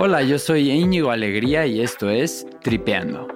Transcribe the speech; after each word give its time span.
Hola, 0.00 0.22
yo 0.22 0.38
soy 0.38 0.70
Íñigo 0.70 1.10
Alegría 1.10 1.66
y 1.66 1.80
esto 1.80 2.08
es 2.08 2.46
Tripeando. 2.62 3.26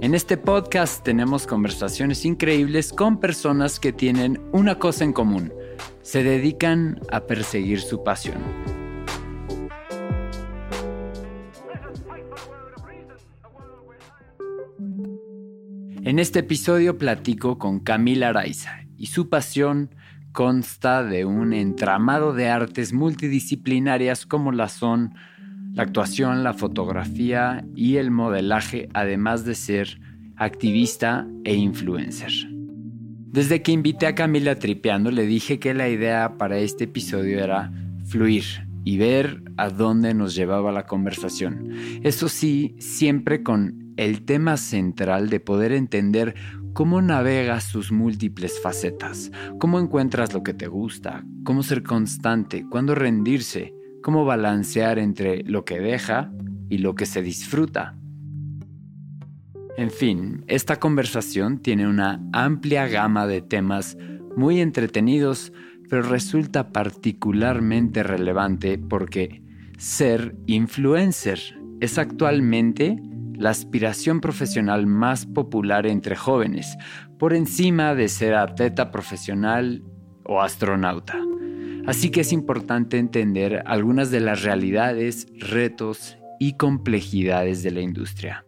En 0.00 0.14
este 0.14 0.38
podcast 0.38 1.04
tenemos 1.04 1.46
conversaciones 1.46 2.24
increíbles 2.24 2.94
con 2.94 3.20
personas 3.20 3.78
que 3.78 3.92
tienen 3.92 4.40
una 4.52 4.78
cosa 4.78 5.04
en 5.04 5.12
común. 5.12 5.52
Se 6.00 6.24
dedican 6.24 6.98
a 7.12 7.20
perseguir 7.20 7.82
su 7.82 8.02
pasión. 8.02 8.38
En 16.02 16.18
este 16.18 16.38
episodio 16.38 16.96
platico 16.96 17.58
con 17.58 17.80
Camila 17.80 18.30
Araiza 18.30 18.80
y 19.00 19.06
su 19.06 19.30
pasión 19.30 19.90
consta 20.30 21.02
de 21.02 21.24
un 21.24 21.54
entramado 21.54 22.34
de 22.34 22.48
artes 22.48 22.92
multidisciplinarias 22.92 24.26
como 24.26 24.52
la 24.52 24.68
son 24.68 25.14
la 25.72 25.84
actuación, 25.84 26.44
la 26.44 26.52
fotografía 26.52 27.64
y 27.74 27.96
el 27.96 28.10
modelaje, 28.10 28.88
además 28.92 29.44
de 29.44 29.54
ser 29.54 30.00
activista 30.36 31.26
e 31.44 31.54
influencer. 31.54 32.30
Desde 33.32 33.62
que 33.62 33.72
invité 33.72 34.06
a 34.06 34.14
Camila 34.14 34.56
Tripeando 34.56 35.10
le 35.10 35.24
dije 35.24 35.58
que 35.58 35.72
la 35.72 35.88
idea 35.88 36.36
para 36.36 36.58
este 36.58 36.84
episodio 36.84 37.42
era 37.42 37.72
fluir 38.04 38.44
y 38.84 38.98
ver 38.98 39.42
a 39.56 39.70
dónde 39.70 40.12
nos 40.12 40.34
llevaba 40.34 40.72
la 40.72 40.86
conversación. 40.86 41.70
Eso 42.02 42.28
sí, 42.28 42.74
siempre 42.78 43.42
con 43.42 43.94
el 43.96 44.22
tema 44.22 44.56
central 44.56 45.30
de 45.30 45.40
poder 45.40 45.72
entender 45.72 46.34
¿Cómo 46.72 47.02
navegas 47.02 47.64
sus 47.64 47.90
múltiples 47.90 48.60
facetas? 48.60 49.32
¿Cómo 49.58 49.80
encuentras 49.80 50.32
lo 50.32 50.44
que 50.44 50.54
te 50.54 50.68
gusta? 50.68 51.24
¿Cómo 51.42 51.64
ser 51.64 51.82
constante? 51.82 52.64
¿Cuándo 52.70 52.94
rendirse? 52.94 53.74
¿Cómo 54.02 54.24
balancear 54.24 54.98
entre 55.00 55.42
lo 55.42 55.64
que 55.64 55.80
deja 55.80 56.32
y 56.68 56.78
lo 56.78 56.94
que 56.94 57.06
se 57.06 57.22
disfruta? 57.22 57.98
En 59.76 59.90
fin, 59.90 60.44
esta 60.46 60.76
conversación 60.76 61.58
tiene 61.58 61.88
una 61.88 62.22
amplia 62.32 62.86
gama 62.86 63.26
de 63.26 63.42
temas 63.42 63.98
muy 64.36 64.60
entretenidos, 64.60 65.52
pero 65.88 66.02
resulta 66.02 66.70
particularmente 66.70 68.04
relevante 68.04 68.78
porque 68.78 69.42
ser 69.76 70.36
influencer 70.46 71.40
es 71.80 71.98
actualmente 71.98 72.96
la 73.40 73.48
aspiración 73.48 74.20
profesional 74.20 74.86
más 74.86 75.24
popular 75.24 75.86
entre 75.86 76.14
jóvenes, 76.14 76.76
por 77.18 77.32
encima 77.32 77.94
de 77.94 78.08
ser 78.08 78.34
atleta 78.34 78.90
profesional 78.90 79.82
o 80.24 80.42
astronauta. 80.42 81.18
Así 81.86 82.10
que 82.10 82.20
es 82.20 82.32
importante 82.32 82.98
entender 82.98 83.62
algunas 83.64 84.10
de 84.10 84.20
las 84.20 84.42
realidades, 84.42 85.26
retos 85.38 86.18
y 86.38 86.58
complejidades 86.58 87.62
de 87.62 87.70
la 87.70 87.80
industria. 87.80 88.44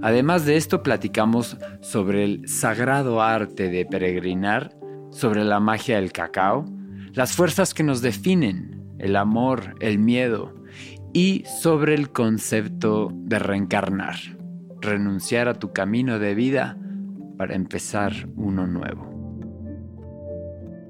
Además 0.00 0.46
de 0.46 0.56
esto 0.56 0.82
platicamos 0.82 1.58
sobre 1.82 2.24
el 2.24 2.48
sagrado 2.48 3.20
arte 3.20 3.68
de 3.68 3.84
peregrinar, 3.84 4.74
sobre 5.10 5.44
la 5.44 5.60
magia 5.60 5.96
del 5.96 6.12
cacao, 6.12 6.64
las 7.12 7.36
fuerzas 7.36 7.74
que 7.74 7.82
nos 7.82 8.00
definen, 8.00 8.82
el 8.98 9.14
amor, 9.14 9.74
el 9.80 9.98
miedo, 9.98 10.54
y 11.12 11.44
sobre 11.44 11.94
el 11.94 12.10
concepto 12.10 13.10
de 13.12 13.38
reencarnar, 13.38 14.16
renunciar 14.80 15.48
a 15.48 15.54
tu 15.54 15.72
camino 15.72 16.18
de 16.18 16.34
vida 16.34 16.76
para 17.36 17.54
empezar 17.54 18.12
uno 18.36 18.66
nuevo. 18.66 19.08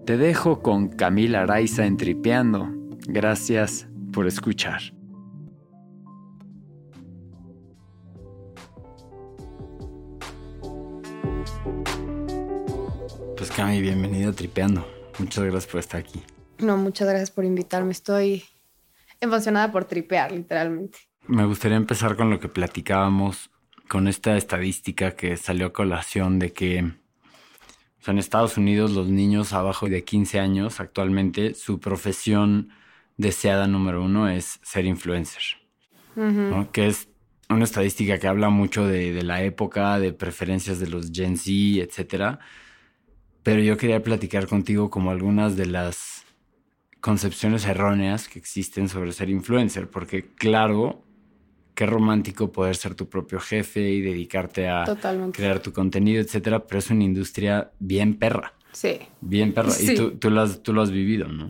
Te 0.07 0.17
dejo 0.17 0.63
con 0.63 0.89
Camila 0.89 1.43
Araiza 1.43 1.85
entripeando. 1.85 2.69
Gracias 3.07 3.87
por 4.13 4.27
escuchar. 4.27 4.81
Pues 13.37 13.51
Cami, 13.53 13.81
bienvenido 13.81 14.31
a 14.31 14.33
Tripeando. 14.33 14.85
Muchas 15.19 15.45
gracias 15.45 15.67
por 15.71 15.81
estar 15.81 16.01
aquí. 16.01 16.23
No, 16.59 16.77
muchas 16.77 17.07
gracias 17.07 17.31
por 17.31 17.45
invitarme. 17.45 17.93
Estoy 17.93 18.45
emocionada 19.21 19.73
por 19.73 19.85
tripear, 19.85 20.33
literalmente. 20.33 20.99
Me 21.27 21.45
gustaría 21.45 21.77
empezar 21.77 22.17
con 22.17 22.31
lo 22.31 22.41
que 22.41 22.49
platicábamos, 22.49 23.51
con 23.89 24.09
esta 24.09 24.37
estadística 24.37 25.17
que 25.17 25.37
salió 25.37 25.67
a 25.67 25.73
colación 25.73 26.39
de 26.39 26.53
que 26.53 26.93
en 28.11 28.19
Estados 28.19 28.57
Unidos 28.57 28.93
los 28.93 29.09
niños 29.09 29.53
abajo 29.53 29.89
de 29.89 30.05
15 30.05 30.41
años 30.41 30.81
actualmente 30.81 31.55
su 31.55 31.79
profesión 31.79 32.71
deseada 33.17 33.67
número 33.67 34.03
uno 34.03 34.29
es 34.29 34.61
ser 34.63 34.87
influencer, 34.87 35.43
que 36.73 36.87
es 36.87 37.09
una 37.51 37.65
estadística 37.65 38.19
que 38.19 38.29
habla 38.29 38.49
mucho 38.49 38.87
de, 38.87 39.13
de, 39.13 39.23
la 39.23 39.43
época, 39.43 39.99
de 39.99 40.13
preferencias 40.13 40.79
de 40.79 40.89
los 40.89 41.11
Gen 41.13 41.37
Z, 41.37 41.51
etc. 41.83 42.39
Pero 43.43 43.61
yo 43.61 43.77
quería 43.77 44.03
platicar 44.03 44.47
contigo 44.47 44.91
como 44.91 45.11
algunas 45.11 45.57
de 45.57 45.67
las 45.67 46.18
concepciones 47.01 47.67
erróneas 47.67 48.29
que 48.29 48.39
existen 48.39 48.89
sobre 48.89 49.13
ser 49.13 49.31
influencer, 49.31 49.89
porque 49.89 50.35
claro, 50.35 51.05
qué 51.75 51.87
romántico 51.87 52.51
poder 52.51 52.77
ser 52.77 52.95
tu 52.95 53.09
propio 53.09 53.39
jefe 53.39 53.81
y 53.81 54.01
dedicarte 54.01 54.69
a 54.69 54.85
crear 55.33 55.61
tu 55.61 55.73
contenido, 55.73 56.21
etcétera, 56.21 56.67
pero 56.67 56.81
es 56.81 56.91
una 56.91 57.05
industria 57.05 57.71
bien 57.79 58.15
perra. 58.15 58.55
Sí. 58.73 58.99
Bien 59.21 59.53
perra. 59.53 59.73
Y 59.81 59.95
tú, 59.95 60.13
tú, 60.13 60.31
lo 60.31 60.43
has, 60.43 60.63
tú, 60.63 60.73
lo 60.73 60.83
has, 60.83 60.91
vivido, 60.91 61.29
¿no? 61.29 61.49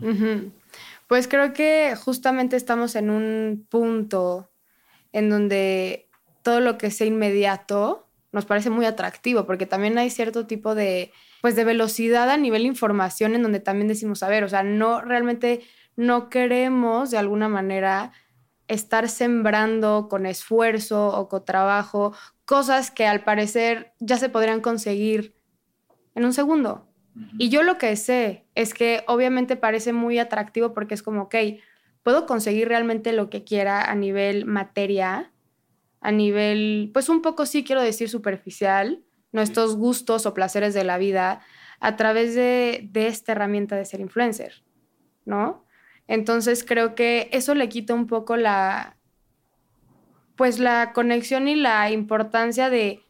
Pues 1.07 1.27
creo 1.27 1.53
que 1.53 1.95
justamente 1.95 2.55
estamos 2.55 2.95
en 2.95 3.09
un 3.09 3.65
punto 3.69 4.51
en 5.11 5.29
donde 5.29 6.07
todo 6.43 6.59
lo 6.59 6.77
que 6.77 6.91
sea 6.91 7.07
inmediato 7.07 8.07
nos 8.31 8.45
parece 8.45 8.69
muy 8.69 8.85
atractivo, 8.85 9.45
porque 9.45 9.65
también 9.65 9.97
hay 9.97 10.11
cierto 10.11 10.45
tipo 10.45 10.75
de 10.75 11.11
pues 11.41 11.55
de 11.55 11.63
velocidad 11.63 12.29
a 12.29 12.37
nivel 12.37 12.65
información 12.65 13.35
en 13.35 13.43
donde 13.43 13.59
también 13.59 13.87
decimos, 13.87 14.23
a 14.23 14.29
ver, 14.29 14.43
o 14.43 14.49
sea, 14.49 14.63
no 14.63 15.01
realmente 15.01 15.61
no 15.95 16.29
queremos 16.29 17.11
de 17.11 17.17
alguna 17.17 17.49
manera 17.49 18.11
estar 18.67 19.09
sembrando 19.09 20.07
con 20.09 20.25
esfuerzo 20.25 21.07
o 21.07 21.27
con 21.27 21.43
trabajo 21.43 22.13
cosas 22.45 22.91
que 22.91 23.05
al 23.05 23.23
parecer 23.23 23.93
ya 23.99 24.17
se 24.17 24.29
podrían 24.29 24.61
conseguir 24.61 25.35
en 26.15 26.25
un 26.25 26.33
segundo. 26.33 26.87
Y 27.37 27.49
yo 27.49 27.63
lo 27.63 27.77
que 27.77 27.95
sé 27.95 28.45
es 28.55 28.73
que 28.73 29.03
obviamente 29.07 29.55
parece 29.55 29.91
muy 29.91 30.19
atractivo 30.19 30.73
porque 30.73 30.93
es 30.93 31.03
como, 31.03 31.23
ok, 31.23 31.35
puedo 32.03 32.25
conseguir 32.25 32.67
realmente 32.67 33.11
lo 33.11 33.29
que 33.29 33.43
quiera 33.43 33.83
a 33.83 33.95
nivel 33.95 34.45
materia, 34.45 35.31
a 36.01 36.11
nivel, 36.11 36.91
pues 36.93 37.09
un 37.09 37.21
poco 37.21 37.45
sí 37.45 37.63
quiero 37.63 37.81
decir 37.81 38.09
superficial, 38.09 39.03
nuestros 39.31 39.75
gustos 39.75 40.25
o 40.25 40.33
placeres 40.33 40.73
de 40.73 40.83
la 40.83 40.97
vida 40.97 41.41
a 41.79 41.95
través 41.95 42.35
de, 42.35 42.89
esta 42.93 43.31
herramienta 43.31 43.75
de 43.75 43.85
ser 43.85 43.99
influencer, 43.99 44.63
¿no? 45.25 45.65
Entonces 46.07 46.63
creo 46.63 46.95
que 46.95 47.29
eso 47.31 47.55
le 47.55 47.69
quita 47.69 47.93
un 47.93 48.07
poco 48.07 48.35
la, 48.35 48.97
pues 50.35 50.59
la 50.59 50.91
conexión 50.93 51.47
y 51.47 51.55
la 51.55 51.91
importancia 51.91 52.69
de, 52.69 53.01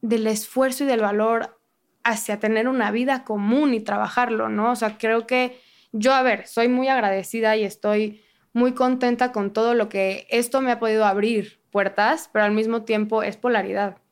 del 0.00 0.26
esfuerzo 0.26 0.84
y 0.84 0.86
del 0.86 1.00
valor 1.00 1.60
hacia 2.04 2.38
tener 2.38 2.68
una 2.68 2.90
vida 2.90 3.24
común 3.24 3.74
y 3.74 3.80
trabajarlo, 3.80 4.48
¿no? 4.48 4.72
O 4.72 4.76
sea, 4.76 4.98
creo 4.98 5.26
que 5.26 5.60
yo, 5.92 6.12
a 6.12 6.22
ver, 6.22 6.46
soy 6.46 6.68
muy 6.68 6.88
agradecida 6.88 7.56
y 7.56 7.64
estoy 7.64 8.22
muy 8.52 8.72
contenta 8.72 9.32
con 9.32 9.52
todo 9.52 9.74
lo 9.74 9.88
que 9.88 10.26
esto 10.30 10.60
me 10.60 10.70
ha 10.70 10.78
podido 10.78 11.04
abrir 11.04 11.60
puertas, 11.70 12.30
pero 12.32 12.44
al 12.44 12.52
mismo 12.52 12.84
tiempo 12.84 13.22
es 13.22 13.36
polaridad. 13.36 14.03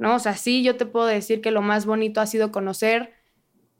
¿No? 0.00 0.14
O 0.14 0.18
sea, 0.18 0.34
sí, 0.34 0.64
yo 0.64 0.76
te 0.76 0.86
puedo 0.86 1.06
decir 1.06 1.42
que 1.42 1.50
lo 1.50 1.60
más 1.60 1.84
bonito 1.84 2.22
ha 2.22 2.26
sido 2.26 2.50
conocer 2.50 3.12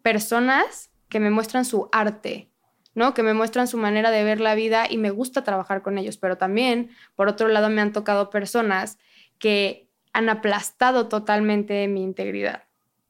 personas 0.03 0.91
que 1.09 1.19
me 1.19 1.31
muestran 1.31 1.65
su 1.65 1.89
arte, 1.93 2.51
¿no? 2.95 3.15
Que 3.15 3.23
me 3.23 3.33
muestran 3.33 3.67
su 3.67 3.79
manera 3.79 4.11
de 4.11 4.23
ver 4.23 4.39
la 4.39 4.55
vida 4.55 4.85
y 4.89 4.99
me 4.99 5.09
gusta 5.11 5.43
trabajar 5.45 5.81
con 5.81 5.97
ellos, 5.97 6.19
pero 6.19 6.37
también, 6.37 6.91
por 7.17 7.29
otro 7.29 7.49
lado, 7.49 7.71
me 7.71 7.81
han 7.81 7.93
tocado 7.93 8.29
personas 8.29 8.99
que 9.39 9.89
han 10.13 10.29
aplastado 10.29 11.09
totalmente 11.09 11.89
mi 11.89 12.03
integridad, 12.03 12.65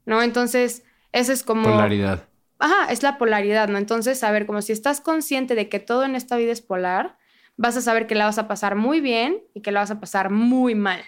¿no? 0.06 0.22
Entonces, 0.22 0.84
eso 1.10 1.32
es 1.32 1.42
como... 1.42 1.64
Polaridad. 1.64 2.28
Ajá, 2.60 2.92
es 2.92 3.02
la 3.02 3.18
polaridad, 3.18 3.68
¿no? 3.68 3.78
Entonces, 3.78 4.22
a 4.22 4.30
ver, 4.30 4.46
como 4.46 4.62
si 4.62 4.72
estás 4.72 5.00
consciente 5.00 5.56
de 5.56 5.68
que 5.68 5.80
todo 5.80 6.04
en 6.04 6.14
esta 6.14 6.36
vida 6.36 6.52
es 6.52 6.62
polar, 6.62 7.18
vas 7.56 7.76
a 7.76 7.80
saber 7.80 8.06
que 8.06 8.14
la 8.14 8.26
vas 8.26 8.38
a 8.38 8.46
pasar 8.46 8.76
muy 8.76 9.00
bien 9.00 9.42
y 9.52 9.62
que 9.62 9.72
la 9.72 9.80
vas 9.80 9.90
a 9.90 9.98
pasar 9.98 10.30
muy 10.30 10.76
mal, 10.76 11.00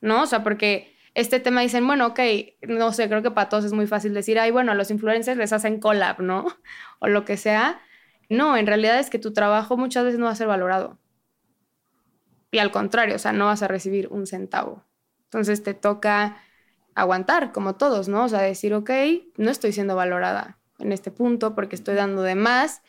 ¿no? 0.00 0.22
O 0.22 0.26
sea, 0.26 0.42
porque 0.42 0.96
este 1.14 1.40
tema 1.40 1.60
dicen, 1.62 1.86
bueno, 1.86 2.08
ok, 2.08 2.20
no 2.68 2.92
sé, 2.92 3.08
creo 3.08 3.22
que 3.22 3.30
para 3.30 3.48
todos 3.48 3.64
es 3.64 3.72
muy 3.72 3.86
fácil 3.86 4.14
decir, 4.14 4.38
ay, 4.38 4.50
bueno, 4.50 4.72
a 4.72 4.74
los 4.74 4.90
influencers 4.90 5.38
les 5.38 5.52
hacen 5.52 5.80
collab, 5.80 6.20
¿no? 6.20 6.46
O 7.00 7.08
lo 7.08 7.24
que 7.24 7.36
sea. 7.36 7.80
No, 8.28 8.56
en 8.56 8.66
realidad 8.66 8.98
es 8.98 9.10
que 9.10 9.18
tu 9.18 9.32
trabajo 9.32 9.76
muchas 9.76 10.04
veces 10.04 10.18
no 10.18 10.26
va 10.26 10.32
a 10.32 10.36
ser 10.36 10.48
valorado. 10.48 10.98
Y 12.50 12.58
al 12.58 12.70
contrario, 12.70 13.16
o 13.16 13.18
sea, 13.18 13.32
no 13.32 13.46
vas 13.46 13.62
a 13.62 13.68
recibir 13.68 14.08
un 14.08 14.26
centavo. 14.26 14.84
Entonces 15.24 15.62
te 15.62 15.74
toca 15.74 16.38
aguantar, 16.94 17.52
como 17.52 17.76
todos, 17.76 18.08
¿no? 18.08 18.24
O 18.24 18.28
sea, 18.28 18.40
decir, 18.40 18.74
ok, 18.74 18.90
no 19.36 19.50
estoy 19.50 19.72
siendo 19.72 19.94
valorada 19.96 20.58
en 20.78 20.92
este 20.92 21.10
punto 21.10 21.54
porque 21.54 21.76
estoy 21.76 21.94
dando 21.94 22.22
de 22.22 22.34
más, 22.34 22.82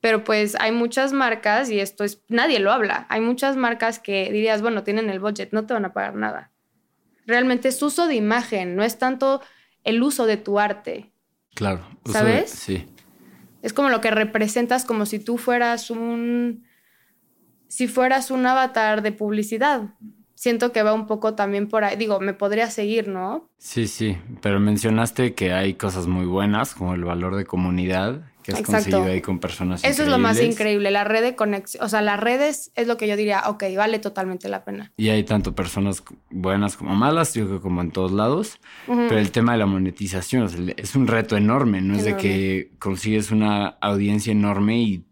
pero 0.00 0.24
pues 0.24 0.56
hay 0.60 0.72
muchas 0.72 1.12
marcas, 1.12 1.70
y 1.70 1.80
esto 1.80 2.04
es, 2.04 2.22
nadie 2.28 2.60
lo 2.60 2.70
habla, 2.70 3.06
hay 3.08 3.20
muchas 3.20 3.56
marcas 3.56 3.98
que 3.98 4.30
dirías, 4.30 4.62
bueno, 4.62 4.84
tienen 4.84 5.10
el 5.10 5.18
budget, 5.18 5.52
no 5.52 5.66
te 5.66 5.74
van 5.74 5.84
a 5.84 5.92
pagar 5.92 6.14
nada. 6.14 6.52
Realmente 7.28 7.68
es 7.68 7.80
uso 7.80 8.08
de 8.08 8.16
imagen, 8.16 8.74
no 8.74 8.82
es 8.82 8.98
tanto 8.98 9.40
el 9.84 10.02
uso 10.02 10.26
de 10.26 10.36
tu 10.36 10.58
arte. 10.58 11.12
Claro. 11.54 11.86
¿Sabes? 12.06 12.50
sí. 12.50 12.86
Es 13.62 13.72
como 13.72 13.88
lo 13.88 14.00
que 14.00 14.10
representas 14.10 14.84
como 14.84 15.06
si 15.06 15.20
tú 15.20 15.38
fueras 15.38 15.90
un... 15.90 16.64
Si 17.68 17.86
fueras 17.86 18.30
un 18.32 18.46
avatar 18.46 19.02
de 19.02 19.12
publicidad 19.12 19.90
siento 20.38 20.70
que 20.70 20.84
va 20.84 20.94
un 20.94 21.06
poco 21.06 21.34
también 21.34 21.68
por 21.68 21.82
ahí. 21.82 21.96
Digo, 21.96 22.20
me 22.20 22.32
podría 22.32 22.70
seguir, 22.70 23.08
¿no? 23.08 23.50
Sí, 23.58 23.88
sí, 23.88 24.16
pero 24.40 24.60
mencionaste 24.60 25.34
que 25.34 25.52
hay 25.52 25.74
cosas 25.74 26.06
muy 26.06 26.26
buenas, 26.26 26.74
como 26.74 26.94
el 26.94 27.04
valor 27.04 27.34
de 27.34 27.44
comunidad, 27.44 28.22
que 28.54 28.62
has 28.62 28.66
conseguido 28.66 29.04
ahí 29.04 29.20
con 29.20 29.38
personas. 29.38 29.84
Eso 29.84 30.02
es 30.02 30.08
lo 30.08 30.18
más 30.18 30.40
increíble, 30.40 30.90
la 30.90 31.04
red 31.04 31.22
de 31.22 31.36
conexión, 31.36 31.84
o 31.84 31.88
sea, 31.88 32.02
las 32.02 32.18
redes 32.18 32.72
es 32.74 32.86
lo 32.86 32.96
que 32.96 33.06
yo 33.06 33.16
diría, 33.16 33.42
ok, 33.46 33.64
vale 33.76 33.98
totalmente 33.98 34.48
la 34.48 34.64
pena. 34.64 34.92
Y 34.96 35.08
hay 35.10 35.24
tanto 35.24 35.54
personas 35.54 36.02
buenas 36.30 36.76
como 36.76 36.94
malas, 36.94 37.34
yo 37.34 37.46
creo 37.46 37.60
como 37.60 37.82
en 37.82 37.90
todos 37.90 38.12
lados, 38.12 38.58
pero 38.86 39.18
el 39.18 39.30
tema 39.30 39.52
de 39.52 39.58
la 39.58 39.66
monetización 39.66 40.74
es 40.76 40.94
un 40.94 41.06
reto 41.06 41.36
enorme, 41.36 41.80
no 41.80 41.94
es 41.94 42.04
de 42.04 42.16
que 42.16 42.72
consigues 42.78 43.30
una 43.30 43.68
audiencia 43.80 44.32
enorme 44.32 44.78
y 44.78 45.04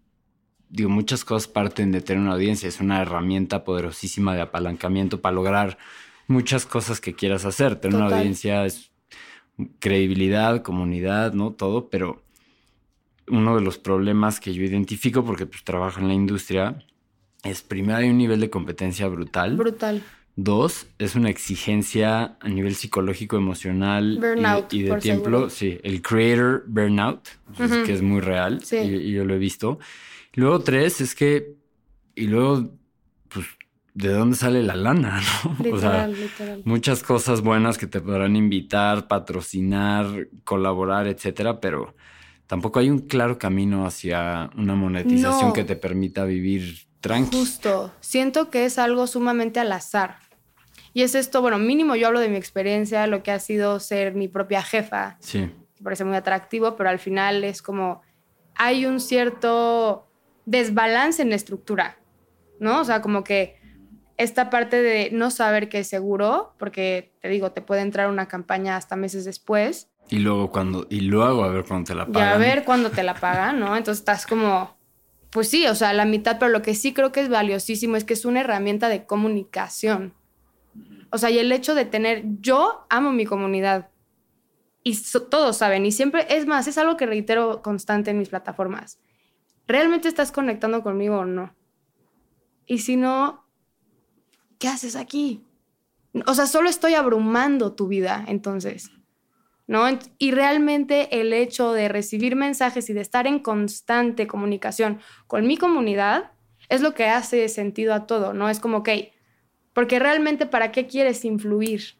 digo, 0.68 0.90
muchas 0.90 1.24
cosas 1.24 1.48
parten 1.48 1.92
de 1.92 2.00
tener 2.00 2.22
una 2.22 2.34
audiencia. 2.34 2.68
Es 2.68 2.80
una 2.80 3.00
herramienta 3.00 3.64
poderosísima 3.64 4.34
de 4.34 4.42
apalancamiento 4.42 5.20
para 5.20 5.34
lograr 5.34 5.78
muchas 6.26 6.66
cosas 6.66 7.00
que 7.00 7.14
quieras 7.14 7.44
hacer. 7.44 7.76
Tener 7.76 7.96
una 7.96 8.16
audiencia 8.16 8.64
es 8.64 8.90
credibilidad, 9.78 10.62
comunidad, 10.62 11.32
¿no? 11.32 11.52
Todo, 11.52 11.88
pero 11.88 12.22
uno 13.28 13.56
de 13.56 13.62
los 13.62 13.78
problemas 13.78 14.40
que 14.40 14.52
yo 14.52 14.62
identifico, 14.62 15.24
porque 15.24 15.46
pues 15.46 15.64
trabajo 15.64 16.00
en 16.00 16.08
la 16.08 16.14
industria, 16.14 16.78
es 17.42 17.62
primero 17.62 17.98
hay 17.98 18.10
un 18.10 18.18
nivel 18.18 18.40
de 18.40 18.50
competencia 18.50 19.08
brutal. 19.08 19.56
Brutal. 19.56 20.02
Dos, 20.38 20.86
es 20.98 21.14
una 21.14 21.30
exigencia 21.30 22.36
a 22.40 22.48
nivel 22.48 22.74
psicológico, 22.74 23.38
emocional 23.38 24.20
y, 24.70 24.82
de 24.82 24.96
tiempo. 24.98 25.48
Sí, 25.48 25.78
el 25.82 26.02
creator 26.02 26.64
burnout, 26.66 27.26
que 27.56 27.92
es 27.92 28.02
muy 28.02 28.20
real 28.20 28.62
y, 28.70 29.12
yo 29.12 29.24
lo 29.24 29.34
he 29.34 29.38
visto. 29.38 29.78
Luego 30.34 30.60
tres 30.60 31.00
es 31.00 31.14
que, 31.14 31.54
y 32.14 32.26
luego, 32.26 32.70
pues, 33.28 33.46
¿de 33.94 34.10
dónde 34.10 34.36
sale 34.36 34.62
la 34.62 34.76
lana? 34.76 35.22
¿no? 35.64 35.74
o 35.74 35.80
sea, 35.80 36.06
literal. 36.06 36.60
muchas 36.66 37.02
cosas 37.02 37.40
buenas 37.40 37.78
que 37.78 37.86
te 37.86 38.02
podrán 38.02 38.36
invitar, 38.36 39.08
patrocinar, 39.08 40.28
colaborar, 40.44 41.06
etcétera, 41.06 41.60
pero 41.60 41.94
tampoco 42.46 42.78
hay 42.78 42.90
un 42.90 43.00
claro 43.00 43.38
camino 43.38 43.86
hacia 43.86 44.50
una 44.56 44.74
monetización 44.74 45.52
que 45.52 45.64
te 45.64 45.76
permita 45.76 46.24
vivir 46.24 46.86
tranquilo. 47.00 47.42
Justo, 47.42 47.92
siento 48.00 48.50
que 48.50 48.64
es 48.64 48.78
algo 48.78 49.06
sumamente 49.06 49.60
al 49.60 49.72
azar. 49.72 50.16
Y 50.92 51.02
es 51.02 51.14
esto, 51.14 51.42
bueno, 51.42 51.58
mínimo 51.58 51.94
yo 51.94 52.06
hablo 52.06 52.20
de 52.20 52.28
mi 52.28 52.36
experiencia, 52.36 53.06
lo 53.06 53.22
que 53.22 53.30
ha 53.30 53.38
sido 53.38 53.80
ser 53.80 54.14
mi 54.14 54.28
propia 54.28 54.62
jefa. 54.62 55.18
Sí. 55.20 55.40
Me 55.40 55.84
parece 55.84 56.04
muy 56.04 56.16
atractivo, 56.16 56.74
pero 56.76 56.88
al 56.88 56.98
final 56.98 57.44
es 57.44 57.60
como 57.60 58.00
hay 58.54 58.86
un 58.86 59.00
cierto 59.00 60.08
desbalance 60.46 61.20
en 61.20 61.30
la 61.30 61.36
estructura, 61.36 61.98
¿no? 62.58 62.80
O 62.80 62.84
sea, 62.84 63.02
como 63.02 63.24
que 63.24 63.60
esta 64.16 64.48
parte 64.48 64.80
de 64.80 65.10
no 65.12 65.30
saber 65.30 65.68
qué 65.68 65.80
es 65.80 65.88
seguro, 65.88 66.54
porque 66.58 67.12
te 67.20 67.28
digo, 67.28 67.52
te 67.52 67.60
puede 67.60 67.82
entrar 67.82 68.08
una 68.08 68.28
campaña 68.28 68.76
hasta 68.76 68.96
meses 68.96 69.24
después. 69.24 69.90
Y 70.08 70.18
luego 70.18 70.50
cuando, 70.50 70.86
y 70.88 71.00
luego 71.00 71.44
a 71.44 71.48
ver 71.48 71.64
cuándo 71.64 71.88
te 71.88 71.94
la 71.94 72.06
pagan. 72.06 72.28
Y 72.28 72.34
a 72.34 72.38
ver 72.38 72.64
cuándo 72.64 72.90
te 72.90 73.02
la 73.02 73.14
pagan, 73.14 73.58
¿no? 73.58 73.76
Entonces 73.76 74.00
estás 74.00 74.26
como, 74.26 74.76
pues 75.30 75.48
sí, 75.48 75.66
o 75.66 75.74
sea, 75.74 75.92
la 75.92 76.04
mitad, 76.04 76.38
pero 76.38 76.50
lo 76.50 76.62
que 76.62 76.74
sí 76.74 76.92
creo 76.92 77.12
que 77.12 77.20
es 77.20 77.28
valiosísimo 77.28 77.96
es 77.96 78.04
que 78.04 78.14
es 78.14 78.24
una 78.24 78.40
herramienta 78.40 78.88
de 78.88 79.04
comunicación. 79.04 80.14
O 81.10 81.18
sea, 81.18 81.30
y 81.30 81.38
el 81.38 81.50
hecho 81.52 81.74
de 81.74 81.84
tener, 81.84 82.22
yo 82.40 82.86
amo 82.88 83.12
mi 83.12 83.26
comunidad. 83.26 83.90
Y 84.82 84.96
todos 85.30 85.56
saben, 85.56 85.84
y 85.84 85.90
siempre, 85.90 86.26
es 86.28 86.46
más, 86.46 86.68
es 86.68 86.78
algo 86.78 86.96
que 86.96 87.06
reitero 87.06 87.60
constante 87.62 88.12
en 88.12 88.18
mis 88.18 88.28
plataformas. 88.28 89.00
¿realmente 89.66 90.08
estás 90.08 90.32
conectando 90.32 90.82
conmigo 90.82 91.18
o 91.18 91.24
no? 91.24 91.54
Y 92.66 92.78
si 92.78 92.96
no, 92.96 93.44
¿qué 94.58 94.68
haces 94.68 94.96
aquí? 94.96 95.44
O 96.26 96.34
sea, 96.34 96.46
solo 96.46 96.68
estoy 96.68 96.94
abrumando 96.94 97.74
tu 97.74 97.88
vida, 97.88 98.24
entonces. 98.26 98.90
¿No? 99.66 99.86
Y 100.18 100.30
realmente 100.30 101.20
el 101.20 101.32
hecho 101.32 101.72
de 101.72 101.88
recibir 101.88 102.36
mensajes 102.36 102.88
y 102.88 102.92
de 102.92 103.00
estar 103.00 103.26
en 103.26 103.40
constante 103.40 104.28
comunicación 104.28 105.00
con 105.26 105.46
mi 105.46 105.56
comunidad 105.56 106.30
es 106.68 106.82
lo 106.82 106.94
que 106.94 107.06
hace 107.06 107.48
sentido 107.48 107.92
a 107.92 108.06
todo, 108.06 108.32
¿no? 108.32 108.48
Es 108.48 108.60
como, 108.60 108.78
ok, 108.78 108.90
porque 109.72 109.98
realmente 109.98 110.46
¿para 110.46 110.70
qué 110.72 110.86
quieres 110.86 111.24
influir? 111.24 111.96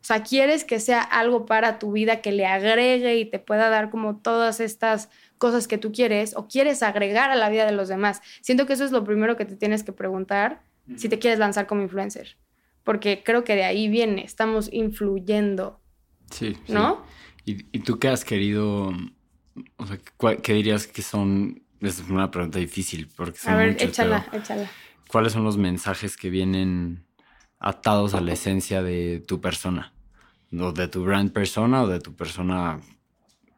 O 0.00 0.04
sea, 0.06 0.22
quieres 0.22 0.64
que 0.64 0.78
sea 0.78 1.00
algo 1.02 1.46
para 1.46 1.80
tu 1.80 1.90
vida 1.90 2.20
que 2.22 2.30
le 2.30 2.46
agregue 2.46 3.16
y 3.16 3.24
te 3.24 3.40
pueda 3.40 3.68
dar 3.68 3.90
como 3.90 4.18
todas 4.18 4.60
estas 4.60 5.10
cosas 5.36 5.66
que 5.66 5.78
tú 5.78 5.90
quieres 5.90 6.36
o 6.36 6.46
quieres 6.46 6.84
agregar 6.84 7.30
a 7.30 7.34
la 7.34 7.48
vida 7.48 7.66
de 7.66 7.72
los 7.72 7.88
demás. 7.88 8.22
Siento 8.40 8.66
que 8.66 8.74
eso 8.74 8.84
es 8.84 8.92
lo 8.92 9.02
primero 9.02 9.36
que 9.36 9.44
te 9.44 9.56
tienes 9.56 9.82
que 9.82 9.92
preguntar 9.92 10.62
si 10.96 11.08
te 11.08 11.18
quieres 11.18 11.40
lanzar 11.40 11.66
como 11.66 11.82
influencer, 11.82 12.36
porque 12.84 13.24
creo 13.24 13.42
que 13.42 13.56
de 13.56 13.64
ahí 13.64 13.88
viene, 13.88 14.22
estamos 14.22 14.68
influyendo. 14.72 15.80
Sí. 16.30 16.56
¿No? 16.68 17.04
¿Y, 17.44 17.78
tú 17.80 17.98
qué 17.98 18.08
has 18.08 18.24
querido, 18.24 18.92
o 19.76 19.86
sea, 19.86 19.98
qué 20.42 20.52
dirías 20.52 20.88
que 20.88 21.02
son, 21.02 21.62
es 21.80 22.02
una 22.10 22.30
pregunta 22.30 22.58
difícil, 22.58 23.08
porque 23.16 23.38
son 23.38 23.54
A 23.54 23.56
ver, 23.56 23.76
échala, 23.80 24.26
échala. 24.32 24.68
¿Cuáles 25.08 25.32
son 25.32 25.44
los 25.44 25.56
mensajes 25.56 26.16
que 26.16 26.28
vienen 26.28 27.06
atados 27.60 28.14
a 28.14 28.20
la 28.20 28.32
esencia 28.32 28.82
de 28.82 29.22
tu 29.24 29.40
persona? 29.40 29.92
¿O 30.58 30.72
de 30.72 30.88
tu 30.88 31.04
brand 31.04 31.32
persona 31.32 31.84
o 31.84 31.86
de 31.86 32.00
tu 32.00 32.16
persona 32.16 32.80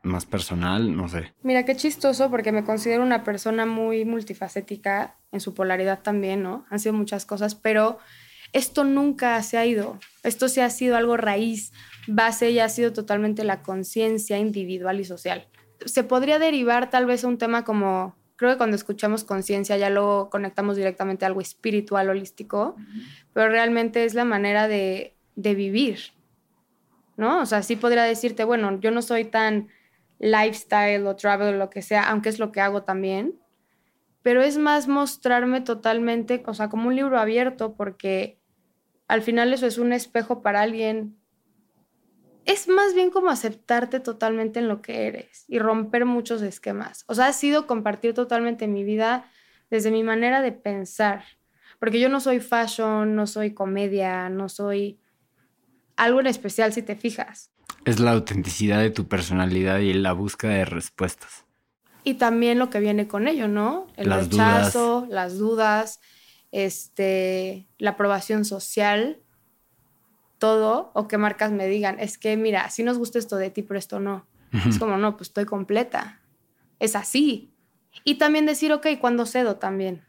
más 0.03 0.27
personal, 0.27 0.97
no 0.97 1.09
sé. 1.09 1.33
Mira, 1.43 1.65
qué 1.65 1.77
chistoso 1.77 2.31
porque 2.31 2.53
me 2.53 2.65
considero 2.65 3.03
una 3.03 3.25
persona 3.25 3.67
muy 3.67 4.05
multifacética 4.05 5.17
en 5.33 5.41
su 5.41 5.55
polaridad 5.55 6.01
también, 6.03 6.43
¿no? 6.43 6.67
Han 6.71 6.81
sido 6.81 6.95
muchas 6.95 7.27
cosas, 7.27 7.55
pero 7.55 7.99
esto 8.53 8.85
nunca 8.85 9.43
se 9.43 9.59
ha 9.59 9.67
ido. 9.67 9.99
Esto 10.23 10.49
sí 10.49 10.61
ha 10.61 10.71
sido 10.71 10.97
algo 10.97 11.17
raíz, 11.17 11.73
base 12.09 12.51
y 12.51 12.59
ha 12.59 12.69
sido 12.69 12.93
totalmente 12.93 13.45
la 13.45 13.63
conciencia 13.63 14.39
individual 14.39 15.01
y 15.01 15.05
social. 15.05 15.47
Se 15.85 16.03
podría 16.05 16.39
derivar 16.39 16.91
tal 16.91 17.07
vez 17.07 17.25
a 17.25 17.29
un 17.29 17.39
tema 17.39 17.65
como, 17.65 18.17
creo 18.37 18.53
que 18.53 18.59
cuando 18.59 18.77
escuchamos 18.77 19.25
conciencia 19.25 19.77
ya 19.77 19.91
lo 19.91 20.29
conectamos 20.31 20.77
directamente 20.77 21.25
a 21.25 21.29
algo 21.29 21.41
espiritual, 21.41 22.09
holístico, 22.09 22.77
pero 23.33 23.49
realmente 23.49 24.05
es 24.05 24.15
la 24.15 24.25
manera 24.25 24.67
de, 24.67 25.15
de 25.37 25.55
vivir, 25.55 25.99
¿no? 27.17 27.41
O 27.41 27.47
sea, 27.47 27.63
sí 27.63 27.77
podría 27.77 28.03
decirte, 28.03 28.45
bueno, 28.45 28.81
yo 28.81 28.91
no 28.91 29.03
soy 29.03 29.25
tan 29.25 29.69
lifestyle 30.19 31.07
o 31.07 31.17
travel 31.17 31.55
o 31.55 31.59
lo 31.59 31.71
que 31.71 31.83
sea, 31.83 32.09
aunque 32.09 32.29
es 32.29 32.39
lo 32.39 32.53
que 32.53 32.61
hago 32.61 32.83
también. 32.83 33.39
Pero 34.23 34.43
es 34.43 34.59
más 34.59 34.89
mostrarme 34.89 35.61
totalmente, 35.61 36.43
o 36.47 36.55
sea, 36.55 36.69
como 36.69 36.89
un 36.89 36.97
libro 36.97 37.19
abierto, 37.19 37.75
porque 37.75 38.39
al 39.07 39.23
final 39.23 39.53
eso 39.53 39.67
es 39.67 39.79
un 39.79 39.93
espejo 39.93 40.43
para 40.43 40.61
alguien. 40.61 41.17
Es 42.49 42.67
más 42.67 42.95
bien 42.95 43.11
como 43.11 43.31
aceptarte 43.31 44.01
totalmente 44.01 44.59
en 44.59 44.67
lo 44.67 44.83
que 44.83 45.07
eres 45.07 45.45
y 45.47 45.61
romper 45.61 46.05
muchos 46.05 46.43
esquemas. 46.43 47.05
O 47.07 47.15
sea, 47.15 47.27
ha 47.27 47.33
sido 47.33 47.67
compartir 47.67 48.15
totalmente 48.15 48.67
mi 48.67 48.83
vida 48.83 49.31
desde 49.71 49.93
mi 49.93 50.03
manera 50.03 50.43
de 50.43 50.51
pensar. 50.51 51.25
Porque 51.79 52.01
yo 52.01 52.09
no 52.09 52.21
soy 52.21 52.41
fashion, 52.41 53.15
no 53.15 53.27
soy 53.27 53.55
comedia, 53.55 54.29
no 54.29 54.49
soy 54.49 54.99
algo 55.97 56.19
en 56.19 56.27
especial 56.27 56.73
si 56.73 56.83
te 56.83 56.97
fijas 56.97 57.53
es 57.89 58.01
la 58.01 58.13
autenticidad 58.13 58.81
de 58.81 58.91
tu 58.91 59.09
personalidad 59.09 59.79
y 59.79 59.95
la 59.95 60.13
búsqueda 60.13 60.53
de 60.53 60.65
respuestas. 60.65 61.45
Y 62.05 62.15
también 62.15 62.59
lo 62.59 62.71
que 62.71 62.81
viene 62.81 63.09
con 63.09 63.29
ello, 63.29 63.49
¿no? 63.49 63.87
El 63.97 64.11
rechazo, 64.11 65.07
las 65.11 65.39
dudas, 65.39 66.01
este, 66.53 67.69
la 67.79 67.91
aprobación 67.91 68.45
social, 68.45 69.21
todo, 70.39 70.91
o 70.95 71.09
que 71.09 71.19
marcas 71.19 71.53
me 71.53 71.67
digan, 71.67 71.99
es 72.01 72.19
que 72.19 72.37
mira, 72.37 72.71
si 72.71 72.83
nos 72.83 72.99
gusta 72.99 73.19
esto 73.19 73.37
de 73.37 73.51
ti, 73.51 73.63
pero 73.63 73.79
esto 73.79 74.01
no. 74.01 74.27
Es 74.67 74.79
como, 74.79 74.97
no, 74.97 75.17
pues 75.17 75.29
estoy 75.29 75.45
completa. 75.45 76.21
Es 76.79 76.97
así. 76.97 77.53
Y 78.05 78.15
también 78.15 78.47
decir, 78.47 78.73
ok, 78.73 78.87
cuando 79.01 79.27
cedo 79.27 79.57
también. 79.57 80.05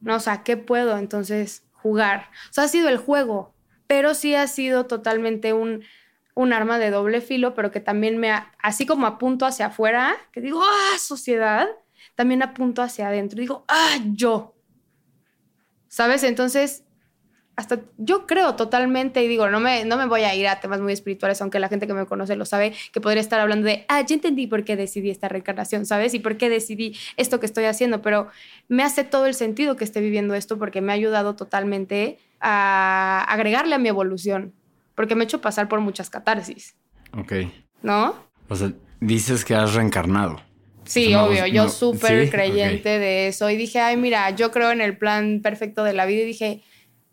No, 0.00 0.16
o 0.16 0.20
sea, 0.20 0.42
¿qué 0.42 0.56
puedo 0.56 0.96
entonces 0.96 1.64
jugar? 1.72 2.30
O 2.50 2.52
sea, 2.52 2.64
ha 2.64 2.68
sido 2.68 2.88
el 2.88 2.96
juego, 2.96 3.54
pero 3.86 4.14
sí 4.14 4.34
ha 4.34 4.46
sido 4.46 4.86
totalmente 4.86 5.52
un 5.52 5.82
un 6.34 6.52
arma 6.52 6.78
de 6.78 6.90
doble 6.90 7.20
filo, 7.20 7.54
pero 7.54 7.70
que 7.70 7.80
también 7.80 8.18
me, 8.18 8.32
así 8.58 8.86
como 8.86 9.06
apunto 9.06 9.44
hacia 9.44 9.66
afuera, 9.66 10.16
que 10.32 10.40
digo, 10.40 10.62
ah, 10.62 10.98
sociedad, 10.98 11.68
también 12.14 12.42
apunto 12.42 12.82
hacia 12.82 13.08
adentro, 13.08 13.40
digo, 13.40 13.64
ah, 13.68 13.98
yo. 14.12 14.54
¿Sabes? 15.88 16.22
Entonces, 16.22 16.84
hasta 17.54 17.80
yo 17.98 18.26
creo 18.26 18.54
totalmente, 18.54 19.22
y 19.22 19.28
digo, 19.28 19.48
no 19.50 19.60
me, 19.60 19.84
no 19.84 19.96
me 19.96 20.06
voy 20.06 20.22
a 20.22 20.34
ir 20.34 20.48
a 20.48 20.60
temas 20.60 20.80
muy 20.80 20.92
espirituales, 20.92 21.40
aunque 21.42 21.58
la 21.58 21.68
gente 21.68 21.86
que 21.86 21.94
me 21.94 22.06
conoce 22.06 22.34
lo 22.34 22.46
sabe, 22.46 22.72
que 22.92 23.00
podría 23.00 23.20
estar 23.20 23.40
hablando 23.40 23.66
de, 23.66 23.84
ah, 23.88 24.00
ya 24.00 24.14
entendí 24.14 24.46
por 24.46 24.64
qué 24.64 24.76
decidí 24.76 25.10
esta 25.10 25.28
reencarnación, 25.28 25.84
¿sabes? 25.84 26.14
Y 26.14 26.18
por 26.18 26.36
qué 26.36 26.48
decidí 26.48 26.96
esto 27.16 27.40
que 27.40 27.46
estoy 27.46 27.64
haciendo, 27.64 28.00
pero 28.00 28.28
me 28.68 28.82
hace 28.82 29.04
todo 29.04 29.26
el 29.26 29.34
sentido 29.34 29.76
que 29.76 29.84
esté 29.84 30.00
viviendo 30.00 30.34
esto 30.34 30.58
porque 30.58 30.80
me 30.80 30.92
ha 30.92 30.94
ayudado 30.94 31.36
totalmente 31.36 32.18
a 32.40 33.24
agregarle 33.28 33.74
a 33.74 33.78
mi 33.78 33.88
evolución, 33.88 34.54
porque 34.94 35.14
me 35.14 35.24
he 35.24 35.26
hecho 35.26 35.40
pasar 35.40 35.68
por 35.68 35.80
muchas 35.80 36.08
catarsis. 36.08 36.74
Ok. 37.16 37.32
¿No? 37.82 38.14
O 38.48 38.56
sea, 38.56 38.72
dices 39.00 39.44
que 39.44 39.54
has 39.54 39.74
reencarnado. 39.74 40.40
Sí, 40.84 41.14
obvio, 41.14 41.46
yo 41.46 41.68
súper 41.68 42.28
creyente 42.30 42.98
de 42.98 43.28
eso 43.28 43.48
y 43.48 43.56
dije, 43.56 43.78
ay, 43.78 43.96
mira, 43.96 44.30
yo 44.30 44.50
creo 44.50 44.72
en 44.72 44.80
el 44.80 44.96
plan 44.96 45.40
perfecto 45.40 45.84
de 45.84 45.92
la 45.92 46.06
vida 46.06 46.22
y 46.22 46.26
dije, 46.26 46.62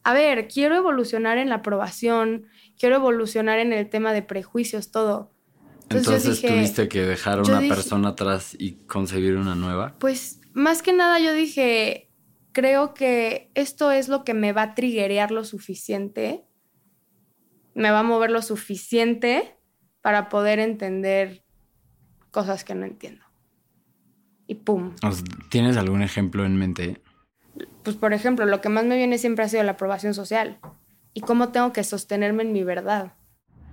a 0.03 0.13
ver, 0.13 0.48
quiero 0.48 0.75
evolucionar 0.75 1.38
en 1.38 1.50
la 1.50 1.56
aprobación, 1.56 2.48
quiero 2.77 2.96
evolucionar 2.96 3.60
en 3.60 3.74
el 3.74 3.89
tema 3.89 4.13
de 4.13 4.22
prejuicios, 4.22 4.91
todo. 4.91 5.34
Entonces, 5.89 6.41
tuviste 6.41 6.88
que 6.88 7.01
dejar 7.01 7.41
una 7.41 7.60
persona 7.62 8.10
atrás 8.10 8.56
y 8.58 8.74
concebir 8.86 9.36
una 9.36 9.56
nueva. 9.56 9.96
Pues 10.00 10.39
más 10.53 10.82
que 10.82 10.94
nada 10.94 11.20
yo 11.20 11.34
dije, 11.34 12.12
creo 12.51 12.94
que 12.94 13.51
esto 13.56 13.91
es 13.91 14.08
lo 14.08 14.24
que 14.24 14.34
me 14.34 14.53
va 14.53 14.63
a 14.63 14.75
triguerear 14.75 15.32
lo 15.32 15.44
suficiente, 15.44 16.46
me 17.74 17.91
va 17.91 18.00
a 18.00 18.03
mover 18.03 18.29
lo 18.29 18.41
suficiente 18.41 19.58
para 20.01 20.29
poder 20.29 20.60
entender 20.60 21.44
cosas 22.32 22.63
que 22.63 22.75
no 22.75 22.86
entiendo. 22.86 23.25
Y 24.48 24.56
pum. 24.56 24.96
¿Tienes 25.50 25.77
algún 25.77 26.01
ejemplo 26.01 26.46
en 26.46 26.56
mente? 26.56 27.01
Pues 27.84 27.96
por 27.96 28.13
ejemplo, 28.13 28.46
lo 28.46 28.62
que 28.62 28.70
más 28.70 28.86
me 28.86 28.98
viene 28.98 29.18
siempre 29.18 29.46
ha 29.46 29.50
sido 29.50 29.63
la 29.63 29.74
aprobación 29.74 30.13
social 30.13 30.60
y 31.13 31.22
cómo 31.22 31.50
tengo 31.50 31.74
que 31.74 31.84
sostenerme 31.84 32.44
en 32.44 32.54
mi 32.54 32.63
verdad. 32.63 33.13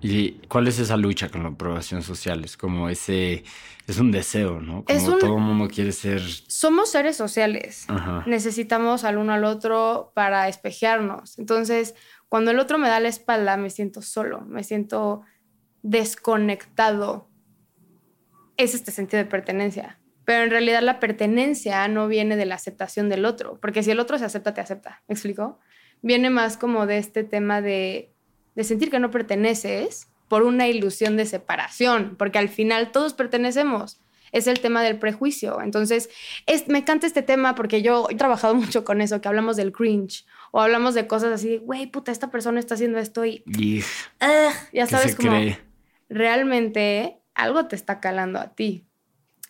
¿Y 0.01 0.33
cuál 0.49 0.69
es 0.69 0.79
esa 0.79 0.97
lucha 0.97 1.29
con 1.31 1.43
la 1.43 1.51
aprobación 1.51 2.03
social? 2.03 2.45
Es 2.45 2.57
como 2.57 2.89
ese, 2.89 3.45
es 3.87 3.99
un 3.99 4.13
deseo, 4.13 4.61
¿no? 4.61 4.85
Como 4.85 5.19
todo 5.19 5.37
el 5.37 5.43
mundo 5.43 5.69
quiere 5.69 5.93
ser... 5.93 6.21
Somos 6.21 6.91
seres 6.91 7.17
sociales. 7.17 7.87
Necesitamos 8.27 9.05
al 9.05 9.19
uno 9.19 9.33
al 9.33 9.45
otro 9.45 10.13
para 10.15 10.49
espejearnos. 10.49 11.39
Entonces, 11.39 11.95
cuando 12.29 12.51
el 12.51 12.59
otro 12.59 12.79
me 12.79 12.89
da 12.89 13.01
la 13.01 13.09
espalda, 13.09 13.57
me 13.57 13.71
siento 13.71 14.03
solo, 14.03 14.43
me 14.43 14.65
siento 14.65 15.23
desconectado. 15.83 17.29
Es 18.57 18.75
este 18.75 18.91
sentido 18.91 19.23
de 19.23 19.31
pertenencia. 19.31 19.99
Pero 20.27 20.43
en 20.43 20.51
realidad 20.51 20.83
la 20.83 20.99
pertenencia 20.99 21.87
no 21.87 22.09
viene 22.09 22.37
de 22.37 22.47
la 22.47 22.57
aceptación 22.57 23.09
del 23.09 23.25
otro, 23.25 23.59
porque 23.63 23.85
si 23.85 23.93
el 23.93 24.01
otro 24.01 24.19
se 24.19 24.25
acepta, 24.25 24.53
te 24.53 24.61
acepta. 24.61 25.03
¿Me 25.07 25.15
explico? 25.15 25.61
Viene 26.03 26.31
más 26.31 26.57
como 26.57 26.85
de 26.85 26.99
este 26.99 27.23
tema 27.23 27.63
de, 27.63 28.13
sentir 28.61 28.91
que 28.91 28.99
no 28.99 29.13
perteneces 29.13 30.09
por 30.27 30.43
una 30.43 30.67
ilusión 30.67 31.17
de 31.17 31.27
separación, 31.27 32.17
porque 32.19 32.41
al 32.41 32.49
final 32.49 32.91
todos 32.91 33.15
pertenecemos. 33.15 34.01
Es 34.33 34.49
el 34.49 34.59
tema 34.59 34.83
del 34.83 34.99
prejuicio. 34.99 35.61
Entonces, 35.63 36.11
es, 36.47 36.67
me 36.67 36.79
encanta 36.79 37.07
este 37.07 37.23
tema 37.23 37.55
porque 37.55 37.81
yo 37.81 38.09
he 38.11 38.17
trabajado 38.17 38.55
mucho 38.57 38.85
con 38.85 39.01
eso, 39.01 39.21
que 39.21 39.29
hablamos 39.29 39.57
del 39.57 39.71
cringe 39.71 40.27
o 40.51 40.61
hablamos 40.61 40.95
de 40.95 41.07
cosas 41.07 41.33
así, 41.33 41.59
güey, 41.59 41.87
puta, 41.87 42.11
esta 42.11 42.33
persona 42.33 42.59
está 42.59 42.75
haciendo 42.75 42.99
esto 42.99 43.25
y... 43.25 43.45
ya 44.73 44.87
sabes 44.89 45.15
cómo... 45.15 45.39
Realmente 46.09 47.21
algo 47.35 47.67
te 47.67 47.77
está 47.77 48.01
calando 48.01 48.41
a 48.41 48.55
ti 48.55 48.86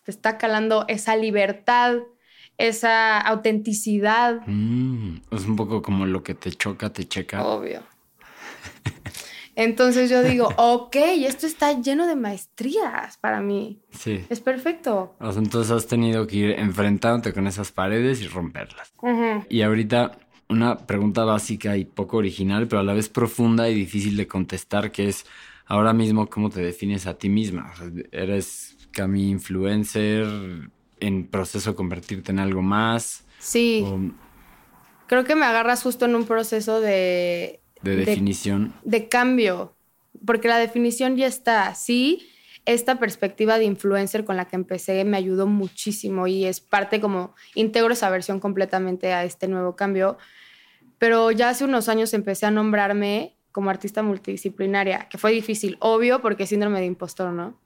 te 0.06 0.12
está 0.12 0.38
calando 0.38 0.84
esa 0.86 1.16
libertad, 1.16 1.96
esa 2.58 3.20
autenticidad. 3.20 4.40
Mm, 4.46 5.16
es 5.32 5.46
un 5.46 5.56
poco 5.56 5.82
como 5.82 6.06
lo 6.06 6.22
que 6.22 6.34
te 6.34 6.52
choca, 6.52 6.92
te 6.92 7.08
checa. 7.08 7.44
Obvio. 7.44 7.82
Entonces 9.56 10.08
yo 10.08 10.22
digo, 10.22 10.48
ok, 10.58 10.94
esto 11.26 11.48
está 11.48 11.72
lleno 11.80 12.06
de 12.06 12.14
maestrías 12.14 13.16
para 13.16 13.40
mí. 13.40 13.82
Sí. 13.90 14.24
Es 14.28 14.38
perfecto. 14.38 15.16
entonces 15.20 15.72
has 15.72 15.88
tenido 15.88 16.24
que 16.28 16.36
ir 16.36 16.50
enfrentándote 16.52 17.32
con 17.32 17.48
esas 17.48 17.72
paredes 17.72 18.22
y 18.22 18.28
romperlas. 18.28 18.94
Y 19.48 19.62
ahorita 19.62 20.18
una 20.48 20.86
pregunta 20.86 21.24
básica 21.24 21.76
y 21.76 21.84
poco 21.84 22.18
original, 22.18 22.68
pero 22.68 22.78
a 22.78 22.84
la 22.84 22.92
vez 22.92 23.08
profunda 23.08 23.68
y 23.68 23.74
difícil 23.74 24.16
de 24.16 24.28
contestar, 24.28 24.92
que 24.92 25.08
es 25.08 25.26
ahora 25.64 25.92
mismo 25.92 26.28
cómo 26.28 26.48
te 26.48 26.60
defines 26.60 27.08
a 27.08 27.18
ti 27.18 27.28
misma. 27.28 27.74
¿Eres 28.12 28.75
mi 29.06 29.30
influencer 29.30 30.26
en 31.00 31.26
proceso 31.26 31.70
de 31.70 31.76
convertirte 31.76 32.32
en 32.32 32.38
algo 32.38 32.62
más. 32.62 33.24
Sí. 33.38 33.84
Creo 35.06 35.24
que 35.24 35.36
me 35.36 35.44
agarras 35.44 35.82
justo 35.82 36.06
en 36.06 36.14
un 36.14 36.24
proceso 36.24 36.80
de... 36.80 37.60
De 37.82 37.96
definición. 37.96 38.74
De, 38.82 39.08
cambio, 39.08 39.76
porque 40.24 40.48
la 40.48 40.58
definición 40.58 41.16
ya 41.16 41.26
está. 41.26 41.74
Sí, 41.74 42.26
esta 42.64 42.98
perspectiva 42.98 43.58
de 43.58 43.64
influencer 43.64 44.24
con 44.24 44.36
la 44.36 44.46
que 44.46 44.56
empecé 44.56 45.04
me 45.04 45.16
ayudó 45.16 45.46
muchísimo 45.46 46.26
y 46.26 46.46
es 46.46 46.60
parte 46.60 47.00
como, 47.00 47.34
integro 47.54 47.92
esa 47.92 48.10
versión 48.10 48.40
completamente 48.40 49.12
a 49.12 49.24
este 49.24 49.46
nuevo 49.46 49.76
cambio. 49.76 50.16
Pero 50.98 51.30
ya 51.30 51.50
hace 51.50 51.64
unos 51.64 51.88
años 51.88 52.14
empecé 52.14 52.46
a 52.46 52.50
nombrarme 52.50 53.36
como 53.52 53.70
artista 53.70 54.02
multidisciplinaria, 54.02 55.08
que 55.08 55.18
fue 55.18 55.32
difícil, 55.32 55.76
obvio, 55.80 56.20
porque 56.20 56.46
síndrome 56.46 56.80
de 56.80 56.86
impostor, 56.86 57.32
¿no? 57.32 57.58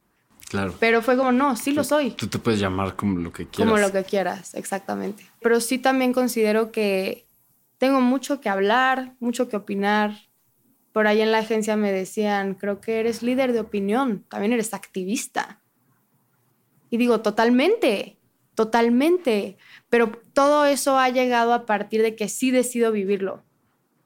Claro. 0.50 0.74
Pero 0.80 1.00
fue 1.00 1.16
como, 1.16 1.30
no, 1.30 1.54
sí 1.54 1.72
lo 1.72 1.84
soy. 1.84 2.10
Tú 2.10 2.26
te 2.26 2.40
puedes 2.40 2.58
llamar 2.58 2.96
como 2.96 3.20
lo 3.20 3.32
que 3.32 3.46
quieras. 3.46 3.70
Como 3.70 3.80
lo 3.80 3.92
que 3.92 4.02
quieras, 4.02 4.52
exactamente. 4.54 5.24
Pero 5.40 5.60
sí 5.60 5.78
también 5.78 6.12
considero 6.12 6.72
que 6.72 7.24
tengo 7.78 8.00
mucho 8.00 8.40
que 8.40 8.48
hablar, 8.48 9.14
mucho 9.20 9.48
que 9.48 9.54
opinar. 9.54 10.12
Por 10.90 11.06
ahí 11.06 11.20
en 11.20 11.30
la 11.30 11.38
agencia 11.38 11.76
me 11.76 11.92
decían, 11.92 12.54
creo 12.54 12.80
que 12.80 12.98
eres 12.98 13.22
líder 13.22 13.52
de 13.52 13.60
opinión, 13.60 14.24
también 14.28 14.52
eres 14.52 14.74
activista. 14.74 15.60
Y 16.90 16.96
digo, 16.96 17.20
totalmente, 17.20 18.18
totalmente. 18.56 19.56
Pero 19.88 20.10
todo 20.32 20.64
eso 20.64 20.98
ha 20.98 21.10
llegado 21.10 21.54
a 21.54 21.64
partir 21.64 22.02
de 22.02 22.16
que 22.16 22.28
sí 22.28 22.50
decido 22.50 22.90
vivirlo. 22.90 23.34
O 23.34 23.42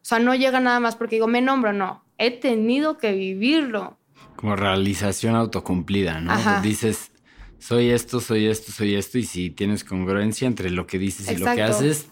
sea, 0.03 0.19
no 0.19 0.35
llega 0.35 0.61
nada 0.61 0.79
más 0.79 0.95
porque 0.95 1.17
digo, 1.17 1.27
me 1.27 1.41
nombro, 1.41 1.73
no. 1.73 2.05
He 2.19 2.33
tenido 2.33 2.99
que 2.99 3.13
vivirlo 3.13 3.97
como 4.37 4.57
realización 4.57 5.35
autocumplida, 5.37 6.21
¿no? 6.21 6.33
Dices, 6.63 7.13
soy 7.59 7.91
esto, 7.91 8.21
soy 8.21 8.47
esto, 8.47 8.73
soy 8.73 8.95
esto, 8.95 9.19
y 9.19 9.25
si 9.25 9.51
tienes 9.51 9.85
congruencia 9.85 10.47
entre 10.47 10.71
lo 10.71 10.87
que 10.87 10.99
dices 10.99 11.31
y 11.31 11.37
lo 11.37 11.55
que 11.55 11.63
haces. 11.63 12.09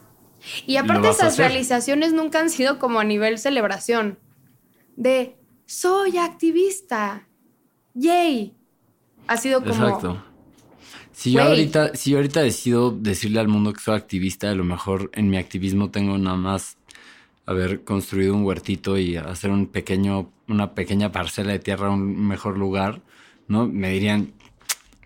Y 0.67 0.77
aparte 0.77 1.11
esas 1.11 1.37
realizaciones 1.39 2.13
nunca 2.13 2.41
han 2.41 2.51
sido 2.51 2.79
como 2.79 3.01
a 3.01 3.05
nivel 3.05 3.39
celebración, 3.39 4.19
de 4.97 5.37
soy 5.67 6.19
activista, 6.19 7.29
yay. 7.95 8.55
Ha 9.27 9.37
sido 9.37 9.61
como... 9.61 9.73
Exacto. 9.73 10.25
Si 11.13 11.33
yo, 11.33 11.43
ahorita, 11.43 11.95
si 11.95 12.11
yo 12.11 12.17
ahorita 12.17 12.41
decido 12.41 12.91
decirle 12.91 13.39
al 13.39 13.47
mundo 13.47 13.73
que 13.73 13.81
soy 13.81 13.95
activista, 13.95 14.51
a 14.51 14.55
lo 14.55 14.65
mejor 14.65 15.11
en 15.13 15.29
mi 15.29 15.37
activismo 15.37 15.91
tengo 15.91 16.17
nada 16.19 16.37
más 16.37 16.79
haber 17.47 17.85
construido 17.85 18.35
un 18.35 18.45
huertito 18.45 18.99
y 18.99 19.17
hacer 19.17 19.51
un 19.51 19.67
pequeño, 19.67 20.31
una 20.49 20.75
pequeña 20.75 21.13
parcela 21.13 21.53
de 21.53 21.59
tierra 21.59 21.91
un 21.91 22.27
mejor 22.27 22.57
lugar, 22.57 23.01
¿no? 23.49 23.67
Me 23.67 23.91
dirían, 23.91 24.33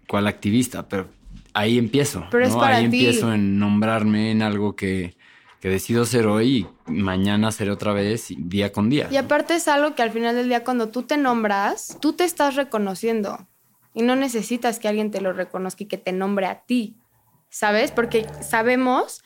¿cuál 0.07 0.27
activista? 0.27 0.89
Pero 0.89 1.09
ahí 1.55 1.79
empiezo, 1.79 2.27
Pero 2.31 2.49
¿no? 2.49 2.63
ahí 2.63 2.85
empiezo 2.85 3.33
en 3.33 3.59
nombrarme 3.59 4.31
en 4.31 4.43
algo 4.43 4.77
que, 4.77 5.17
que 5.61 5.69
decido 5.69 6.05
ser 6.05 6.27
hoy 6.27 6.67
y 6.87 6.93
mañana 6.93 7.51
seré 7.53 7.71
otra 7.71 7.93
vez 7.93 8.29
día 8.37 8.73
con 8.73 8.91
día. 8.91 9.09
Y 9.11 9.17
aparte 9.17 9.55
es 9.55 9.67
algo 9.69 9.95
que 9.95 10.03
al 10.03 10.11
final 10.11 10.35
del 10.35 10.49
día 10.49 10.65
cuando 10.65 10.89
tú 10.91 11.03
te 11.03 11.17
nombras, 11.17 11.99
tú 12.01 12.13
te 12.13 12.25
estás 12.25 12.57
reconociendo 12.57 13.49
y 13.95 14.03
no 14.03 14.15
necesitas 14.15 14.79
que 14.79 14.89
alguien 14.89 15.11
te 15.11 15.23
lo 15.23 15.33
reconozca 15.33 15.85
y 15.85 15.87
que 15.87 15.97
te 15.97 16.13
nombre 16.13 16.47
a 16.47 16.61
ti, 16.67 16.97
¿sabes? 17.49 17.91
Porque 17.91 18.27
sabemos, 18.43 19.23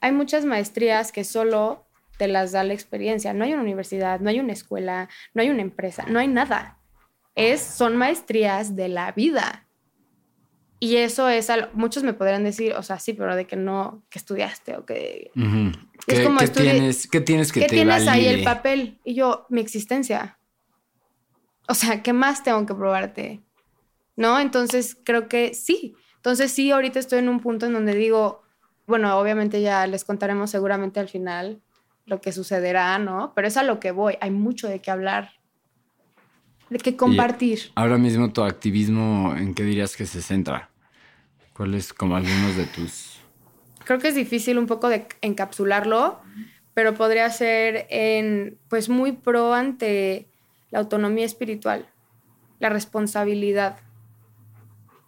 hay 0.00 0.10
muchas 0.10 0.44
maestrías 0.44 1.12
que 1.12 1.22
solo 1.22 1.86
te 2.20 2.28
las 2.28 2.52
da 2.52 2.62
la 2.64 2.74
experiencia. 2.74 3.32
No 3.32 3.44
hay 3.44 3.54
una 3.54 3.62
universidad, 3.62 4.20
no 4.20 4.28
hay 4.28 4.40
una 4.40 4.52
escuela, 4.52 5.08
no 5.32 5.40
hay 5.40 5.48
una 5.48 5.62
empresa, 5.62 6.04
no 6.06 6.18
hay 6.18 6.28
nada. 6.28 6.76
Es, 7.34 7.62
son 7.62 7.96
maestrías 7.96 8.76
de 8.76 8.88
la 8.88 9.10
vida. 9.12 9.66
Y 10.80 10.96
eso 10.96 11.30
es 11.30 11.48
algo, 11.48 11.68
muchos 11.72 12.02
me 12.02 12.12
podrían 12.12 12.44
decir, 12.44 12.74
o 12.74 12.82
sea, 12.82 12.98
sí, 12.98 13.14
pero 13.14 13.34
de 13.36 13.46
que 13.46 13.56
no, 13.56 14.02
que 14.10 14.18
estudiaste 14.18 14.76
o 14.76 14.84
que... 14.84 15.30
Es 16.06 16.20
como 16.20 16.40
¿Qué, 16.40 16.48
tienes, 16.48 17.06
¿Qué 17.06 17.22
tienes 17.22 17.52
que 17.52 17.60
¿qué 17.60 17.66
tienes 17.68 18.06
ahí 18.06 18.26
el 18.26 18.44
papel? 18.44 18.98
Y 19.02 19.14
yo, 19.14 19.46
mi 19.48 19.62
existencia. 19.62 20.38
O 21.68 21.74
sea, 21.74 22.02
¿qué 22.02 22.12
más 22.12 22.44
tengo 22.44 22.66
que 22.66 22.74
probarte? 22.74 23.40
¿No? 24.14 24.38
Entonces, 24.38 24.94
creo 25.04 25.26
que 25.26 25.54
sí. 25.54 25.94
Entonces, 26.16 26.52
sí, 26.52 26.70
ahorita 26.70 26.98
estoy 26.98 27.20
en 27.20 27.30
un 27.30 27.40
punto 27.40 27.64
en 27.64 27.72
donde 27.72 27.94
digo, 27.94 28.42
bueno, 28.86 29.18
obviamente 29.18 29.62
ya 29.62 29.86
les 29.86 30.04
contaremos 30.04 30.50
seguramente 30.50 31.00
al 31.00 31.08
final 31.08 31.62
lo 32.06 32.20
que 32.20 32.32
sucederá, 32.32 32.98
¿no? 32.98 33.32
Pero 33.34 33.48
es 33.48 33.56
a 33.56 33.62
lo 33.62 33.80
que 33.80 33.90
voy. 33.90 34.16
Hay 34.20 34.30
mucho 34.30 34.68
de 34.68 34.80
qué 34.80 34.90
hablar, 34.90 35.32
de 36.68 36.78
qué 36.78 36.96
compartir. 36.96 37.72
ahora 37.74 37.98
mismo 37.98 38.32
tu 38.32 38.42
activismo, 38.42 39.34
¿en 39.36 39.54
qué 39.54 39.62
dirías 39.62 39.96
que 39.96 40.06
se 40.06 40.22
centra? 40.22 40.70
¿Cuáles 41.52 41.92
como 41.92 42.16
algunos 42.16 42.56
de 42.56 42.66
tus...? 42.66 43.20
Creo 43.84 43.98
que 43.98 44.08
es 44.08 44.14
difícil 44.14 44.58
un 44.58 44.66
poco 44.66 44.88
de 44.88 45.06
encapsularlo, 45.20 46.20
pero 46.74 46.94
podría 46.94 47.28
ser 47.30 47.86
en, 47.90 48.58
pues 48.68 48.88
muy 48.88 49.12
pro 49.12 49.52
ante 49.52 50.28
la 50.70 50.78
autonomía 50.78 51.26
espiritual, 51.26 51.88
la 52.60 52.68
responsabilidad 52.68 53.78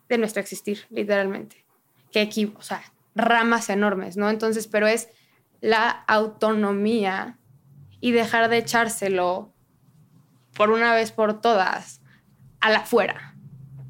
de 0.08 0.18
nuestro 0.18 0.40
existir, 0.40 0.80
literalmente. 0.90 1.64
Que 2.10 2.20
aquí, 2.20 2.52
o 2.58 2.62
sea, 2.62 2.82
ramas 3.14 3.70
enormes, 3.70 4.16
¿no? 4.16 4.28
Entonces, 4.28 4.66
pero 4.66 4.86
es 4.86 5.08
la 5.62 5.88
autonomía 5.88 7.38
y 8.00 8.10
dejar 8.10 8.50
de 8.50 8.58
echárselo 8.58 9.54
por 10.54 10.70
una 10.70 10.92
vez 10.92 11.12
por 11.12 11.40
todas 11.40 12.02
a 12.60 12.68
la 12.68 12.80
fuera. 12.80 13.34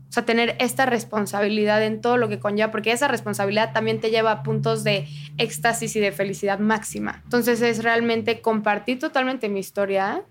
O 0.09 0.13
sea, 0.13 0.27
tener 0.27 0.55
esta 0.61 0.85
responsabilidad 0.85 1.83
en 1.83 2.03
todo 2.03 2.19
lo 2.19 2.29
que 2.29 2.39
conlleva, 2.39 2.71
porque 2.71 2.93
esa 2.93 3.09
responsabilidad 3.09 3.73
también 3.73 4.01
te 4.01 4.11
lleva 4.11 4.31
a 4.31 4.43
puntos 4.43 4.85
de 4.85 5.09
éxtasis 5.39 5.97
y 5.97 6.01
de 6.01 6.13
felicidad 6.13 6.59
máxima. 6.59 7.23
Entonces 7.25 7.63
es 7.63 7.83
realmente 7.83 8.43
compartir 8.43 8.99
totalmente 8.99 9.49
mi 9.49 9.61
historia, 9.61 10.23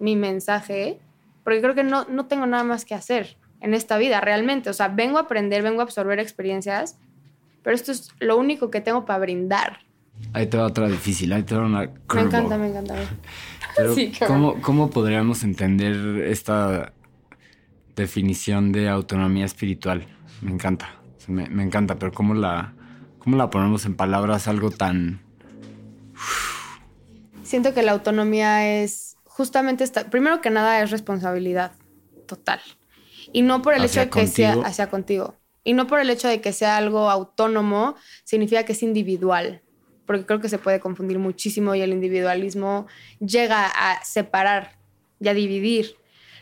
mi 0.00 0.16
mensaje, 0.16 0.98
porque 1.44 1.62
creo 1.62 1.76
que 1.76 1.84
no, 1.84 2.04
no 2.06 2.26
tengo 2.26 2.46
nada 2.46 2.64
más 2.64 2.84
que 2.84 2.96
hacer 2.96 3.36
en 3.60 3.72
esta 3.72 3.98
vida 3.98 4.20
realmente. 4.20 4.70
O 4.70 4.74
sea, 4.74 4.88
vengo 4.88 5.18
a 5.18 5.22
aprender, 5.22 5.62
vengo 5.62 5.80
a 5.80 5.84
absorber 5.84 6.18
experiencias, 6.18 6.98
pero 7.62 7.76
esto 7.76 7.92
es 7.92 8.10
lo 8.18 8.36
único 8.36 8.72
que 8.72 8.80
tengo 8.80 9.06
para 9.06 9.20
brindar. 9.20 9.87
Ahí 10.32 10.46
te 10.46 10.56
va 10.56 10.66
otra 10.66 10.88
difícil, 10.88 11.32
ahí 11.32 11.42
te 11.42 11.54
va 11.54 11.64
una... 11.64 11.90
Me 12.14 12.20
encanta, 12.20 12.58
me 12.58 12.68
encanta. 12.68 12.94
Pero 13.76 13.94
¿cómo, 14.26 14.60
¿cómo 14.60 14.90
podríamos 14.90 15.44
entender 15.44 16.24
esta 16.26 16.92
definición 17.98 18.72
de 18.72 18.88
autonomía 18.88 19.44
espiritual. 19.44 20.06
Me 20.40 20.52
encanta, 20.52 20.94
me, 21.26 21.62
encanta, 21.62 21.98
pero 21.98 22.12
¿cómo 22.12 22.32
la, 22.32 22.72
¿cómo 23.18 23.36
la 23.36 23.50
ponemos 23.50 23.84
en 23.84 23.94
palabras 23.94 24.48
algo 24.48 24.70
tan... 24.70 25.20
Siento 27.42 27.74
que 27.74 27.82
la 27.82 27.92
autonomía 27.92 28.82
es 28.82 29.16
justamente 29.24 29.84
esta, 29.84 30.08
primero 30.10 30.40
que 30.40 30.50
nada 30.50 30.80
es 30.80 30.90
responsabilidad 30.90 31.72
total. 32.26 32.60
Y 33.32 33.42
no 33.42 33.60
por 33.62 33.74
el 33.74 33.84
hecho 33.84 34.00
de 34.00 34.08
que 34.08 34.26
sea 34.26 34.54
hacia 34.64 34.88
contigo. 34.88 35.34
Y 35.64 35.74
no 35.74 35.86
por 35.86 36.00
el 36.00 36.08
hecho 36.08 36.28
de 36.28 36.40
que 36.40 36.52
sea 36.52 36.76
algo 36.76 37.10
autónomo, 37.10 37.94
significa 38.24 38.64
que 38.64 38.72
es 38.72 38.82
individual. 38.82 39.62
Porque 40.08 40.26
creo 40.26 40.40
que 40.40 40.48
se 40.48 40.58
puede 40.58 40.80
confundir 40.80 41.20
muchísimo 41.20 41.76
y 41.76 41.82
el 41.82 41.92
individualismo 41.92 42.88
llega 43.20 43.66
a 43.66 44.04
separar 44.04 44.72
y 45.20 45.28
a 45.28 45.34
dividir 45.34 45.98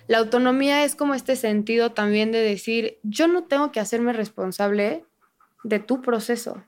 la 0.08 0.18
autonomía 0.18 0.84
es 0.84 0.94
como 0.94 1.14
este 1.14 1.34
sentido 1.34 1.90
también 1.90 2.30
de 2.30 2.40
decir, 2.40 2.98
yo 3.02 3.26
no 3.26 3.44
tengo 3.44 3.72
que 3.72 3.80
hacerme 3.80 4.12
responsable 4.12 5.04
de 5.64 5.80
tu 5.80 6.00
proceso, 6.00 6.62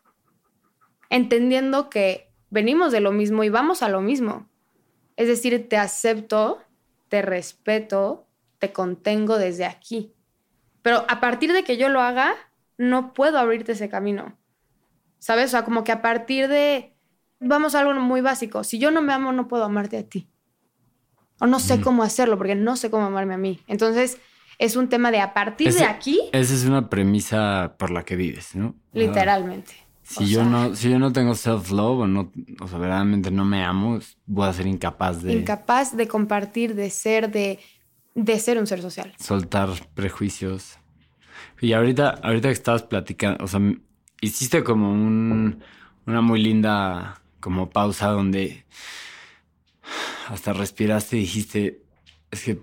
entendiendo 1.09 1.89
que 1.89 2.31
venimos 2.51 2.91
de 2.91 3.01
lo 3.01 3.13
mismo 3.13 3.45
y 3.45 3.49
vamos 3.49 3.83
a 3.83 3.89
lo 3.89 4.01
mismo. 4.01 4.49
Es 5.17 5.29
decir, 5.29 5.69
te 5.69 5.77
acepto, 5.77 6.61
te 7.09 7.23
respeto, 7.23 8.27
te 8.59 8.73
contengo 8.73 9.39
desde 9.39 9.67
aquí. 9.67 10.13
Pero 10.83 11.05
a 11.09 11.21
partir 11.21 11.53
de 11.53 11.63
que 11.63 11.77
yo 11.77 11.89
lo 11.89 12.01
haga, 12.01 12.35
no 12.77 13.13
puedo 13.13 13.39
abrirte 13.39 13.73
ese 13.73 13.89
camino. 13.89 14.37
¿Sabes? 15.19 15.47
O 15.47 15.51
sea, 15.51 15.65
como 15.65 15.85
que 15.85 15.93
a 15.93 16.03
partir 16.03 16.49
de, 16.49 16.95
vamos 17.41 17.75
a 17.75 17.81
algo 17.81 17.95
muy 17.95 18.21
básico, 18.21 18.65
si 18.65 18.79
yo 18.79 18.91
no 18.91 19.03
me 19.03 19.13
amo, 19.13 19.33
no 19.33 19.49
puedo 19.49 19.65
amarte 19.65 19.99
a 19.99 20.03
ti 20.03 20.29
o 21.41 21.47
no 21.47 21.61
sé 21.61 21.81
cómo 21.81 22.03
hacerlo 22.03 22.37
porque 22.37 22.55
no 22.55 22.77
sé 22.77 22.91
cómo 22.91 23.07
amarme 23.07 23.35
a 23.35 23.39
mí. 23.39 23.61
Entonces, 23.67 24.19
es 24.59 24.77
un 24.77 24.89
tema 24.89 25.11
de 25.11 25.21
a 25.21 25.35
partir 25.35 25.73
de 25.73 25.85
aquí. 25.85 26.21
Esa 26.33 26.55
es 26.55 26.65
una 26.65 26.91
premisa 26.91 27.77
por 27.79 27.91
la 27.91 28.05
que 28.05 28.17
vives, 28.17 28.57
¿no? 28.57 28.75
Literalmente. 28.93 29.75
Si 30.03 30.27
yo, 30.27 30.43
no, 30.43 30.75
si 30.75 30.91
yo 30.91 30.99
no 30.99 31.13
tengo 31.13 31.35
self-love 31.35 32.01
o, 32.01 32.07
no, 32.07 32.33
o 32.61 32.67
sea, 32.67 32.79
verdaderamente 32.79 33.31
no 33.31 33.45
me 33.45 33.63
amo, 33.63 33.99
voy 34.25 34.49
a 34.49 34.53
ser 34.55 34.67
incapaz 34.67 35.23
de... 35.23 35.35
Incapaz 35.35 35.95
de 35.95 36.09
compartir, 36.09 36.75
de 36.75 36.89
ser, 36.89 37.31
de, 37.31 37.59
de 38.15 38.39
ser 38.39 38.59
un 38.59 38.67
ser 38.67 38.81
social. 38.81 39.15
Soltar 39.19 39.69
prejuicios. 39.95 40.79
Y 41.61 41.75
ahorita, 41.75 42.09
ahorita 42.23 42.49
que 42.49 42.55
estabas 42.55 42.85
platicando, 42.85 43.45
o 43.45 43.49
sea, 43.49 43.61
hiciste 44.21 44.65
como 44.65 44.91
un, 44.93 45.63
una 46.07 46.21
muy 46.21 46.43
linda 46.43 47.21
como 47.41 47.71
pausa 47.71 48.09
donde 48.09 48.65
hasta 50.29 50.53
respiraste 50.53 51.17
y 51.17 51.21
dijiste, 51.21 51.83
es 52.31 52.43
que 52.43 52.59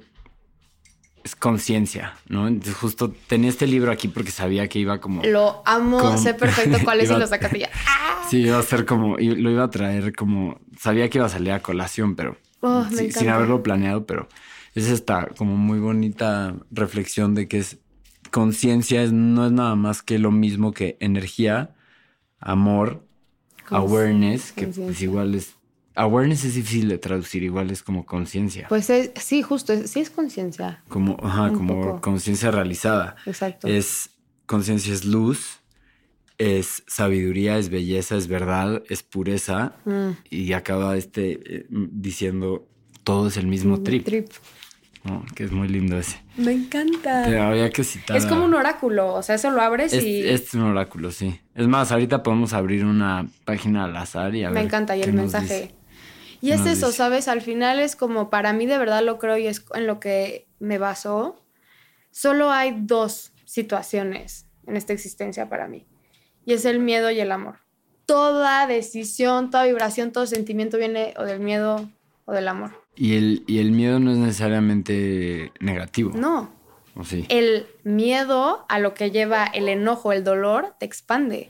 es 1.23 1.36
conciencia, 1.36 2.13
¿no? 2.27 2.47
Entonces 2.47 2.75
justo 2.75 3.12
tenía 3.27 3.49
este 3.49 3.65
libro 3.65 3.91
aquí 3.91 4.08
porque 4.08 4.30
sabía 4.30 4.67
que 4.67 4.77
iba 4.77 4.99
como... 4.99 5.23
Lo 5.23 5.63
amo, 5.65 6.17
sé 6.19 6.36
perfecto 6.36 6.77
cuál 6.84 7.01
es 7.01 7.10
y 7.10 7.13
lo 7.17 7.25
sacaste 7.25 7.60
ya. 7.60 7.69
Sí, 8.30 8.41
iba 8.41 8.58
a 8.58 8.63
ser 8.63 8.86
como, 8.86 9.17
lo 9.17 9.51
iba 9.51 9.63
a 9.63 9.69
traer 9.69 10.15
como, 10.15 10.60
sabía 10.80 11.10
que 11.10 11.19
iba 11.19 11.27
a 11.27 11.30
salir 11.30 11.51
a 11.51 11.62
colación, 11.62 12.15
pero 12.15 12.38
oh, 12.62 12.84
sin 12.89 13.30
haberlo 13.30 13.62
planeado, 13.62 14.08
pero 14.08 14.27
es 14.73 14.89
esta 14.89 15.27
como 15.38 15.56
muy 15.56 15.80
bonita 15.80 16.56
reflexión 16.71 17.36
de 17.36 17.47
que 17.47 17.60
es 17.60 17.77
conciencia, 18.36 19.10
no 19.13 19.45
es 19.45 19.54
nada 19.54 19.76
más 19.76 20.02
que 20.02 20.19
lo 20.19 20.30
mismo 20.30 20.74
que 20.74 20.98
energía, 21.00 21.74
amor, 22.41 23.08
awareness, 23.69 24.52
que 24.52 24.67
pues 24.67 25.02
igual 25.02 25.36
es 25.36 25.56
Awareness 25.98 26.43
es 26.43 26.56
difícil 26.56 26.89
de 26.89 26.98
traducir, 26.98 27.43
igual 27.43 27.71
es 27.71 27.82
como 27.82 28.06
conciencia. 28.06 28.67
Pues 28.67 28.91
sí, 29.15 29.41
justo, 29.41 29.88
sí 29.88 30.02
es 30.02 30.10
conciencia. 30.10 30.84
Como, 30.89 31.15
ajá, 31.24 31.54
como 31.54 32.02
conciencia 32.02 32.52
realizada. 32.52 33.15
Exacto. 33.26 33.69
Es 33.69 34.10
conciencia 34.45 34.93
es 34.93 35.06
luz, 35.06 35.62
es 36.38 36.84
sabiduría, 36.88 37.58
es 37.58 37.69
belleza, 37.69 38.17
es 38.17 38.28
verdad, 38.28 38.84
es 38.89 39.02
pureza. 39.02 39.78
Mm. 39.86 40.10
Y 40.30 40.52
acaba 40.52 40.98
este 40.98 41.39
eh, 41.45 41.65
diciendo 41.69 42.67
todo 43.06 43.30
es 43.30 43.38
el 43.38 43.48
mismo 43.48 43.82
trip. 43.82 44.04
Trip. 44.04 44.28
Que 45.36 45.44
es 45.44 45.52
muy 45.52 45.68
lindo 45.68 45.98
ese. 45.98 46.22
Me 46.38 46.52
encanta. 46.52 47.26
Te 47.26 47.39
había 47.39 47.70
que 47.70 47.84
citar. 47.84 48.18
Es 48.18 48.26
como 48.26 48.46
un 48.46 48.54
oráculo, 48.54 49.13
o 49.13 49.24
sea, 49.24 49.36
eso 49.36 49.52
lo 49.52 49.62
abres 49.62 49.94
y. 49.94 50.28
Es 50.28 50.54
un 50.54 50.62
oráculo, 50.62 51.12
sí. 51.12 51.39
Es 51.54 51.68
más, 51.68 51.91
ahorita 51.91 52.24
podemos 52.24 52.54
abrir 52.54 52.86
una 52.86 53.28
página 53.46 53.86
al 53.86 53.96
azar 53.96 54.36
y 54.36 54.44
a 54.44 54.50
Me 54.50 54.62
encanta, 54.62 54.96
y 54.96 55.02
el 55.02 55.13
mensaje. 55.13 55.72
Y 56.41 56.52
es 56.52 56.65
eso, 56.65 56.91
¿sabes? 56.91 57.28
Al 57.28 57.41
final 57.41 57.80
es 57.80 57.96
como, 57.96 58.30
para 58.30 58.54
mí 58.54 58.65
de 58.68 58.78
verdad 58.78 59.02
lo 59.04 59.18
creo 59.18 59.38
y 59.38 59.48
es 59.48 59.65
en 59.74 59.88
lo 59.88 60.00
que 60.00 60.48
me 60.60 60.78
baso. 60.78 61.41
Solo 62.12 62.52
hay 62.52 62.76
dos 62.82 63.32
situaciones 63.46 64.48
en 64.68 64.78
esta 64.78 64.94
existencia 64.94 65.50
para 65.50 65.68
mí. 65.68 65.88
Y 66.46 66.54
es 66.54 66.65
el 66.65 66.80
miedo 66.80 67.10
y 67.10 67.20
el 67.20 67.32
amor. 67.32 67.60
Toda 68.06 68.68
decisión, 68.68 69.50
toda 69.50 69.65
vibración, 69.65 70.12
todo 70.12 70.28
sentimiento 70.28 70.78
viene 70.78 71.15
o 71.18 71.24
del 71.24 71.39
miedo 71.39 71.89
o 72.26 72.34
del 72.34 72.48
amor. 72.48 72.85
Y 72.95 73.15
el, 73.15 73.43
y 73.47 73.60
el 73.60 73.71
miedo 73.71 73.99
no 73.99 74.12
es 74.12 74.17
necesariamente 74.17 75.51
negativo. 75.60 76.13
No. 76.15 76.49
¿O 76.95 77.03
sí? 77.03 77.25
El 77.29 77.67
miedo 77.84 78.65
a 78.69 78.79
lo 78.79 78.93
que 78.93 79.12
lleva 79.12 79.45
el 79.45 79.67
enojo, 79.67 80.13
el 80.13 80.23
dolor, 80.23 80.75
te 80.79 80.86
expande 80.86 81.47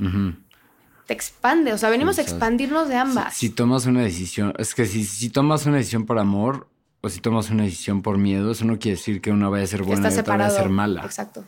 te 1.05 1.13
expande. 1.13 1.73
O 1.73 1.77
sea, 1.77 1.89
venimos 1.89 2.17
a 2.19 2.21
expandirnos 2.21 2.89
de 2.89 2.95
ambas. 2.95 3.35
Si, 3.35 3.49
tomas 3.49 3.85
una 3.85 4.01
decisión, 4.01 4.53
es 4.57 4.73
que 4.75 4.85
si, 4.85 5.03
si 5.05 5.29
tomas 5.29 5.65
una 5.65 5.77
decisión 5.77 6.05
por 6.05 6.19
amor 6.19 6.67
o 7.01 7.09
si 7.09 7.19
tomas 7.19 7.49
una 7.49 7.63
decisión 7.63 8.01
por 8.01 8.17
miedo, 8.17 8.51
eso 8.51 8.65
no 8.65 8.79
quiere 8.79 8.97
decir 8.97 9.21
que 9.21 9.31
una 9.31 9.49
vaya 9.49 9.63
a 9.63 9.67
ser 9.67 9.83
buena 9.83 10.09
y 10.09 10.17
otra 10.17 10.37
vaya 10.37 10.47
a 10.47 10.51
ser 10.51 10.69
mala. 10.69 11.03
Exacto. 11.05 11.43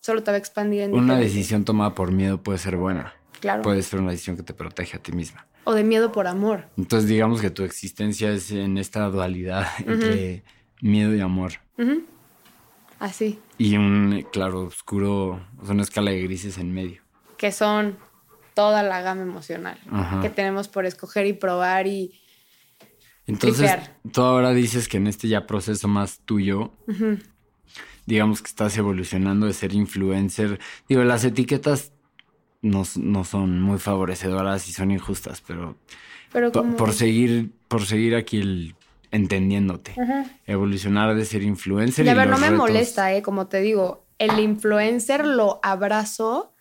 Solo 0.00 0.22
te 0.22 0.30
va 0.30 0.36
a 0.36 0.38
expandir 0.38 0.82
en 0.82 0.94
Una 0.94 1.16
decisión 1.16 1.64
tomada 1.64 1.94
por 1.94 2.12
miedo 2.12 2.42
puede 2.42 2.58
ser 2.58 2.76
buena. 2.76 3.14
Claro. 3.42 3.62
Puede 3.62 3.82
ser 3.82 3.98
una 3.98 4.12
decisión 4.12 4.36
que 4.36 4.44
te 4.44 4.54
protege 4.54 4.96
a 4.96 5.02
ti 5.02 5.10
misma. 5.10 5.48
O 5.64 5.74
de 5.74 5.82
miedo 5.82 6.12
por 6.12 6.28
amor. 6.28 6.68
Entonces, 6.78 7.08
digamos 7.08 7.40
que 7.40 7.50
tu 7.50 7.64
existencia 7.64 8.30
es 8.30 8.52
en 8.52 8.78
esta 8.78 9.08
dualidad 9.08 9.66
entre 9.84 10.44
miedo 10.80 11.12
y 11.14 11.20
amor. 11.20 11.54
Así. 13.00 13.40
Y 13.58 13.76
un 13.76 14.24
claro 14.32 14.60
oscuro, 14.60 15.44
o 15.58 15.64
sea, 15.64 15.74
una 15.74 15.82
escala 15.82 16.12
de 16.12 16.22
grises 16.22 16.56
en 16.56 16.72
medio. 16.72 17.02
Que 17.36 17.50
son 17.50 17.98
toda 18.54 18.84
la 18.84 19.02
gama 19.02 19.22
emocional 19.22 19.78
que 20.20 20.30
tenemos 20.30 20.68
por 20.68 20.86
escoger 20.86 21.26
y 21.26 21.32
probar 21.32 21.86
y 21.86 22.20
entonces 23.26 23.70
tú 24.12 24.20
ahora 24.20 24.52
dices 24.52 24.88
que 24.88 24.98
en 24.98 25.06
este 25.06 25.28
ya 25.28 25.46
proceso 25.46 25.88
más 25.88 26.20
tuyo 26.24 26.72
digamos 28.04 28.42
que 28.42 28.48
estás 28.48 28.76
evolucionando 28.76 29.46
de 29.46 29.54
ser 29.54 29.72
influencer 29.72 30.60
digo 30.88 31.02
las 31.04 31.24
etiquetas 31.24 31.92
no, 32.62 32.84
son 32.84 33.60
muy 33.60 33.78
favorecedoras 33.78 34.68
y 34.68 34.72
son 34.72 34.90
injustas 34.90 35.42
pero, 35.46 35.76
por, 36.76 36.92
seguir 36.92 37.50
por 37.68 37.84
seguir 37.84 38.14
aquí 38.14 38.40
el 38.40 38.74
entendiéndote 39.10 39.94
evolucionar 40.46 41.14
de 41.14 41.24
ser 41.24 41.42
influencer 41.42 42.06
y, 42.06 42.08
a 42.08 42.14
ver 42.14 42.28
no 42.28 42.38
me 42.38 42.50
molesta 42.50 43.12
eh 43.12 43.22
como 43.22 43.48
te 43.48 43.60
digo 43.60 44.06
el 44.18 44.38
influencer 44.38 45.26
lo 45.26 45.60
abrazo 45.62 46.52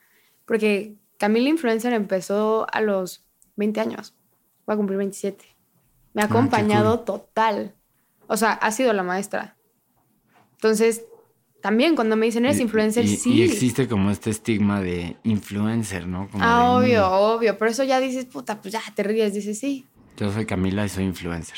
porque 0.45 0.97
Camila 1.21 1.49
Influencer 1.49 1.93
empezó 1.93 2.65
a 2.73 2.81
los 2.81 3.23
20 3.55 3.79
años. 3.79 4.15
Va 4.67 4.73
a 4.73 4.75
cumplir 4.77 4.97
27. 4.97 5.45
Me 6.13 6.23
ha 6.23 6.25
ah, 6.25 6.27
acompañado 6.27 7.01
total. 7.01 7.75
O 8.25 8.37
sea, 8.37 8.53
ha 8.53 8.71
sido 8.71 8.91
la 8.91 9.03
maestra. 9.03 9.55
Entonces, 10.53 11.05
también 11.61 11.95
cuando 11.95 12.15
me 12.15 12.25
dicen 12.25 12.45
eres 12.45 12.59
influencer, 12.59 13.07
sí. 13.07 13.33
Y 13.33 13.43
existe 13.43 13.87
como 13.87 14.09
este 14.11 14.29
estigma 14.29 14.81
de 14.81 15.17
influencer, 15.23 16.07
¿no? 16.07 16.27
ah, 16.39 16.71
obvio, 16.71 17.07
obvio. 17.09 17.57
Por 17.57 17.67
eso 17.67 17.83
ya 17.83 17.99
dices, 17.99 18.25
puta, 18.25 18.61
pues 18.61 18.73
ya 18.73 18.81
te 18.95 19.03
ríes. 19.03 19.33
Dices, 19.33 19.59
sí. 19.59 19.85
Yo 20.17 20.31
soy 20.31 20.45
Camila 20.45 20.85
y 20.85 20.89
soy 20.89 21.05
influencer. 21.05 21.57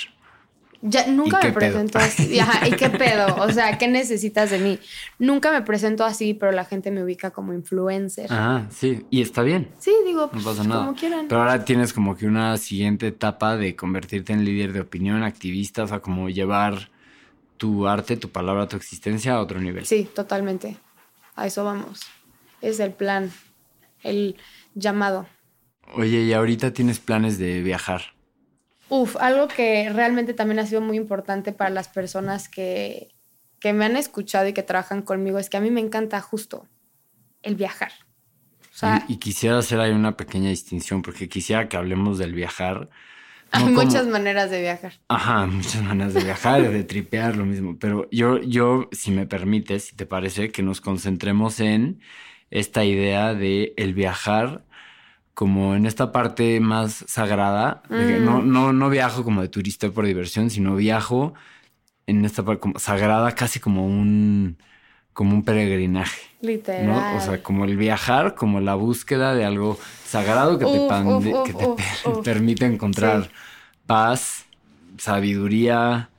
Ya, 0.85 1.07
nunca 1.07 1.39
¿Y 1.41 1.45
me 1.45 1.53
presento 1.53 1.93
pedo? 1.97 2.03
así. 2.07 2.39
Ajá, 2.41 2.67
¿y 2.67 2.71
qué 2.71 2.89
pedo? 2.89 3.33
O 3.39 3.49
sea, 3.49 3.77
¿qué 3.77 3.87
necesitas 3.87 4.51
de 4.51 4.59
mí? 4.59 4.79
Nunca 5.17 5.49
me 5.53 5.61
presento 5.61 6.03
así, 6.03 6.33
pero 6.33 6.51
la 6.51 6.65
gente 6.65 6.91
me 6.91 7.01
ubica 7.01 7.31
como 7.31 7.53
influencer. 7.53 8.27
Ah, 8.29 8.67
sí. 8.69 9.05
Y 9.09 9.21
está 9.21 9.43
bien. 9.43 9.69
Sí, 9.79 9.93
digo, 10.05 10.23
No 10.23 10.31
pues, 10.31 10.43
pasa 10.43 10.65
nada. 10.65 10.85
como 10.85 10.97
quieran. 10.97 11.27
Pero 11.29 11.39
ahora 11.39 11.63
tienes 11.63 11.93
como 11.93 12.17
que 12.17 12.25
una 12.27 12.57
siguiente 12.57 13.07
etapa 13.07 13.55
de 13.55 13.77
convertirte 13.77 14.33
en 14.33 14.43
líder 14.43 14.73
de 14.73 14.81
opinión, 14.81 15.23
activista, 15.23 15.83
o 15.83 15.87
sea, 15.87 15.99
como 16.01 16.29
llevar 16.29 16.91
tu 17.63 17.87
arte, 17.87 18.17
tu 18.17 18.27
palabra, 18.27 18.67
tu 18.67 18.75
existencia 18.75 19.35
a 19.35 19.39
otro 19.39 19.61
nivel. 19.61 19.85
Sí, 19.85 20.03
totalmente. 20.13 20.75
A 21.33 21.47
eso 21.47 21.63
vamos. 21.63 22.01
Es 22.59 22.81
el 22.81 22.91
plan, 22.91 23.31
el 24.01 24.35
llamado. 24.75 25.27
Oye, 25.93 26.23
y 26.23 26.33
ahorita 26.33 26.73
tienes 26.73 26.99
planes 26.99 27.37
de 27.37 27.61
viajar. 27.61 28.01
Uf, 28.89 29.15
algo 29.15 29.47
que 29.47 29.89
realmente 29.93 30.33
también 30.33 30.59
ha 30.59 30.65
sido 30.65 30.81
muy 30.81 30.97
importante 30.97 31.53
para 31.53 31.69
las 31.69 31.87
personas 31.87 32.49
que, 32.49 33.15
que 33.61 33.71
me 33.71 33.85
han 33.85 33.95
escuchado 33.95 34.49
y 34.49 34.51
que 34.51 34.63
trabajan 34.63 35.01
conmigo 35.01 35.39
es 35.39 35.49
que 35.49 35.55
a 35.55 35.61
mí 35.61 35.71
me 35.71 35.79
encanta 35.79 36.19
justo 36.19 36.67
el 37.43 37.55
viajar. 37.55 37.93
O 38.73 38.75
sea, 38.75 39.05
y, 39.07 39.13
y 39.13 39.17
quisiera 39.19 39.57
hacer 39.57 39.79
ahí 39.79 39.93
una 39.93 40.17
pequeña 40.17 40.49
distinción, 40.49 41.01
porque 41.01 41.29
quisiera 41.29 41.69
que 41.69 41.77
hablemos 41.77 42.17
del 42.17 42.33
viajar. 42.33 42.89
Hay 43.53 43.63
no 43.65 43.73
como- 43.73 43.83
muchas 43.83 44.07
maneras 44.07 44.49
de 44.51 44.61
viajar. 44.61 44.93
Ajá, 45.07 45.45
muchas 45.47 45.81
maneras 45.83 46.13
de 46.13 46.23
viajar, 46.23 46.61
de 46.71 46.83
tripear, 46.83 47.35
lo 47.37 47.45
mismo. 47.45 47.77
Pero 47.79 48.07
yo, 48.11 48.39
yo, 48.41 48.89
si 48.91 49.11
me 49.11 49.25
permites, 49.27 49.85
si 49.85 49.95
te 49.95 50.05
parece, 50.05 50.51
que 50.51 50.63
nos 50.63 50.81
concentremos 50.81 51.59
en 51.59 52.01
esta 52.51 52.83
idea 52.85 53.33
de 53.33 53.73
el 53.77 53.93
viajar 53.93 54.65
como 55.33 55.75
en 55.75 55.85
esta 55.87 56.11
parte 56.11 56.59
más 56.59 57.05
sagrada. 57.07 57.81
de 57.89 58.05
que 58.07 58.19
Mm. 58.19 58.25
no, 58.25 58.41
no, 58.43 58.73
no 58.73 58.89
viajo 58.89 59.23
como 59.23 59.41
de 59.41 59.49
turista 59.49 59.89
por 59.89 60.05
diversión, 60.05 60.49
sino 60.51 60.75
viajo 60.75 61.33
en 62.07 62.25
esta 62.25 62.43
parte 62.43 62.59
como 62.61 62.79
sagrada, 62.79 63.31
casi 63.33 63.59
como 63.59 63.85
un, 63.87 64.57
como 65.13 65.33
un 65.35 65.43
peregrinaje. 65.43 66.21
Literal. 66.41 66.85
¿no? 66.87 67.17
O 67.17 67.21
sea, 67.21 67.41
como 67.41 67.65
el 67.65 67.77
viajar, 67.77 68.35
como 68.35 68.59
la 68.59 68.75
búsqueda 68.75 69.33
de 69.33 69.45
algo 69.45 69.77
sagrado 70.05 70.57
que 70.59 70.65
te, 70.65 70.79
Uf, 70.79 70.89
pande- 70.91 71.33
uf, 71.33 71.45
que 71.45 71.53
uf, 71.53 71.59
te 71.59 71.67
uf, 71.67 71.75
per- 72.03 72.11
uf. 72.17 72.23
permite 72.25 72.65
encontrar 72.65 73.23
Sí. 73.23 73.29
paz, 73.85 74.45
sabiduría. 74.97 76.09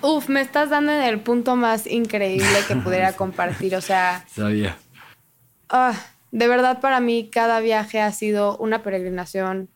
Uf, 0.00 0.28
me 0.28 0.40
estás 0.40 0.70
dando 0.70 0.92
en 0.92 1.02
el 1.02 1.20
punto 1.20 1.56
más 1.56 1.86
increíble 1.86 2.46
que 2.66 2.76
pudiera 2.76 3.12
compartir. 3.16 3.74
O 3.76 3.80
sea, 3.80 4.24
Sabía. 4.28 4.76
ah, 5.68 5.94
de 6.30 6.48
verdad 6.48 6.80
para 6.80 7.00
mí 7.00 7.28
cada 7.32 7.60
viaje 7.60 8.00
ha 8.00 8.12
sido 8.12 8.56
una 8.58 8.82
peregrinación, 8.82 9.68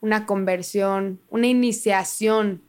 una 0.00 0.24
conversión, 0.26 1.20
una 1.28 1.46
iniciación, 1.46 2.62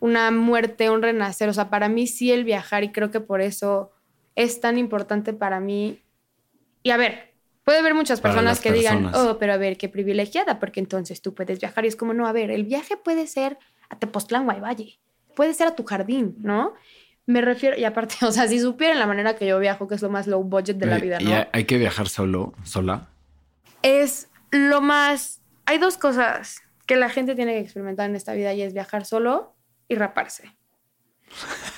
una 0.00 0.30
muerte, 0.30 0.90
un 0.90 1.02
renacer. 1.02 1.48
O 1.48 1.52
sea, 1.52 1.70
para 1.70 1.88
mí 1.88 2.06
sí 2.06 2.32
el 2.32 2.44
viajar 2.44 2.82
y 2.82 2.90
creo 2.90 3.10
que 3.10 3.20
por 3.20 3.40
eso 3.40 3.92
es 4.34 4.60
tan 4.60 4.78
importante 4.78 5.32
para 5.32 5.60
mí. 5.60 6.02
Y 6.82 6.90
a 6.90 6.96
ver, 6.96 7.34
puede 7.64 7.78
haber 7.78 7.94
muchas 7.94 8.20
personas 8.20 8.60
que 8.60 8.72
digan, 8.72 9.14
oh, 9.14 9.36
pero 9.38 9.52
a 9.52 9.56
ver, 9.58 9.76
qué 9.76 9.88
privilegiada, 9.88 10.58
porque 10.58 10.80
entonces 10.80 11.22
tú 11.22 11.34
puedes 11.34 11.60
viajar. 11.60 11.84
Y 11.84 11.88
es 11.88 11.96
como, 11.96 12.14
no, 12.14 12.26
a 12.26 12.32
ver, 12.32 12.50
el 12.50 12.64
viaje 12.64 12.96
puede 12.96 13.26
ser 13.26 13.58
a 13.90 13.98
Tepoztlán, 13.98 14.44
Guayvalle, 14.44 14.98
puede 15.36 15.54
ser 15.54 15.68
a 15.68 15.76
tu 15.76 15.84
jardín, 15.84 16.36
¿no? 16.40 16.74
Me 17.26 17.42
refiero, 17.42 17.78
y 17.78 17.84
aparte, 17.84 18.16
o 18.26 18.32
sea, 18.32 18.48
si 18.48 18.58
supieran 18.58 18.98
la 18.98 19.06
manera 19.06 19.36
que 19.36 19.46
yo 19.46 19.58
viajo, 19.58 19.86
que 19.86 19.94
es 19.94 20.02
lo 20.02 20.10
más 20.10 20.26
low 20.26 20.42
budget 20.42 20.78
de 20.78 20.86
la 20.86 20.98
vida, 20.98 21.18
¿no? 21.20 21.46
hay 21.52 21.64
que 21.64 21.78
viajar 21.78 22.08
solo, 22.08 22.54
sola. 22.64 23.08
Es 23.82 24.28
lo 24.50 24.80
más. 24.80 25.42
Hay 25.66 25.78
dos 25.78 25.96
cosas 25.96 26.62
que 26.86 26.96
la 26.96 27.08
gente 27.08 27.34
tiene 27.34 27.52
que 27.54 27.60
experimentar 27.60 28.10
en 28.10 28.16
esta 28.16 28.32
vida 28.32 28.52
y 28.52 28.62
es 28.62 28.72
viajar 28.74 29.04
solo 29.04 29.54
y 29.90 29.96
raparse. 29.96 30.56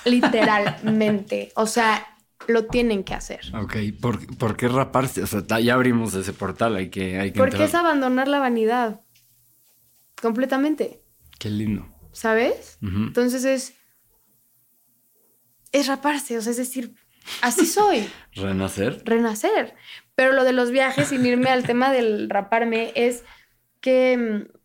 Literalmente. 0.05 1.51
O 1.55 1.67
sea, 1.67 2.07
lo 2.47 2.65
tienen 2.65 3.03
que 3.03 3.13
hacer. 3.13 3.41
Ok, 3.55 3.75
¿por, 4.01 4.37
por 4.37 4.55
qué 4.55 4.67
raparse? 4.67 5.23
O 5.23 5.27
sea, 5.27 5.41
ya 5.59 5.73
abrimos 5.73 6.13
ese 6.13 6.33
portal, 6.33 6.75
hay 6.75 6.89
que, 6.89 7.19
hay 7.19 7.31
que 7.31 7.37
Porque 7.39 7.55
entrar. 7.55 7.69
es 7.69 7.75
abandonar 7.75 8.27
la 8.27 8.39
vanidad. 8.39 9.01
Completamente. 10.21 11.03
Qué 11.39 11.49
lindo. 11.49 11.87
¿Sabes? 12.11 12.77
Entonces 12.81 13.43
es. 13.43 13.73
Es 15.71 15.87
raparse. 15.87 16.37
O 16.37 16.41
sea, 16.41 16.51
es 16.51 16.57
decir, 16.57 16.95
así 17.41 17.65
soy. 17.65 18.07
Renacer. 18.33 19.01
renacer. 19.05 19.75
Pero 20.15 20.31
lo 20.33 20.43
de 20.43 20.53
los 20.53 20.69
viajes, 20.69 21.07
sin 21.09 21.25
irme 21.25 21.49
al 21.49 21.63
tema 21.65 21.91
del 21.91 22.29
raparme, 22.29 22.91
es 22.95 23.23
que 23.81 24.17
mm, 24.17 24.57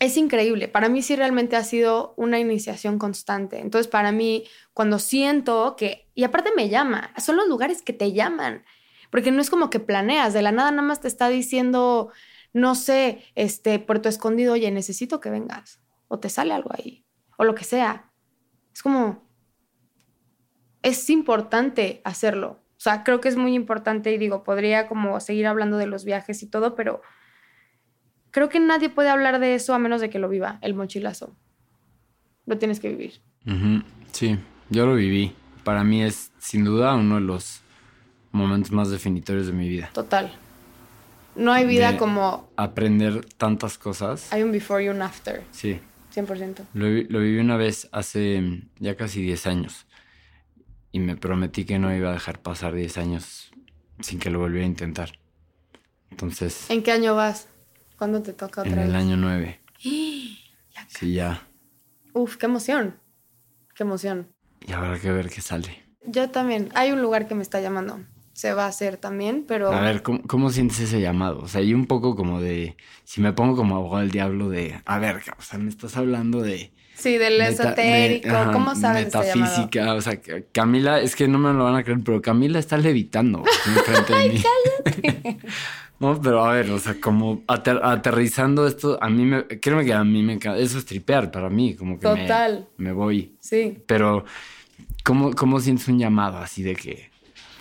es 0.00 0.16
increíble. 0.16 0.66
Para 0.66 0.88
mí 0.88 1.02
sí 1.02 1.14
realmente 1.14 1.56
ha 1.56 1.62
sido 1.62 2.14
una 2.16 2.38
iniciación 2.40 2.98
constante. 2.98 3.60
Entonces, 3.60 3.86
para 3.86 4.12
mí, 4.12 4.44
cuando 4.72 4.98
siento 4.98 5.76
que, 5.76 6.10
y 6.14 6.24
aparte 6.24 6.50
me 6.56 6.70
llama, 6.70 7.12
son 7.18 7.36
los 7.36 7.46
lugares 7.46 7.82
que 7.82 7.92
te 7.92 8.12
llaman, 8.12 8.64
porque 9.10 9.30
no 9.30 9.42
es 9.42 9.50
como 9.50 9.68
que 9.68 9.78
planeas, 9.78 10.32
de 10.32 10.40
la 10.40 10.52
nada 10.52 10.70
nada 10.70 10.82
más 10.82 11.00
te 11.00 11.08
está 11.08 11.28
diciendo, 11.28 12.10
no 12.54 12.74
sé, 12.74 13.22
este, 13.34 13.78
Puerto 13.78 14.08
Escondido, 14.08 14.54
oye, 14.54 14.70
necesito 14.70 15.20
que 15.20 15.28
vengas, 15.28 15.82
o 16.08 16.18
te 16.18 16.30
sale 16.30 16.54
algo 16.54 16.70
ahí, 16.72 17.04
o 17.36 17.44
lo 17.44 17.54
que 17.54 17.64
sea. 17.64 18.10
Es 18.72 18.82
como, 18.82 19.28
es 20.82 21.10
importante 21.10 22.00
hacerlo. 22.04 22.62
O 22.78 22.82
sea, 22.82 23.04
creo 23.04 23.20
que 23.20 23.28
es 23.28 23.36
muy 23.36 23.54
importante 23.54 24.10
y 24.12 24.16
digo, 24.16 24.44
podría 24.44 24.88
como 24.88 25.20
seguir 25.20 25.46
hablando 25.46 25.76
de 25.76 25.86
los 25.86 26.06
viajes 26.06 26.42
y 26.42 26.46
todo, 26.46 26.74
pero 26.74 27.02
creo 28.30 28.48
que 28.48 28.60
nadie 28.60 28.88
puede 28.88 29.08
hablar 29.08 29.38
de 29.40 29.54
eso 29.54 29.74
a 29.74 29.78
menos 29.78 30.00
de 30.00 30.10
que 30.10 30.18
lo 30.18 30.28
viva, 30.28 30.58
el 30.62 30.74
mochilazo. 30.74 31.34
Lo 32.46 32.58
tienes 32.58 32.80
que 32.80 32.88
vivir. 32.88 33.20
Ujú, 33.46 33.82
Sí, 34.12 34.38
yo 34.70 34.86
lo 34.86 34.94
viví. 34.96 35.32
Para 35.64 35.84
mí 35.84 36.02
es 36.02 36.32
sin 36.38 36.64
duda 36.64 36.94
uno 36.94 37.16
de 37.16 37.20
los 37.20 37.60
momentos 38.32 38.72
más 38.72 38.90
definitorios 38.90 39.46
de 39.46 39.52
mi 39.52 39.68
vida. 39.68 39.90
Total. 39.92 40.32
No 41.36 41.52
hay 41.52 41.64
vida 41.66 41.92
De- 41.92 41.98
como 41.98 42.50
Aprender 42.56 43.24
tantas 43.36 43.78
cosas. 43.78 44.32
hay 44.32 44.42
un 44.42 44.50
before 44.52 44.84
y 44.84 44.88
un 44.88 45.00
after, 45.00 45.42
Sí, 45.52 45.80
100%. 46.12 46.62
lo, 46.74 46.86
lo 46.88 47.20
viví 47.20 47.38
una 47.38 47.56
vez 47.56 47.88
hace 47.92 48.40
mm, 48.40 48.68
ya 48.80 48.96
casi 48.96 49.22
10 49.22 49.46
años. 49.46 49.86
Y 50.92 50.98
me 50.98 51.16
prometí 51.16 51.64
que 51.64 51.78
no 51.78 51.94
iba 51.94 52.10
a 52.10 52.12
dejar 52.14 52.40
pasar 52.40 52.74
10 52.74 52.98
años 52.98 53.52
sin 54.00 54.18
que 54.18 54.28
lo 54.30 54.40
volviera 54.40 54.64
a 54.64 54.68
intentar. 54.68 55.12
Entonces, 56.10 56.68
¿En 56.68 56.82
qué 56.82 56.90
año 56.90 57.14
vas? 57.14 57.46
¿Cuándo 58.00 58.22
te 58.22 58.32
toca 58.32 58.62
otra 58.62 58.72
en 58.72 58.78
el 58.78 58.96
año 58.96 59.18
9. 59.18 59.60
Ya 59.84 60.86
Sí, 60.88 61.12
ya. 61.12 61.42
Uf, 62.14 62.38
qué 62.38 62.46
emoción. 62.46 62.96
Qué 63.74 63.82
emoción. 63.82 64.28
Y 64.66 64.72
habrá 64.72 64.98
que 64.98 65.12
ver 65.12 65.28
qué 65.28 65.42
sale. 65.42 65.82
Yo 66.06 66.30
también. 66.30 66.70
Hay 66.74 66.92
un 66.92 67.02
lugar 67.02 67.28
que 67.28 67.34
me 67.34 67.42
está 67.42 67.60
llamando. 67.60 68.00
Se 68.32 68.54
va 68.54 68.64
a 68.64 68.68
hacer 68.68 68.96
también, 68.96 69.44
pero... 69.46 69.70
A 69.70 69.82
ver, 69.82 70.02
¿cómo, 70.02 70.22
cómo 70.22 70.48
sientes 70.48 70.80
ese 70.80 71.02
llamado? 71.02 71.40
O 71.40 71.48
sea, 71.48 71.60
hay 71.60 71.74
un 71.74 71.84
poco 71.84 72.16
como 72.16 72.40
de. 72.40 72.74
Si 73.04 73.20
me 73.20 73.34
pongo 73.34 73.54
como 73.54 73.76
abogado 73.76 74.00
del 74.00 74.10
diablo, 74.10 74.48
de. 74.48 74.80
A 74.86 74.98
ver, 74.98 75.20
o 75.38 75.42
sea, 75.42 75.58
me 75.58 75.68
estás 75.68 75.98
hablando 75.98 76.40
de. 76.40 76.72
Sí, 76.94 77.18
del 77.18 77.36
meta- 77.38 77.64
esotérico. 77.64 78.28
de- 78.28 78.34
ajá, 78.34 78.52
¿Cómo 78.52 78.74
sabes 78.76 79.08
este? 79.08 79.18
Metafísica. 79.18 79.92
O 79.94 80.00
sea, 80.00 80.18
Camila, 80.52 81.00
es 81.00 81.14
que 81.16 81.28
no 81.28 81.36
me 81.38 81.52
lo 81.52 81.64
van 81.64 81.76
a 81.76 81.84
creer, 81.84 82.00
pero 82.02 82.22
Camila 82.22 82.58
está 82.58 82.78
levitando 82.78 83.42
de 84.08 84.28
mí. 84.32 84.42
No, 86.00 86.20
pero 86.20 86.44
a 86.44 86.54
ver, 86.54 86.70
o 86.70 86.78
sea, 86.78 86.98
como 87.00 87.42
ater- 87.46 87.80
aterrizando 87.82 88.66
esto, 88.66 88.98
a 89.02 89.08
mí 89.10 89.24
me. 89.24 89.46
Créeme 89.46 89.84
que 89.84 89.92
a 89.92 90.02
mí 90.02 90.22
me 90.22 90.32
encanta. 90.32 90.58
Eso 90.58 90.78
es 90.78 90.86
tripear 90.86 91.30
para 91.30 91.50
mí, 91.50 91.74
como 91.76 92.00
que 92.00 92.08
me- 92.08 92.22
Total. 92.22 92.66
Me, 92.78 92.90
voy. 92.92 93.34
Sí. 93.38 93.78
Pero, 93.86 94.24
¿cómo, 95.04 95.32
¿cómo 95.34 95.60
sientes 95.60 95.86
un 95.88 95.98
llamado 95.98 96.38
así 96.38 96.62
de 96.62 96.74
que. 96.74 97.10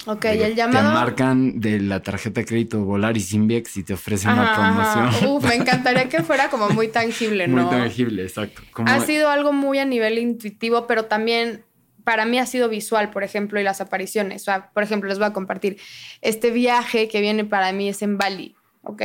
Ok, 0.05 0.23
de 0.23 0.35
y 0.35 0.37
que 0.39 0.45
el 0.45 0.55
llamado... 0.55 0.87
Te 0.89 0.93
marcan 0.95 1.59
de 1.59 1.81
la 1.81 2.01
tarjeta 2.01 2.39
de 2.39 2.45
crédito 2.47 2.79
Volaris 2.79 3.33
Invex 3.33 3.75
y 3.77 3.83
te 3.83 3.93
ofrecen 3.93 4.31
una 4.31 4.53
Ajá, 4.53 4.95
promoción. 4.95 5.29
Uf, 5.35 5.43
me 5.43 5.55
encantaría 5.61 6.07
que 6.07 6.23
fuera 6.23 6.49
como 6.49 6.69
muy 6.69 6.87
tangible, 6.87 7.47
Muy 7.49 7.61
¿no? 7.63 7.69
tangible, 7.69 8.23
exacto. 8.23 8.61
Como- 8.71 8.89
Ha 8.89 9.01
sido 9.01 9.29
algo 9.29 9.51
muy 9.51 9.77
a 9.77 9.85
nivel 9.85 10.17
intuitivo, 10.17 10.87
pero 10.87 11.05
también 11.05 11.63
para 12.09 12.25
mí 12.25 12.39
ha 12.39 12.47
sido 12.47 12.69
visual, 12.69 13.11
por 13.11 13.23
ejemplo, 13.23 13.59
y 13.59 13.63
las 13.63 13.81
apariciones. 13.81 14.41
O 14.41 14.45
sea, 14.45 14.71
por 14.71 14.81
ejemplo, 14.81 15.09
les 15.09 15.19
voy 15.19 15.27
a 15.27 15.31
compartir. 15.31 15.79
Este 16.21 16.49
viaje 16.49 17.07
que 17.07 17.21
viene 17.21 17.45
para 17.45 17.71
mí 17.71 17.87
es 17.87 18.01
en 18.01 18.17
Bali, 18.17 18.55
¿ok? 18.81 19.03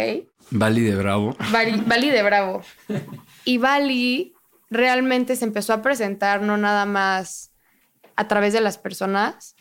Bali 0.50 0.80
de 0.80 0.96
Bravo. 0.96 1.36
Bali, 1.52 1.82
Bali 1.84 2.08
de 2.08 2.22
Bravo. 2.22 2.62
Y 3.44 3.58
Bali 3.58 4.32
realmente 4.70 5.36
se 5.36 5.44
empezó 5.44 5.74
a 5.74 5.82
presentar 5.82 6.40
no 6.40 6.56
nada 6.56 6.86
más 6.86 7.52
a 8.16 8.26
través 8.26 8.54
de 8.54 8.62
las 8.62 8.78
personas, 8.78 9.54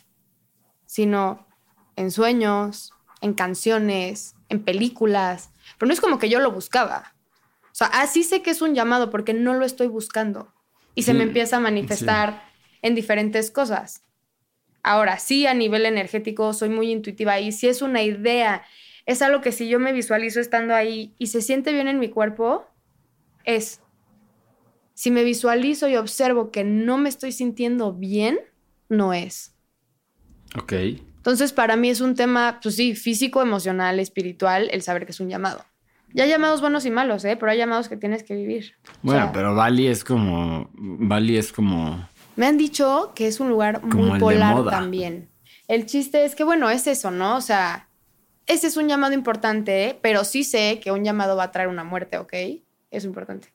sino 0.86 1.46
en 1.98 2.10
sueños, 2.10 2.94
en 3.20 3.34
canciones, 3.34 4.36
en 4.48 4.64
películas. 4.64 5.50
Pero 5.78 5.88
no 5.88 5.94
es 5.94 6.00
como 6.00 6.18
que 6.18 6.30
yo 6.30 6.40
lo 6.40 6.54
buscaba. 6.54 7.14
O 7.66 7.76
sea, 7.76 7.88
así 7.88 8.24
sé 8.24 8.42
que 8.42 8.52
es 8.52 8.62
un 8.62 8.74
llamado 8.74 9.10
porque 9.10 9.34
no 9.34 9.54
lo 9.54 9.66
estoy 9.66 9.88
buscando. 9.88 10.54
Y 10.96 11.04
se 11.04 11.14
me 11.14 11.24
empieza 11.24 11.58
a 11.58 11.60
manifestar 11.60 12.53
en 12.84 12.94
diferentes 12.94 13.50
cosas. 13.50 14.04
Ahora, 14.84 15.18
sí, 15.18 15.48
a 15.48 15.54
nivel 15.56 15.86
energético 15.88 16.54
soy 16.54 16.70
muy 16.70 16.92
intuitiva 16.92 17.40
y 17.40 17.52
si 17.52 17.68
es 17.68 17.82
una 17.82 18.04
idea, 18.04 18.64
es 19.06 19.22
algo 19.22 19.42
que 19.42 19.52
si 19.52 19.68
yo 19.68 19.80
me 19.80 19.94
visualizo 19.94 20.40
estando 20.40 20.76
ahí 20.76 21.16
y 21.18 21.28
se 21.28 21.42
siente 21.42 21.74
bien 21.74 21.88
en 21.88 22.00
mi 22.00 22.10
cuerpo, 22.10 22.68
es, 23.46 23.82
si 24.94 25.10
me 25.10 25.24
visualizo 25.24 25.88
y 25.88 25.96
observo 25.96 26.52
que 26.52 26.64
no 26.64 26.98
me 26.98 27.10
estoy 27.10 27.32
sintiendo 27.32 27.94
bien, 27.94 28.40
no 28.90 29.14
es. 29.14 29.56
Ok. 30.56 30.74
Entonces, 30.74 31.54
para 31.54 31.78
mí 31.78 31.90
es 31.90 32.02
un 32.02 32.16
tema, 32.16 32.60
pues 32.62 32.76
sí, 32.76 32.96
físico, 32.96 33.42
emocional, 33.42 34.00
espiritual, 34.02 34.68
el 34.72 34.82
saber 34.82 35.06
que 35.06 35.14
es 35.14 35.22
un 35.22 35.30
llamado. 35.30 35.64
Ya 36.14 36.26
hay 36.26 36.30
llamados 36.30 36.62
buenos 36.62 36.86
y 36.86 36.92
malos, 36.92 37.26
¿eh? 37.26 37.38
Pero 37.38 37.52
hay 37.52 37.58
llamados 37.58 37.90
que 37.90 37.98
tienes 37.98 38.24
que 38.24 38.36
vivir. 38.36 38.74
O 38.86 38.92
Bueno, 39.04 39.24
sea, 39.24 39.32
pero 39.32 39.56
Bali 39.56 39.88
es 39.88 40.04
como. 40.04 40.70
Bali 40.74 41.38
es 41.38 41.52
como. 41.52 42.08
Me 42.36 42.46
han 42.48 42.58
dicho 42.58 43.12
que 43.16 43.28
es 43.28 43.40
un 43.40 43.50
lugar 43.50 43.82
Como 43.82 44.04
muy 44.04 44.20
polar 44.20 44.66
también. 44.66 45.30
El 45.68 45.86
chiste 45.86 46.26
es 46.26 46.36
que, 46.36 46.44
bueno, 46.44 46.70
es 46.70 46.88
eso, 46.88 47.12
¿no? 47.12 47.36
O 47.38 47.42
sea, 47.42 47.88
ese 48.48 48.68
es 48.68 48.78
un 48.78 48.88
llamado 48.88 49.14
importante, 49.14 49.98
pero 50.02 50.24
sí 50.24 50.44
sé 50.44 50.80
que 50.84 50.92
un 50.92 51.04
llamado 51.04 51.36
va 51.36 51.46
a 51.46 51.52
traer 51.52 51.70
una 51.70 51.84
muerte, 51.84 52.18
¿ok? 52.18 52.34
Es 52.92 53.06
importante. 53.06 53.54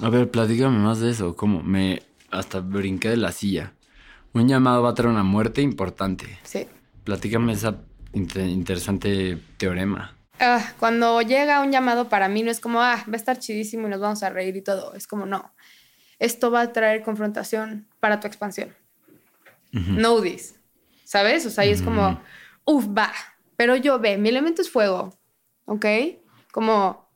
A 0.00 0.08
ver, 0.08 0.30
platícame 0.30 0.78
más 0.78 1.00
de 1.00 1.10
eso. 1.10 1.36
¿Cómo? 1.36 1.62
Me. 1.62 2.02
Hasta 2.30 2.60
brinqué 2.60 3.08
de 3.10 3.16
la 3.16 3.32
silla. 3.32 3.72
Un 4.32 4.48
llamado 4.48 4.82
va 4.82 4.90
a 4.90 4.94
traer 4.94 5.10
una 5.10 5.24
muerte 5.24 5.62
importante. 5.62 6.38
Sí. 6.44 6.66
Platícame 7.04 7.52
esa 7.52 7.76
inte- 8.12 8.48
interesante 8.48 9.38
teorema. 9.56 10.16
Ah, 10.38 10.72
cuando 10.78 11.20
llega 11.22 11.60
un 11.60 11.70
llamado 11.72 12.08
para 12.08 12.28
mí 12.28 12.42
no 12.42 12.50
es 12.50 12.60
como, 12.60 12.80
ah, 12.80 13.04
va 13.08 13.12
a 13.12 13.16
estar 13.16 13.38
chidísimo 13.38 13.88
y 13.88 13.90
nos 13.90 14.00
vamos 14.00 14.22
a 14.22 14.30
reír 14.30 14.56
y 14.56 14.62
todo. 14.62 14.94
Es 14.94 15.06
como, 15.06 15.26
no. 15.26 15.52
Esto 16.20 16.50
va 16.50 16.60
a 16.60 16.72
traer 16.72 17.02
confrontación 17.02 17.88
para 17.98 18.20
tu 18.20 18.28
expansión. 18.28 18.76
No 19.72 20.20
this. 20.20 20.54
¿Sabes? 21.04 21.46
O 21.46 21.50
sea, 21.50 21.66
y 21.66 21.70
es 21.70 21.82
como, 21.82 22.20
uff, 22.64 22.86
va. 22.96 23.12
Pero 23.56 23.74
yo 23.74 23.98
ve, 23.98 24.16
mi 24.18 24.28
elemento 24.28 24.62
es 24.62 24.70
fuego. 24.70 25.18
¿Ok? 25.64 25.86
Como 26.52 27.08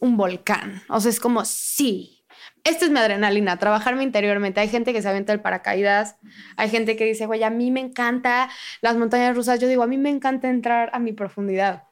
un 0.00 0.16
volcán. 0.16 0.82
O 0.88 1.00
sea, 1.00 1.10
es 1.10 1.20
como, 1.20 1.44
sí. 1.44 2.24
Esta 2.64 2.84
es 2.84 2.90
mi 2.90 2.98
adrenalina, 2.98 3.58
trabajarme 3.58 4.02
interiormente. 4.02 4.60
Hay 4.60 4.68
gente 4.68 4.92
que 4.92 5.02
se 5.02 5.08
avienta 5.08 5.32
el 5.32 5.40
paracaídas. 5.40 6.16
Hay 6.56 6.70
gente 6.70 6.96
que 6.96 7.04
dice, 7.04 7.26
güey, 7.26 7.42
a 7.42 7.50
mí 7.50 7.70
me 7.70 7.80
encanta 7.80 8.50
las 8.80 8.96
montañas 8.96 9.36
rusas. 9.36 9.60
Yo 9.60 9.68
digo, 9.68 9.82
a 9.82 9.86
mí 9.86 9.98
me 9.98 10.10
encanta 10.10 10.48
entrar 10.48 10.90
a 10.92 10.98
mi 10.98 11.12
profundidad 11.12 11.84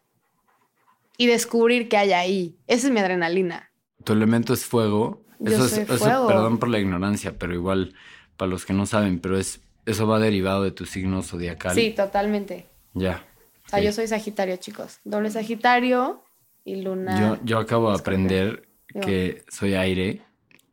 y 1.16 1.26
descubrir 1.26 1.88
qué 1.88 1.96
hay 1.96 2.12
ahí. 2.12 2.58
Esa 2.66 2.88
es 2.88 2.92
mi 2.92 3.00
adrenalina. 3.00 3.70
Tu 4.02 4.12
elemento 4.12 4.52
es 4.52 4.64
fuego. 4.64 5.23
Yo 5.44 5.52
Eso 5.52 5.68
soy 5.68 5.82
es, 5.82 5.90
eso, 5.90 5.98
fuego. 5.98 6.26
perdón 6.26 6.58
por 6.58 6.68
la 6.68 6.78
ignorancia, 6.78 7.38
pero 7.38 7.54
igual, 7.54 7.94
para 8.36 8.50
los 8.50 8.64
que 8.64 8.72
no 8.72 8.86
saben, 8.86 9.18
pero 9.20 9.38
es, 9.38 9.60
eso 9.86 10.06
va 10.06 10.18
derivado 10.18 10.62
de 10.62 10.70
tu 10.70 10.86
signo 10.86 11.22
zodiacal. 11.22 11.74
Sí, 11.74 11.90
totalmente. 11.90 12.66
Ya. 12.94 13.26
O 13.66 13.68
sea, 13.68 13.80
yo 13.80 13.92
soy 13.92 14.06
Sagitario, 14.06 14.56
chicos. 14.56 15.00
Doble 15.04 15.30
Sagitario 15.30 16.22
y 16.64 16.82
Luna. 16.82 17.20
Yo, 17.20 17.44
yo 17.44 17.58
acabo 17.58 17.90
de 17.90 17.98
aprender 17.98 18.68
que 19.00 19.44
soy 19.48 19.74
aire. 19.74 20.22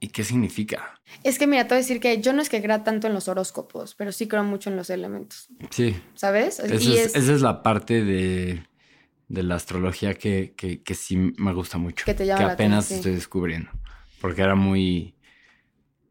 ¿Y 0.04 0.08
qué 0.08 0.24
significa? 0.24 1.00
Es 1.24 1.38
que 1.38 1.46
mira, 1.46 1.64
te 1.68 1.76
voy 1.76 1.76
a 1.76 1.82
decir 1.82 2.00
que 2.00 2.20
yo 2.22 2.34
no 2.34 2.42
es 2.42 2.50
que 2.50 2.60
crea 2.60 2.84
tanto 2.84 3.06
en 3.06 3.14
los 3.14 3.28
horóscopos, 3.28 3.94
pero 3.94 4.12
sí 4.12 4.28
creo 4.28 4.44
mucho 4.44 4.72
en 4.72 4.76
los 4.76 4.90
elementos. 4.90 5.48
Sí. 5.70 5.96
¿Sabes? 6.16 6.60
Y 6.60 6.74
es, 6.74 6.88
es, 6.88 7.16
esa 7.16 7.34
es 7.34 7.42
la 7.42 7.62
parte 7.62 8.04
de, 8.04 8.64
de 9.28 9.44
la 9.44 9.56
astrología 9.56 10.16
que, 10.16 10.54
que, 10.58 10.82
que 10.82 10.96
sí 10.96 11.34
me 11.38 11.54
gusta 11.54 11.78
mucho. 11.78 12.06
Que 12.06 12.16
te 12.16 12.26
llama 12.26 12.40
que 12.40 12.46
la 12.48 12.54
apenas 12.54 12.86
sí. 12.86 12.96
estoy 12.96 13.14
descubriendo. 13.14 13.70
Porque 14.22 14.44
era 14.44 14.56
muy, 14.56 15.16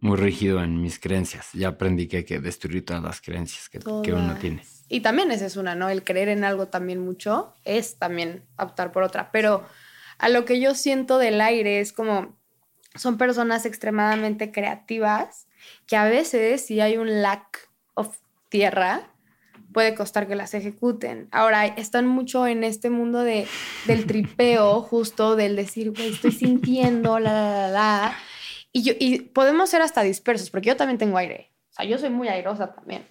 muy 0.00 0.16
rígido 0.16 0.62
en 0.62 0.82
mis 0.82 0.98
creencias. 0.98 1.50
Ya 1.52 1.68
aprendí 1.68 2.08
que 2.08 2.18
hay 2.18 2.24
que 2.24 2.40
destruir 2.40 2.84
todas 2.84 3.02
las 3.02 3.20
creencias 3.20 3.68
que, 3.68 3.78
que 3.78 4.12
uno 4.12 4.36
tiene. 4.36 4.62
Y 4.88 5.00
también 5.00 5.30
esa 5.30 5.46
es 5.46 5.56
una, 5.56 5.74
¿no? 5.74 5.88
El 5.88 6.02
creer 6.02 6.28
en 6.28 6.44
algo 6.44 6.66
también 6.68 6.98
mucho 6.98 7.54
es 7.64 7.96
también 7.96 8.44
optar 8.58 8.90
por 8.92 9.04
otra. 9.04 9.30
Pero 9.30 9.64
a 10.18 10.28
lo 10.28 10.44
que 10.44 10.60
yo 10.60 10.74
siento 10.74 11.18
del 11.18 11.40
aire 11.40 11.80
es 11.80 11.92
como 11.92 12.36
son 12.96 13.16
personas 13.16 13.66
extremadamente 13.66 14.50
creativas 14.50 15.46
que 15.86 15.96
a 15.96 16.04
veces 16.04 16.66
si 16.66 16.80
hay 16.80 16.96
un 16.96 17.22
lack 17.22 17.70
of 17.94 18.18
tierra 18.48 19.09
puede 19.72 19.94
costar 19.94 20.26
que 20.26 20.36
las 20.36 20.54
ejecuten. 20.54 21.28
Ahora 21.32 21.66
están 21.66 22.06
mucho 22.06 22.46
en 22.46 22.64
este 22.64 22.90
mundo 22.90 23.20
de, 23.20 23.46
del 23.86 24.06
tripeo 24.06 24.82
justo 24.82 25.36
del 25.36 25.56
decir, 25.56 25.92
güey, 25.92 26.10
estoy 26.10 26.32
sintiendo, 26.32 27.18
la, 27.18 27.32
la, 27.32 27.52
la, 27.52 27.68
la. 27.68 28.16
Y, 28.72 28.82
yo, 28.82 28.92
y 28.98 29.20
podemos 29.20 29.70
ser 29.70 29.82
hasta 29.82 30.02
dispersos, 30.02 30.50
porque 30.50 30.68
yo 30.68 30.76
también 30.76 30.98
tengo 30.98 31.18
aire. 31.18 31.50
O 31.70 31.72
sea, 31.72 31.84
yo 31.84 31.98
soy 31.98 32.10
muy 32.10 32.28
airosa 32.28 32.72
también. 32.74 33.04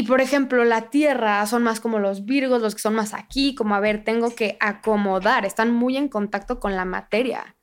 Y 0.00 0.04
por 0.04 0.20
ejemplo, 0.20 0.64
la 0.64 0.88
tierra 0.88 1.44
son 1.46 1.62
más 1.62 1.80
como 1.80 1.98
los 1.98 2.24
virgos, 2.24 2.62
los 2.62 2.74
que 2.74 2.80
son 2.80 2.94
más 2.94 3.12
aquí, 3.12 3.54
como 3.54 3.74
a 3.74 3.80
ver, 3.80 4.04
tengo 4.04 4.34
que 4.34 4.56
acomodar, 4.60 5.44
están 5.44 5.74
muy 5.74 5.96
en 5.96 6.08
contacto 6.08 6.60
con 6.60 6.76
la 6.76 6.84
materia, 6.84 7.56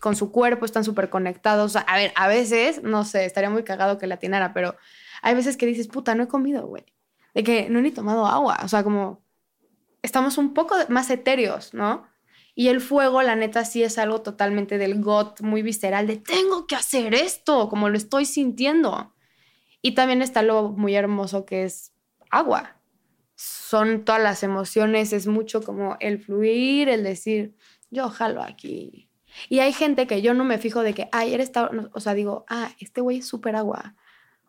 con 0.00 0.14
su 0.14 0.30
cuerpo, 0.30 0.66
están 0.66 0.84
súper 0.84 1.08
conectados. 1.08 1.74
A 1.76 1.96
ver, 1.96 2.12
a 2.14 2.28
veces, 2.28 2.82
no 2.82 3.04
sé, 3.04 3.24
estaría 3.24 3.50
muy 3.50 3.64
cagado 3.64 3.98
que 3.98 4.06
la 4.06 4.16
atinara, 4.16 4.52
pero 4.52 4.76
hay 5.22 5.34
veces 5.34 5.56
que 5.56 5.66
dices, 5.66 5.88
puta, 5.88 6.14
no 6.14 6.24
he 6.24 6.28
comido, 6.28 6.66
güey. 6.66 6.84
De 7.34 7.42
que 7.42 7.68
no 7.68 7.80
he 7.80 7.82
ni 7.82 7.90
tomado 7.90 8.26
agua. 8.26 8.60
O 8.62 8.68
sea, 8.68 8.84
como 8.84 9.24
estamos 10.02 10.38
un 10.38 10.54
poco 10.54 10.76
más 10.88 11.10
etéreos, 11.10 11.74
¿no? 11.74 12.06
Y 12.54 12.68
el 12.68 12.80
fuego, 12.80 13.22
la 13.22 13.34
neta, 13.34 13.64
sí 13.64 13.82
es 13.82 13.98
algo 13.98 14.22
totalmente 14.22 14.78
del 14.78 15.02
got, 15.02 15.40
muy 15.40 15.62
visceral, 15.62 16.06
de 16.06 16.16
tengo 16.16 16.66
que 16.66 16.76
hacer 16.76 17.14
esto, 17.14 17.68
como 17.68 17.88
lo 17.88 17.96
estoy 17.96 18.26
sintiendo. 18.26 19.12
Y 19.82 19.92
también 19.92 20.22
está 20.22 20.42
lo 20.42 20.68
muy 20.70 20.94
hermoso 20.94 21.44
que 21.44 21.64
es 21.64 21.92
agua. 22.30 22.76
Son 23.34 24.04
todas 24.04 24.22
las 24.22 24.42
emociones, 24.44 25.12
es 25.12 25.26
mucho 25.26 25.62
como 25.62 25.96
el 25.98 26.20
fluir, 26.20 26.88
el 26.88 27.02
decir, 27.02 27.56
yo 27.90 28.08
jalo 28.08 28.42
aquí. 28.42 29.10
Y 29.48 29.58
hay 29.58 29.72
gente 29.72 30.06
que 30.06 30.22
yo 30.22 30.32
no 30.32 30.44
me 30.44 30.58
fijo 30.58 30.82
de 30.82 30.94
que, 30.94 31.08
ay, 31.12 31.34
eres, 31.34 31.50
ta-", 31.50 31.70
no, 31.72 31.90
o 31.92 32.00
sea, 32.00 32.14
digo, 32.14 32.44
ah, 32.48 32.70
este 32.78 33.00
güey 33.00 33.18
es 33.18 33.26
súper 33.26 33.56
agua. 33.56 33.96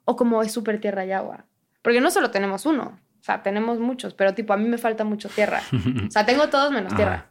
O 0.03 0.15
como 0.15 0.43
es 0.43 0.51
súper 0.51 0.79
tierra 0.79 1.05
y 1.05 1.11
agua. 1.11 1.47
Porque 1.85 2.01
no 2.01 2.09
solo 2.09 2.31
tenemos 2.31 2.65
uno, 2.65 2.99
o 3.21 3.23
sea, 3.23 3.43
tenemos 3.43 3.77
muchos, 3.79 4.15
pero 4.15 4.33
tipo, 4.33 4.53
a 4.53 4.57
mí 4.57 4.67
me 4.67 4.79
falta 4.79 5.03
mucho 5.03 5.29
tierra. 5.29 5.61
O 6.07 6.09
sea, 6.09 6.25
tengo 6.25 6.49
todos 6.49 6.71
menos 6.71 6.91
Ah, 6.93 6.95
tierra. 6.95 7.29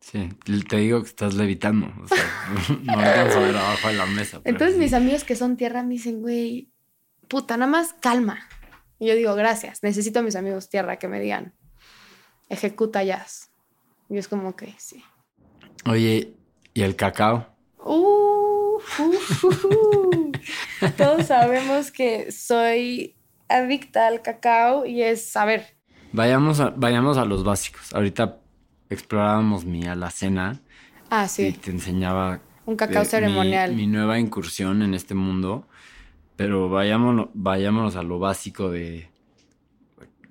Sí, 0.00 0.28
te 0.68 0.76
digo 0.78 1.00
que 1.00 1.06
estás 1.06 1.34
levitando. 1.34 1.86
O 2.02 2.08
sea, 2.08 2.18
no 2.82 2.98
alcanzo 2.98 3.38
a 3.38 3.42
ver 3.42 3.56
abajo 3.56 3.86
de 3.86 3.94
la 3.94 4.06
mesa. 4.06 4.40
Entonces 4.42 4.74
sí. 4.74 4.80
mis 4.80 4.92
amigos 4.92 5.22
que 5.22 5.36
son 5.36 5.56
tierra 5.56 5.84
me 5.84 5.90
dicen, 5.90 6.20
güey, 6.20 6.68
puta, 7.28 7.56
nada 7.56 7.70
más 7.70 7.92
calma. 7.92 8.40
Y 8.98 9.06
yo 9.06 9.14
digo, 9.14 9.36
gracias, 9.36 9.84
necesito 9.84 10.18
a 10.18 10.22
mis 10.22 10.34
amigos 10.34 10.68
tierra 10.68 10.96
que 10.96 11.06
me 11.06 11.20
digan, 11.20 11.54
ejecuta 12.48 13.04
jazz. 13.04 13.52
Y 14.08 14.18
es 14.18 14.26
como 14.26 14.56
que 14.56 14.74
sí. 14.78 15.04
Oye, 15.86 16.34
¿y 16.74 16.82
el 16.82 16.96
cacao? 16.96 17.54
Uh, 17.78 18.78
uh, 18.78 18.80
uh, 19.44 19.66
uh. 19.68 20.32
Todos 20.96 21.28
sabemos 21.28 21.92
que 21.92 22.32
soy 22.32 23.14
adicta 23.56 24.06
al 24.06 24.22
cacao 24.22 24.86
y 24.86 25.02
es, 25.02 25.36
a 25.36 25.44
ver, 25.44 25.76
Vayamos 26.12 26.60
a, 26.60 26.70
vayamos 26.70 27.16
a 27.16 27.24
los 27.24 27.42
básicos. 27.42 27.92
Ahorita 27.94 28.38
explorábamos 28.90 29.64
mi 29.64 29.86
alacena 29.86 30.60
ah, 31.10 31.24
y 31.24 31.28
sí, 31.28 31.52
te 31.52 31.70
enseñaba 31.70 32.40
un 32.66 32.76
cacao 32.76 33.04
ceremonial. 33.04 33.70
Mi, 33.70 33.82
mi 33.82 33.86
nueva 33.86 34.18
incursión 34.18 34.82
en 34.82 34.94
este 34.94 35.14
mundo. 35.14 35.66
Pero 36.36 36.68
vayámonos, 36.68 37.28
vayámonos 37.34 37.96
a 37.96 38.02
lo 38.02 38.18
básico 38.18 38.70
de, 38.70 39.08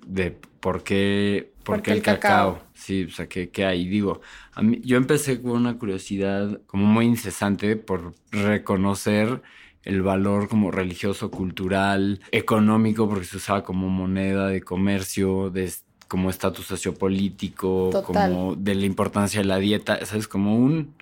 de 0.06 0.30
por 0.60 0.84
qué, 0.84 1.52
por 1.64 1.82
qué 1.82 1.92
el 1.92 2.02
cacao. 2.02 2.60
Sí, 2.74 3.04
o 3.04 3.10
sea, 3.10 3.28
¿qué, 3.28 3.50
qué 3.50 3.64
hay? 3.64 3.88
Digo, 3.88 4.20
a 4.52 4.62
mí, 4.62 4.80
yo 4.84 4.96
empecé 4.96 5.40
con 5.40 5.52
una 5.52 5.78
curiosidad 5.78 6.60
como 6.66 6.86
muy 6.86 7.06
incesante 7.06 7.76
por 7.76 8.14
reconocer 8.30 9.42
el 9.84 10.02
valor 10.02 10.48
como 10.48 10.70
religioso, 10.70 11.30
cultural, 11.30 12.20
económico, 12.30 13.08
porque 13.08 13.24
se 13.26 13.36
usaba 13.38 13.64
como 13.64 13.88
moneda 13.88 14.48
de 14.48 14.62
comercio, 14.62 15.50
de 15.50 15.72
como 16.08 16.30
estatus 16.30 16.66
sociopolítico, 16.66 17.88
Total. 17.90 18.30
como 18.30 18.54
de 18.54 18.74
la 18.74 18.84
importancia 18.86 19.40
de 19.40 19.46
la 19.46 19.58
dieta, 19.58 20.04
¿sabes? 20.04 20.28
Como 20.28 20.56
un, 20.56 20.94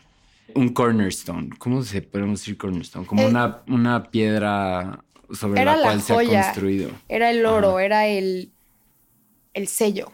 un 0.54 0.68
cornerstone. 0.70 1.50
¿Cómo 1.58 1.82
se 1.82 2.00
podemos 2.02 2.40
decir 2.40 2.56
cornerstone? 2.56 3.06
Como 3.06 3.22
Eh, 3.22 3.26
una, 3.26 3.62
una 3.68 4.10
piedra 4.10 5.04
sobre 5.32 5.64
la 5.64 5.76
la 5.76 5.82
cual 5.82 6.00
se 6.00 6.12
ha 6.12 6.16
construido. 6.16 6.90
Era 7.08 7.30
el 7.30 7.44
oro, 7.44 7.70
Ajá. 7.72 7.84
era 7.84 8.06
el, 8.06 8.52
el 9.54 9.66
sello, 9.68 10.12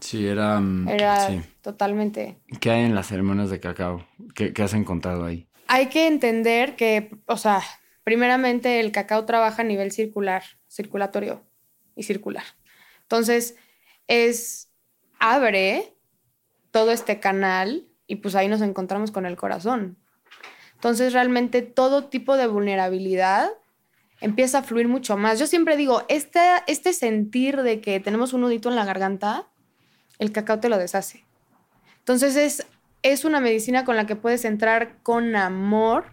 Sí, 0.00 0.26
era... 0.26 0.58
mm, 0.60 0.88
era 0.88 1.28
sí. 1.28 1.40
totalmente. 1.60 2.36
¿Qué 2.60 2.70
hay 2.70 2.84
en 2.84 2.94
las 2.94 3.08
ceremonias 3.08 3.50
de 3.50 3.60
cacao? 3.60 4.06
¿Qué, 4.34 4.52
qué 4.54 4.62
has 4.62 4.72
encontrado 4.74 5.24
ahí? 5.24 5.46
Hay 5.66 5.86
que 5.88 6.06
entender 6.06 6.74
que, 6.74 7.10
o 7.26 7.36
sea, 7.36 7.60
primeramente 8.10 8.80
el 8.80 8.90
cacao 8.90 9.24
trabaja 9.24 9.62
a 9.62 9.64
nivel 9.64 9.92
circular, 9.92 10.42
circulatorio 10.68 11.44
y 11.94 12.02
circular. 12.02 12.42
Entonces, 13.02 13.54
es, 14.08 14.68
abre 15.20 15.94
todo 16.72 16.90
este 16.90 17.20
canal 17.20 17.86
y 18.08 18.16
pues 18.16 18.34
ahí 18.34 18.48
nos 18.48 18.62
encontramos 18.62 19.12
con 19.12 19.26
el 19.26 19.36
corazón. 19.36 19.96
Entonces, 20.74 21.12
realmente 21.12 21.62
todo 21.62 22.06
tipo 22.06 22.36
de 22.36 22.48
vulnerabilidad 22.48 23.48
empieza 24.20 24.58
a 24.58 24.62
fluir 24.64 24.88
mucho 24.88 25.16
más. 25.16 25.38
Yo 25.38 25.46
siempre 25.46 25.76
digo, 25.76 26.02
este, 26.08 26.40
este 26.66 26.92
sentir 26.92 27.62
de 27.62 27.80
que 27.80 28.00
tenemos 28.00 28.32
un 28.32 28.40
nudito 28.40 28.70
en 28.70 28.74
la 28.74 28.84
garganta, 28.84 29.46
el 30.18 30.32
cacao 30.32 30.58
te 30.58 30.68
lo 30.68 30.78
deshace. 30.78 31.24
Entonces 32.00 32.34
es 32.34 32.66
es 33.02 33.24
una 33.24 33.40
medicina 33.40 33.84
con 33.84 33.96
la 33.96 34.06
que 34.06 34.16
puedes 34.16 34.44
entrar 34.44 34.98
con 35.02 35.34
amor, 35.36 36.12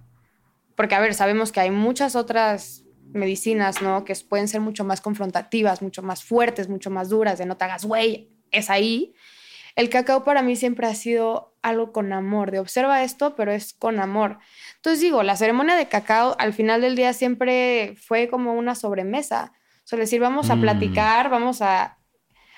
porque 0.77 0.95
a 0.95 0.99
ver, 1.01 1.13
sabemos 1.13 1.51
que 1.51 1.59
hay 1.59 1.71
muchas 1.71 2.15
otras 2.15 2.85
medicinas, 3.11 3.81
¿no? 3.81 4.05
Que 4.05 4.13
pueden 4.29 4.47
ser 4.47 4.61
mucho 4.61 4.85
más 4.85 5.01
confrontativas, 5.01 5.81
mucho 5.81 6.03
más 6.03 6.23
fuertes, 6.23 6.69
mucho 6.69 6.89
más 6.91 7.09
duras, 7.09 7.39
de 7.39 7.45
no 7.45 7.57
te 7.57 7.65
hagas 7.65 7.83
güey, 7.83 8.29
es 8.51 8.69
ahí. 8.69 9.13
El 9.75 9.89
cacao 9.89 10.23
para 10.23 10.41
mí 10.43 10.55
siempre 10.55 10.87
ha 10.87 10.93
sido 10.93 11.55
algo 11.61 11.91
con 11.91 12.13
amor, 12.13 12.51
de 12.51 12.59
observa 12.59 13.03
esto, 13.03 13.35
pero 13.35 13.51
es 13.51 13.73
con 13.73 13.99
amor. 13.99 14.37
Entonces 14.75 15.01
digo, 15.01 15.23
la 15.23 15.35
ceremonia 15.35 15.75
de 15.75 15.87
cacao 15.87 16.35
al 16.39 16.53
final 16.53 16.81
del 16.81 16.95
día 16.95 17.11
siempre 17.13 17.95
fue 17.99 18.27
como 18.27 18.53
una 18.53 18.75
sobremesa. 18.75 19.53
O 19.83 19.87
sea, 19.87 19.97
decir, 19.99 20.19
vamos 20.19 20.49
a 20.51 20.55
Mm. 20.55 20.61
platicar, 20.61 21.29
vamos 21.29 21.61
a 21.61 21.96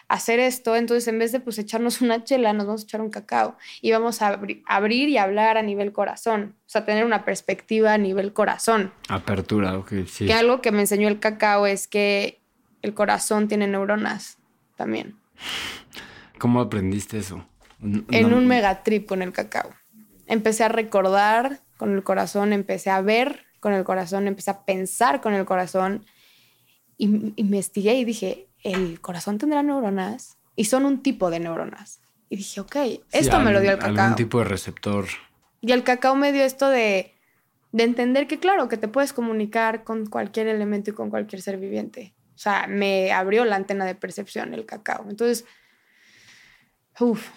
hacer 0.10 0.40
esto, 0.40 0.76
entonces 0.76 1.08
en 1.08 1.18
vez 1.20 1.32
de 1.32 1.40
pues 1.40 1.58
echarnos 1.58 2.02
una 2.02 2.24
chela, 2.26 2.52
nos 2.52 2.66
vamos 2.66 2.82
a 2.82 2.84
echar 2.84 3.00
un 3.02 3.10
cacao 3.10 3.56
y 3.82 3.92
vamos 3.92 4.22
a 4.22 4.38
abri- 4.38 4.62
abrir 4.68 5.08
y 5.08 5.18
hablar 5.18 5.58
a 5.58 5.62
nivel 5.62 5.94
corazón, 5.94 6.56
o 6.66 6.70
sea, 6.70 6.84
tener 6.86 7.06
una 7.06 7.24
perspectiva 7.24 7.94
a 7.94 7.98
nivel 7.98 8.34
corazón. 8.34 8.92
Apertura, 9.08 9.78
ok, 9.78 9.94
sí. 10.08 10.26
Que 10.26 10.34
algo 10.34 10.62
que 10.62 10.72
me 10.72 10.82
enseñó 10.82 11.08
el 11.08 11.20
cacao 11.20 11.66
es 11.68 11.88
que 11.88 12.42
el 12.82 12.94
corazón 12.94 13.48
tiene 13.48 13.68
neuronas 13.68 14.38
también. 14.76 15.16
¿Cómo 16.38 16.62
aprendiste 16.62 17.18
eso? 17.18 17.46
En 17.82 18.30
no- 18.30 18.38
un 18.38 18.48
megatrip 18.48 19.08
con 19.08 19.22
el 19.22 19.32
cacao. 19.32 19.70
Empecé 20.28 20.64
a 20.64 20.70
recordar 20.70 21.60
con 21.78 21.94
el 21.94 22.04
corazón, 22.04 22.54
empecé 22.54 22.90
a 22.90 23.02
ver 23.02 23.46
con 23.60 23.74
el 23.74 23.84
corazón, 23.84 24.28
empecé 24.28 24.52
a 24.52 24.64
pensar 24.66 25.22
con 25.22 25.34
el 25.34 25.46
corazón 25.46 26.06
y 26.98 27.34
investigué 27.36 27.96
y 27.96 28.06
dije, 28.06 28.49
el 28.64 29.02
corazón 29.02 29.38
tendrá 29.38 29.64
neuronas 29.64 30.38
y 30.56 30.66
son 30.66 30.86
un 30.86 31.02
tipo 31.02 31.30
de 31.30 31.40
neuronas. 31.40 32.02
Y 32.30 32.38
dije, 32.38 32.62
ok, 32.62 32.74
sí, 32.74 33.04
esto 33.12 33.40
me 33.40 33.52
lo 33.52 33.60
dio 33.60 33.72
el 33.72 33.80
cacao. 33.80 34.00
Algún 34.00 34.16
tipo 34.16 34.40
de 34.40 34.46
receptor. 34.46 35.06
Y 35.62 35.72
el 35.72 35.84
cacao 35.84 36.16
me 36.16 36.32
dio 36.32 36.44
esto 36.44 36.70
de, 36.70 37.14
de 37.72 37.84
entender 37.84 38.28
que, 38.28 38.40
claro, 38.40 38.68
que 38.70 38.78
te 38.78 38.88
puedes 38.88 39.14
comunicar 39.14 39.84
con 39.84 40.06
cualquier 40.06 40.48
elemento 40.48 40.92
y 40.92 40.94
con 40.94 41.10
cualquier 41.10 41.42
ser 41.42 41.58
viviente. 41.58 42.14
O 42.36 42.38
sea, 42.38 42.68
me 42.68 43.12
abrió 43.12 43.46
la 43.46 43.56
antena 43.56 43.86
de 43.86 43.96
percepción 43.96 44.54
el 44.54 44.66
cacao. 44.66 45.06
Entonces, 45.10 45.46
uff, 47.00 47.28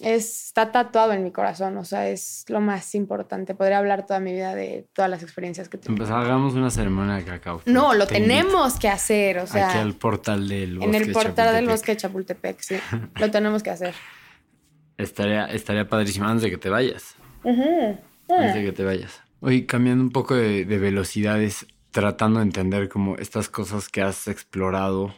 está 0.00 0.72
tatuado 0.72 1.12
en 1.12 1.24
mi 1.24 1.30
corazón. 1.30 1.76
O 1.76 1.84
sea, 1.84 2.08
es 2.08 2.44
lo 2.48 2.60
más 2.60 2.94
importante. 2.94 3.54
Podría 3.54 3.78
hablar 3.78 4.06
toda 4.06 4.20
mi 4.20 4.32
vida 4.32 4.54
de 4.54 4.86
todas 4.92 5.10
las 5.10 5.22
experiencias 5.22 5.68
que 5.68 5.78
tuve. 5.78 5.96
Pues 5.96 6.10
hagamos 6.10 6.54
una 6.54 6.70
ceremonia 6.70 7.16
de 7.16 7.24
cacao. 7.24 7.62
No, 7.66 7.94
lo 7.94 8.06
Te 8.06 8.18
invito 8.18 8.34
tenemos 8.34 8.78
que 8.78 8.88
hacer. 8.88 9.38
O 9.38 9.46
sea, 9.46 9.70
Aquí 9.70 9.78
al 9.78 9.94
portal 9.94 10.48
del 10.48 10.78
bosque 10.78 10.96
en 10.96 11.02
el 11.02 11.12
portal 11.12 11.54
del 11.54 11.68
bosque 11.68 11.92
de 11.92 11.96
Chapultepec, 11.96 12.60
sí. 12.60 12.76
lo 13.16 13.30
tenemos 13.30 13.62
que 13.62 13.70
hacer. 13.70 13.94
Estaría, 14.96 15.46
estaría 15.46 15.88
padrísimo 15.88 16.26
antes 16.26 16.42
de 16.42 16.50
que 16.50 16.58
te 16.58 16.68
vayas. 16.68 17.14
Antes 17.44 18.54
de 18.54 18.64
que 18.64 18.72
te 18.72 18.84
vayas. 18.84 19.22
Oye, 19.40 19.66
cambiando 19.66 20.02
un 20.02 20.10
poco 20.10 20.34
de, 20.34 20.64
de 20.64 20.78
velocidades, 20.78 21.66
tratando 21.92 22.40
de 22.40 22.46
entender 22.46 22.88
como 22.88 23.16
estas 23.16 23.48
cosas 23.48 23.88
que 23.88 24.02
has 24.02 24.26
explorado. 24.26 25.14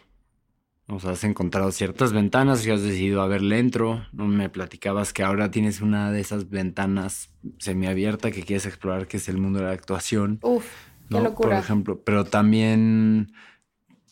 O 0.91 0.99
sea, 0.99 1.13
has 1.13 1.23
encontrado 1.23 1.71
ciertas 1.71 2.13
ventanas 2.13 2.63
que 2.63 2.73
has 2.73 2.83
decidido 2.83 3.23
a 3.23 3.29
ver 3.29 3.43
le 3.43 3.59
entro. 3.59 4.05
Me 4.13 4.49
platicabas 4.49 5.13
que 5.13 5.23
ahora 5.23 5.51
tienes 5.51 5.81
una 5.81 6.11
de 6.11 6.21
esas 6.21 6.51
ventanas 6.51 7.31
semiabierta 7.59 8.33
que 8.33 8.43
quieres 8.43 8.67
explorar, 8.67 9.07
que 9.07 9.19
es 9.19 9.29
el 9.29 9.39
mundo 9.39 9.61
de 9.61 9.67
la 9.67 9.73
actuación. 9.73 10.41
Uf, 10.43 10.67
qué 11.09 11.15
¿no? 11.15 11.21
locura. 11.21 11.51
Por 11.51 11.59
ejemplo, 11.59 12.03
pero 12.03 12.25
también, 12.25 13.33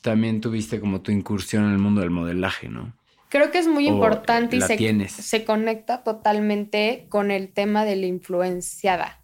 también 0.02 0.40
tuviste 0.40 0.78
como 0.78 1.00
tu 1.00 1.10
incursión 1.10 1.64
en 1.64 1.72
el 1.72 1.78
mundo 1.78 2.00
del 2.00 2.10
modelaje, 2.10 2.68
¿no? 2.68 2.96
Creo 3.28 3.50
que 3.50 3.58
es 3.58 3.66
muy 3.66 3.88
O 3.88 3.92
importante 3.92 4.56
y 4.56 4.60
se, 5.08 5.44
conecta 5.44 6.02
totalmente 6.02 7.06
con 7.08 7.30
el 7.30 7.52
tema 7.52 7.84
de 7.84 7.96
la 7.96 8.06
influenciada. 8.06 9.20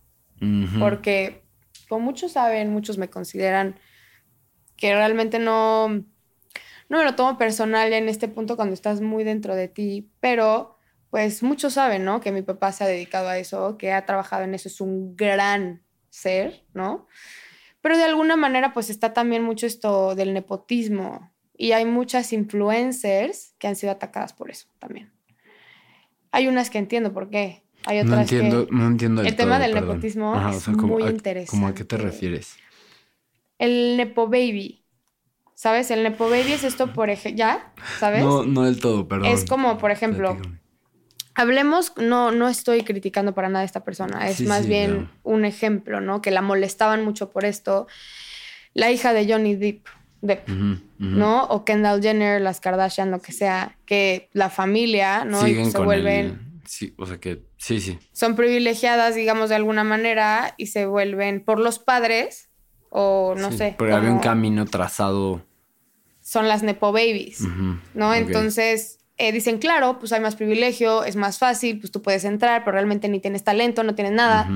Porque, 0.78 1.42
como 1.88 2.04
muchos 2.04 2.32
saben, 2.32 2.70
muchos 2.70 2.98
me 2.98 3.08
consideran 3.08 3.76
que 4.76 4.94
realmente 4.94 5.38
no, 5.38 6.04
no 6.88 6.98
me 6.98 7.04
lo 7.04 7.14
tomo 7.14 7.38
personal 7.38 7.92
en 7.92 8.08
este 8.08 8.28
punto 8.28 8.56
cuando 8.56 8.74
estás 8.74 9.00
muy 9.00 9.24
dentro 9.24 9.54
de 9.54 9.68
ti, 9.68 10.10
pero 10.20 10.76
pues 11.10 11.42
muchos 11.42 11.74
saben, 11.74 12.04
¿no? 12.04 12.20
Que 12.20 12.32
mi 12.32 12.42
papá 12.42 12.72
se 12.72 12.84
ha 12.84 12.86
dedicado 12.88 13.28
a 13.28 13.38
eso, 13.38 13.78
que 13.78 13.92
ha 13.92 14.04
trabajado 14.06 14.44
en 14.44 14.54
eso, 14.54 14.68
es 14.68 14.80
un 14.80 15.16
gran 15.16 15.82
ser, 16.10 16.64
¿no? 16.74 17.06
Pero 17.80 17.96
de 17.96 18.04
alguna 18.04 18.36
manera 18.36 18.72
pues 18.72 18.90
está 18.90 19.12
también 19.12 19.42
mucho 19.42 19.66
esto 19.66 20.14
del 20.14 20.32
nepotismo 20.34 21.32
y 21.56 21.72
hay 21.72 21.84
muchas 21.84 22.32
influencers 22.32 23.54
que 23.58 23.68
han 23.68 23.76
sido 23.76 23.92
atacadas 23.92 24.32
por 24.32 24.50
eso 24.50 24.68
también. 24.78 25.12
Hay 26.32 26.48
unas 26.48 26.70
que 26.70 26.78
entiendo 26.78 27.12
por 27.12 27.30
qué, 27.30 27.64
hay 27.86 28.00
otras 28.00 28.16
No 28.16 28.20
entiendo, 28.22 28.66
que... 28.66 28.74
no 28.74 28.86
entiendo 28.86 29.22
El 29.22 29.36
tema 29.36 29.56
todo, 29.56 29.62
del 29.62 29.72
perdón. 29.72 29.88
nepotismo 29.90 30.34
es 30.48 30.68
muy 30.68 31.04
¿Cómo 31.46 31.68
a 31.68 31.74
qué 31.74 31.84
interesante. 31.84 31.84
te 31.84 31.96
refieres? 31.96 32.56
El 33.58 33.96
Nepo 33.96 34.28
Baby. 34.28 34.83
¿Sabes? 35.54 35.90
El 35.90 36.02
Nepo 36.02 36.28
Baby 36.28 36.52
es 36.52 36.64
esto, 36.64 36.92
por 36.92 37.10
ejemplo, 37.10 37.38
¿ya? 37.38 37.72
¿Sabes? 37.98 38.22
No, 38.24 38.44
no 38.44 38.62
del 38.62 38.80
todo, 38.80 39.06
perdón. 39.08 39.26
Es 39.28 39.44
como, 39.44 39.78
por 39.78 39.90
ejemplo, 39.90 40.30
Platícame. 40.34 40.60
Hablemos, 41.36 41.92
no, 41.96 42.30
no 42.30 42.48
estoy 42.48 42.82
criticando 42.82 43.34
para 43.34 43.48
nada 43.48 43.62
a 43.62 43.64
esta 43.64 43.82
persona, 43.82 44.28
es 44.28 44.36
Sí, 44.36 44.46
más 44.46 44.62
sí, 44.62 44.68
bien 44.68 45.10
un 45.24 45.44
ejemplo, 45.44 46.00
¿no? 46.00 46.22
Que 46.22 46.30
la 46.30 46.42
molestaban 46.42 47.04
mucho 47.04 47.30
por 47.30 47.44
esto. 47.44 47.88
La 48.72 48.90
hija 48.92 49.12
de 49.12 49.26
Johnny 49.32 49.56
Depp, 49.56 49.86
Depp. 50.20 50.48
¿no? 50.98 51.44
O 51.46 51.64
Kendall 51.64 52.00
Jenner, 52.02 52.40
las 52.40 52.60
Kardashian, 52.60 53.10
lo 53.10 53.20
que 53.20 53.32
sea, 53.32 53.76
que 53.84 54.28
la 54.32 54.48
familia, 54.48 55.24
¿no? 55.24 55.44
Y 55.46 55.50
Siguen 55.50 55.70
se 55.72 55.76
con 55.76 55.86
vuelven, 55.86 56.24
el- 56.26 56.38
Sí, 56.66 56.94
o 56.96 57.04
sea 57.04 57.18
que 57.18 57.42
sí, 57.58 57.78
sí. 57.80 57.98
son 58.12 58.36
privilegiadas, 58.36 59.14
digamos, 59.14 59.50
de 59.50 59.56
alguna 59.56 59.84
manera, 59.84 60.54
y 60.56 60.68
se 60.68 60.86
vuelven 60.86 61.44
por 61.44 61.58
los 61.60 61.78
padres, 61.78 62.48
o 62.96 63.34
no 63.36 63.50
sí, 63.50 63.58
sé. 63.58 63.74
Porque 63.76 63.92
había 63.92 64.12
un 64.12 64.20
camino 64.20 64.64
trazado. 64.66 65.44
son 66.20 66.46
las 66.46 66.62
Nepo 66.62 66.92
Babies, 66.92 67.40
¿no? 67.92 68.14
Entonces 68.14 69.00
eh, 69.16 69.32
dicen, 69.32 69.58
claro, 69.58 69.98
pues 69.98 70.12
hay 70.12 70.20
más 70.20 70.36
privilegio, 70.36 71.02
es 71.02 71.16
más 71.16 71.38
fácil, 71.38 71.80
pues 71.80 71.90
tú 71.90 72.02
puedes 72.02 72.24
entrar, 72.24 72.62
pero 72.64 72.74
realmente 72.74 73.08
ni 73.08 73.18
tienes 73.18 73.42
talento, 73.42 73.82
no 73.82 73.96
tienes 73.96 74.12
nada. 74.12 74.48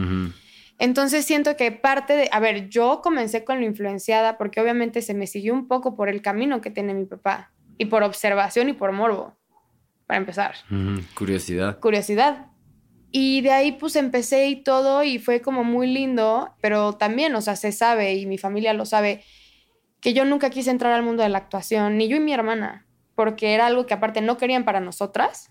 Entonces 0.78 1.24
siento 1.24 1.56
que 1.56 1.72
parte 1.72 2.14
de, 2.14 2.28
a 2.30 2.38
ver, 2.38 2.68
yo 2.68 3.00
comencé 3.02 3.42
con 3.42 3.58
lo 3.58 3.66
influenciada 3.66 4.38
porque 4.38 4.60
obviamente 4.60 5.02
se 5.02 5.14
me 5.14 5.26
siguió 5.26 5.52
un 5.52 5.66
poco 5.66 5.96
por 5.96 6.08
el 6.08 6.22
camino 6.22 6.60
que 6.60 6.70
tiene 6.70 6.94
mi 6.94 7.06
papá 7.06 7.50
y 7.76 7.86
por 7.86 8.04
observación 8.04 8.68
y 8.68 8.72
por 8.72 8.92
morbo, 8.92 9.36
para 10.06 10.18
empezar, 10.18 10.54
Curiosidad. 11.14 11.80
curiosidad. 11.80 12.46
Y 13.10 13.40
de 13.40 13.52
ahí 13.52 13.72
pues 13.72 13.96
empecé 13.96 14.48
y 14.48 14.56
todo 14.56 15.02
y 15.02 15.18
fue 15.18 15.40
como 15.40 15.64
muy 15.64 15.86
lindo, 15.86 16.54
pero 16.60 16.94
también, 16.94 17.34
o 17.34 17.40
sea, 17.40 17.56
se 17.56 17.72
sabe 17.72 18.14
y 18.14 18.26
mi 18.26 18.36
familia 18.36 18.74
lo 18.74 18.84
sabe, 18.84 19.24
que 20.00 20.12
yo 20.12 20.24
nunca 20.24 20.50
quise 20.50 20.70
entrar 20.70 20.92
al 20.92 21.02
mundo 21.02 21.22
de 21.22 21.28
la 21.30 21.38
actuación, 21.38 21.96
ni 21.96 22.08
yo 22.08 22.16
y 22.16 22.20
mi 22.20 22.32
hermana, 22.32 22.86
porque 23.14 23.54
era 23.54 23.66
algo 23.66 23.86
que 23.86 23.94
aparte 23.94 24.20
no 24.20 24.36
querían 24.36 24.64
para 24.64 24.80
nosotras, 24.80 25.50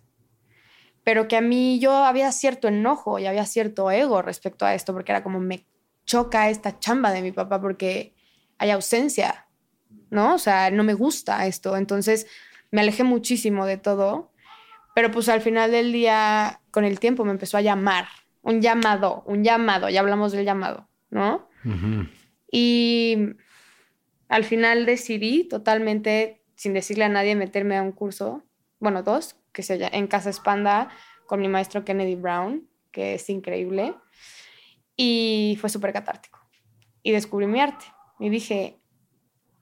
pero 1.04 1.28
que 1.28 1.38
a 1.38 1.42
mí 1.42 1.80
yo 1.80 1.94
había 1.94 2.32
cierto 2.32 2.68
enojo 2.68 3.18
y 3.18 3.26
había 3.26 3.46
cierto 3.46 3.90
ego 3.92 4.22
respecto 4.22 4.66
a 4.66 4.76
esto, 4.76 4.94
porque 4.94 5.12
era 5.12 5.24
como 5.24 5.40
me 5.40 5.66
choca 6.06 6.50
esta 6.50 6.80
chamba 6.80 7.12
de 7.12 7.22
mi 7.22 7.32
papá 7.32 7.60
porque 7.60 8.14
hay 8.58 8.72
ausencia, 8.72 9.48
¿no? 10.10 10.36
O 10.36 10.38
sea, 10.38 10.70
no 10.70 10.84
me 10.84 10.94
gusta 10.94 11.46
esto, 11.48 11.76
entonces 11.76 12.28
me 12.72 12.82
alejé 12.82 13.04
muchísimo 13.04 13.66
de 13.66 13.78
todo, 13.78 14.32
pero 14.96 15.12
pues 15.12 15.30
al 15.30 15.42
final 15.42 15.72
del 15.72 15.92
día, 15.92 16.62
con 16.78 16.86
el 16.86 17.00
tiempo 17.00 17.26
me 17.26 17.32
empezó 17.32 17.58
a 17.58 17.62
llamar, 17.62 18.06
un 18.44 18.62
llamado, 18.62 19.24
un 19.26 19.44
llamado, 19.44 19.90
ya 19.90 20.00
hablamos 20.02 20.32
del 20.32 20.46
llamado, 20.46 20.88
¿no? 21.10 21.50
Y 22.52 23.30
al 24.30 24.44
final 24.44 24.86
decidí 24.86 25.46
totalmente, 25.46 26.44
sin 26.54 26.76
decirle 26.76 27.06
a 27.06 27.10
nadie, 27.10 27.36
meterme 27.36 27.78
a 27.78 27.82
un 27.82 27.92
curso, 27.92 28.44
bueno, 28.78 29.02
dos, 29.02 29.38
que 29.54 29.64
se 29.64 29.84
en 29.92 30.06
Casa 30.06 30.30
Espanda 30.30 30.90
con 31.26 31.42
mi 31.42 31.48
maestro 31.48 31.84
Kennedy 31.84 32.14
Brown, 32.14 32.70
que 32.92 33.16
es 33.16 33.28
increíble. 33.32 33.96
Y 34.96 35.58
fue 35.60 35.72
súper 35.72 35.94
catártico. 35.94 36.48
Y 37.02 37.12
descubrí 37.12 37.48
mi 37.48 37.60
arte. 37.60 37.86
Y 38.20 38.30
dije, 38.30 38.80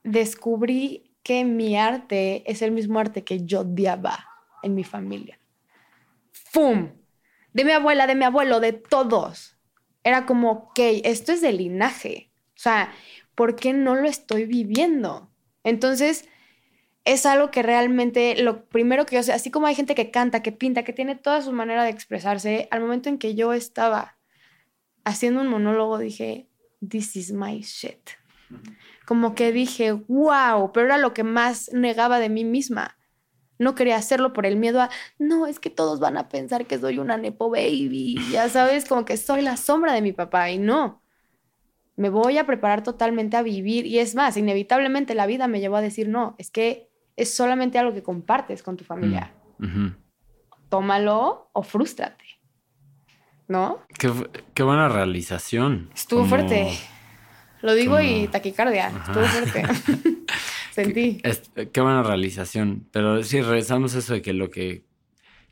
descubrí 0.04 1.16
que 1.24 1.46
mi 1.46 1.78
arte 1.78 2.44
es 2.46 2.62
el 2.62 2.74
mismo 2.74 3.00
arte 3.00 3.24
que 3.24 3.46
yo 3.46 3.62
odiaba 3.62 4.28
en 4.64 4.76
mi 4.76 4.84
familia. 4.84 5.40
¡Fum! 6.34 7.05
De 7.56 7.64
mi 7.64 7.72
abuela, 7.72 8.06
de 8.06 8.16
mi 8.16 8.26
abuelo, 8.26 8.60
de 8.60 8.74
todos. 8.74 9.58
Era 10.04 10.26
como, 10.26 10.52
ok, 10.52 10.80
esto 11.06 11.32
es 11.32 11.40
de 11.40 11.54
linaje. 11.54 12.30
O 12.50 12.60
sea, 12.60 12.94
¿por 13.34 13.56
qué 13.56 13.72
no 13.72 13.96
lo 13.96 14.10
estoy 14.10 14.44
viviendo? 14.44 15.32
Entonces, 15.64 16.28
es 17.06 17.26
algo 17.26 17.52
que 17.52 17.64
realmente, 17.64 18.44
lo 18.44 18.66
primero 18.66 19.06
que 19.06 19.16
yo 19.16 19.24
sé, 19.24 19.32
así 19.32 19.52
como 19.52 19.68
hay 19.68 19.76
gente 19.76 19.96
que 19.96 20.12
canta, 20.12 20.44
que 20.44 20.52
pinta, 20.52 20.84
que 20.84 20.92
tiene 20.92 21.16
toda 21.16 21.42
su 21.42 21.54
manera 21.54 21.86
de 21.86 21.92
expresarse, 21.92 22.68
al 22.72 22.82
momento 22.82 23.08
en 23.08 23.18
que 23.18 23.36
yo 23.36 23.54
estaba 23.54 24.18
haciendo 25.06 25.40
un 25.40 25.48
monólogo 25.48 25.98
dije, 25.98 26.50
this 26.86 27.16
is 27.16 27.32
my 27.32 27.62
shit. 27.62 28.10
Como 29.06 29.34
que 29.34 29.54
dije, 29.54 29.94
wow, 29.94 30.74
pero 30.74 30.88
era 30.88 30.98
lo 30.98 31.14
que 31.14 31.24
más 31.24 31.72
negaba 31.72 32.20
de 32.20 32.28
mí 32.28 32.44
misma. 32.44 32.98
No 33.58 33.74
quería 33.76 33.96
hacerlo 33.96 34.34
por 34.34 34.46
el 34.46 34.58
miedo 34.58 34.82
a, 34.82 34.90
no, 35.18 35.48
es 35.48 35.60
que 35.60 35.70
todos 35.70 36.00
van 36.00 36.18
a 36.18 36.28
pensar 36.30 36.66
que 36.66 36.78
soy 36.78 37.00
una 37.00 37.18
nepo 37.18 37.50
baby, 37.50 38.18
ya 38.32 38.50
sabes, 38.50 38.86
como 38.86 39.06
que 39.06 39.16
soy 39.18 39.42
la 39.42 39.56
sombra 39.58 39.94
de 39.94 40.02
mi 40.02 40.12
papá 40.12 40.50
y 40.52 40.58
no. 40.58 41.02
Me 41.96 42.10
voy 42.10 42.38
a 42.38 42.46
preparar 42.46 42.84
totalmente 42.84 43.38
a 43.38 43.42
vivir 43.42 43.86
y 43.86 44.00
es 44.00 44.16
más, 44.16 44.36
inevitablemente 44.36 45.16
la 45.16 45.26
vida 45.26 45.48
me 45.48 45.62
llevó 45.62 45.78
a 45.78 45.82
decir, 45.82 46.10
no, 46.10 46.36
es 46.38 46.52
que 46.52 46.90
es 47.16 47.34
solamente 47.34 47.80
algo 47.80 47.94
que 47.94 48.04
compartes 48.04 48.62
con 48.62 48.76
tu 48.76 48.84
familia. 48.84 49.32
Ujú. 49.60 49.94
Tómalo 50.68 51.50
o 51.54 51.64
frústrate. 51.64 52.26
¿No? 53.48 53.80
Qué, 53.98 54.12
qué 54.54 54.64
buena 54.64 54.90
realización. 54.90 55.90
Estuvo 55.96 56.22
Como- 56.22 56.30
fuerte. 56.30 56.74
Lo 57.62 57.74
digo 57.74 58.00
y 58.02 58.28
taquicardia. 58.28 58.88
Estuvo 58.90 59.24
fuerte. 59.26 59.64
Sentí. 60.76 61.20
Es- 61.24 61.50
qué 61.72 61.80
buena 61.82 62.04
realización. 62.04 62.88
Pero 62.92 63.24
sí, 63.24 63.42
regresamos 63.42 63.96
a 63.96 64.00
eso 64.00 64.14
de 64.14 64.22
que 64.22 64.34
lo 64.34 64.50
que 64.50 64.84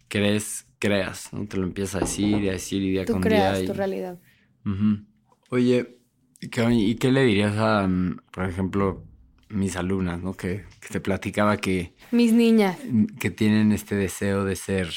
crees, 0.10 0.68
creas, 0.80 1.32
¿no? 1.32 1.46
Te 1.48 1.58
lo 1.58 1.64
empiezas 1.64 1.96
a 1.96 2.00
decir 2.06 2.44
y 2.44 2.50
a 2.50 2.54
decir 2.54 2.82
y 2.84 2.92
día 2.92 3.06
Tú 3.06 3.14
con 3.14 3.22
creas 3.22 3.56
día. 3.58 3.64
y- 3.64 3.68
tu 3.68 3.74
realidad. 3.74 4.20
Ujú. 4.66 5.06
Oye, 5.50 5.98
¿y 6.42 6.50
qué, 6.50 6.70
y 6.74 6.96
qué 6.96 7.12
le 7.12 7.24
dirías 7.24 7.56
a, 7.58 7.88
mm, 7.88 8.18
por 8.32 8.50
ejemplo, 8.50 9.04
mis 9.50 9.76
alumnas, 9.78 10.22
¿no? 10.22 10.34
Que, 10.34 10.66
que 10.82 10.90
te 10.90 11.00
platicaba 11.00 11.58
que, 11.58 11.94
Mis 12.12 12.34
niñas. 12.34 12.78
que 13.20 13.30
tienen 13.32 13.72
este 13.72 13.96
deseo 13.96 14.44
de 14.44 14.56
ser 14.58 14.90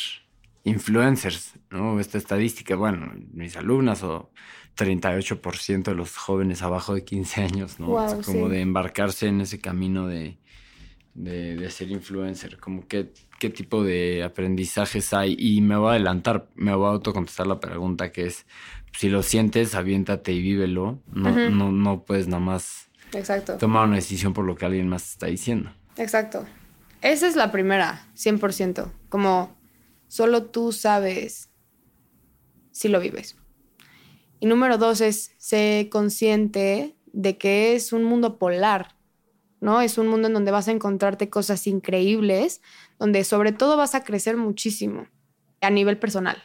influencers, 0.65 1.55
¿no? 1.71 2.01
Esta 2.01 2.19
estadística, 2.19 2.75
bueno, 2.75 3.13
mis 3.33 3.57
alumnas 3.57 4.03
o 4.03 4.33
38% 4.77 5.83
de 5.85 5.95
los 5.95 6.17
jóvenes 6.17 6.63
abajo 6.63 6.95
de 6.95 7.05
15 7.05 7.43
años, 7.43 7.81
¿no? 7.81 7.87
Guau, 7.87 8.23
como 8.23 8.47
sí. 8.47 8.53
de 8.53 8.61
embarcarse 8.61 9.27
en 9.27 9.41
ese 9.41 9.61
camino 9.61 10.07
de, 10.07 10.39
de, 11.15 11.57
de 11.57 11.71
ser 11.71 11.91
influencer, 11.91 12.59
como 12.59 12.87
qué, 12.87 13.13
qué 13.39 13.51
tipo 13.51 13.83
de 13.83 14.23
aprendizajes 14.23 15.13
hay. 15.13 15.35
Y 15.39 15.61
me 15.61 15.77
voy 15.77 15.89
a 15.89 15.91
adelantar, 15.93 16.49
me 16.55 16.75
voy 16.75 16.87
a 16.87 16.91
autocontestar 16.91 17.47
la 17.47 17.59
pregunta 17.59 18.13
que 18.13 18.27
es, 18.27 18.47
si 18.93 19.09
lo 19.09 19.23
sientes, 19.23 19.75
aviéntate 19.75 20.33
y 20.33 20.41
vívelo, 20.41 21.01
no, 21.13 21.51
no, 21.51 21.73
no 21.73 22.05
puedes 22.05 22.29
nada 22.29 22.41
más 22.41 22.89
Exacto. 23.13 23.57
tomar 23.59 23.87
una 23.87 23.97
decisión 23.97 24.33
por 24.33 24.45
lo 24.45 24.57
que 24.57 24.67
alguien 24.67 24.89
más 24.89 25.13
está 25.13 25.27
diciendo. 25.27 25.71
Exacto. 25.97 26.47
Esa 27.03 27.27
es 27.27 27.37
la 27.37 27.53
primera, 27.53 28.07
100%. 28.17 28.91
Como 29.09 29.57
solo 30.09 30.45
tú 30.45 30.73
sabes 30.73 31.51
si 32.71 32.89
lo 32.89 33.01
vives. 33.01 33.37
Y 34.41 34.47
número 34.47 34.79
dos 34.79 35.01
es 35.01 35.33
ser 35.39 35.89
consciente 35.89 36.97
de 37.13 37.39
que 37.39 37.75
es 37.75 37.93
un 37.93 38.05
mundo 38.05 38.39
polar, 38.39 38.95
¿no? 39.61 39.81
Es 39.81 39.99
un 39.99 40.09
mundo 40.09 40.29
en 40.29 40.35
donde 40.35 40.51
vas 40.51 40.69
a 40.69 40.73
encontrarte 40.73 41.31
cosas 41.31 41.67
increíbles, 41.67 42.61
donde 42.99 43.25
sobre 43.25 43.53
todo 43.53 43.77
vas 43.77 43.95
a 43.95 44.05
crecer 44.05 44.37
muchísimo 44.37 45.09
a 45.63 45.71
nivel 45.71 45.99
personal, 45.99 46.37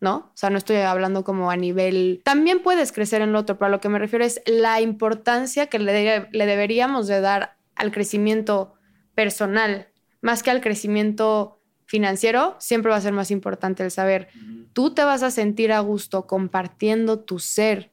¿no? 0.00 0.16
O 0.16 0.36
sea, 0.36 0.50
no 0.50 0.58
estoy 0.58 0.76
hablando 0.76 1.24
como 1.24 1.50
a 1.50 1.56
nivel... 1.56 2.20
También 2.24 2.62
puedes 2.62 2.92
crecer 2.92 3.22
en 3.22 3.32
lo 3.32 3.38
otro, 3.38 3.56
pero 3.56 3.66
a 3.66 3.70
lo 3.70 3.80
que 3.80 3.88
me 3.88 3.98
refiero 3.98 4.24
es 4.24 4.42
la 4.46 4.80
importancia 4.80 5.68
que 5.68 5.78
le, 5.78 6.28
le 6.30 6.46
deberíamos 6.46 7.06
de 7.06 7.20
dar 7.20 7.56
al 7.74 7.90
crecimiento 7.90 8.74
personal, 9.14 9.88
más 10.20 10.42
que 10.42 10.50
al 10.50 10.60
crecimiento 10.60 11.57
financiero, 11.88 12.54
siempre 12.60 12.90
va 12.90 12.98
a 12.98 13.00
ser 13.00 13.14
más 13.14 13.30
importante 13.30 13.82
el 13.82 13.90
saber, 13.90 14.28
tú 14.74 14.92
te 14.92 15.02
vas 15.02 15.22
a 15.22 15.30
sentir 15.30 15.72
a 15.72 15.80
gusto 15.80 16.26
compartiendo 16.26 17.18
tu 17.18 17.38
ser, 17.38 17.90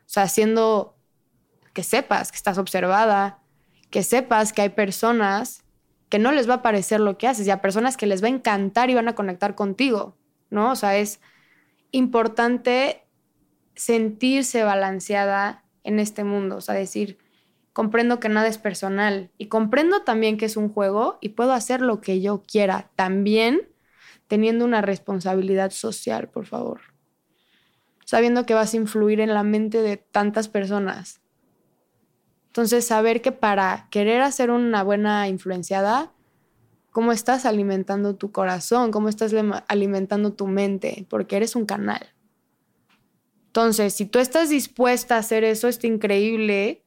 o 0.00 0.08
sea, 0.08 0.24
haciendo 0.24 0.94
que 1.72 1.82
sepas 1.82 2.30
que 2.30 2.36
estás 2.36 2.58
observada, 2.58 3.38
que 3.88 4.02
sepas 4.02 4.52
que 4.52 4.62
hay 4.62 4.68
personas 4.68 5.64
que 6.10 6.18
no 6.18 6.32
les 6.32 6.50
va 6.50 6.54
a 6.54 6.62
parecer 6.62 7.00
lo 7.00 7.16
que 7.16 7.28
haces 7.28 7.46
y 7.46 7.50
a 7.50 7.62
personas 7.62 7.96
que 7.96 8.06
les 8.06 8.22
va 8.22 8.26
a 8.26 8.30
encantar 8.30 8.90
y 8.90 8.94
van 8.94 9.08
a 9.08 9.14
conectar 9.14 9.54
contigo, 9.54 10.18
¿no? 10.50 10.72
O 10.72 10.76
sea, 10.76 10.98
es 10.98 11.20
importante 11.92 13.06
sentirse 13.74 14.64
balanceada 14.64 15.64
en 15.82 15.98
este 15.98 16.24
mundo, 16.24 16.56
o 16.56 16.60
sea, 16.60 16.74
decir, 16.74 17.16
comprendo 17.72 18.20
que 18.20 18.28
nada 18.28 18.48
es 18.48 18.58
personal 18.58 19.30
y 19.38 19.46
comprendo 19.46 20.02
también 20.02 20.36
que 20.36 20.46
es 20.46 20.56
un 20.56 20.68
juego 20.68 21.18
y 21.20 21.30
puedo 21.30 21.52
hacer 21.52 21.80
lo 21.80 22.00
que 22.00 22.20
yo 22.20 22.42
quiera, 22.42 22.90
también 22.96 23.68
teniendo 24.26 24.64
una 24.64 24.80
responsabilidad 24.80 25.70
social, 25.70 26.28
por 26.28 26.46
favor. 26.46 26.80
Sabiendo 28.04 28.46
que 28.46 28.54
vas 28.54 28.74
a 28.74 28.76
influir 28.76 29.20
en 29.20 29.34
la 29.34 29.42
mente 29.42 29.82
de 29.82 29.96
tantas 29.96 30.48
personas. 30.48 31.20
Entonces, 32.46 32.84
saber 32.84 33.22
que 33.22 33.30
para 33.30 33.88
querer 33.90 34.22
hacer 34.22 34.50
una 34.50 34.82
buena 34.82 35.28
influenciada, 35.28 36.12
cómo 36.90 37.12
estás 37.12 37.46
alimentando 37.46 38.16
tu 38.16 38.32
corazón, 38.32 38.90
cómo 38.90 39.08
estás 39.08 39.32
alimentando 39.68 40.32
tu 40.32 40.48
mente, 40.48 41.06
porque 41.08 41.36
eres 41.36 41.54
un 41.54 41.66
canal. 41.66 42.12
Entonces, 43.46 43.94
si 43.94 44.06
tú 44.06 44.18
estás 44.18 44.48
dispuesta 44.50 45.16
a 45.16 45.18
hacer 45.18 45.44
eso, 45.44 45.68
está 45.68 45.86
increíble, 45.86 46.84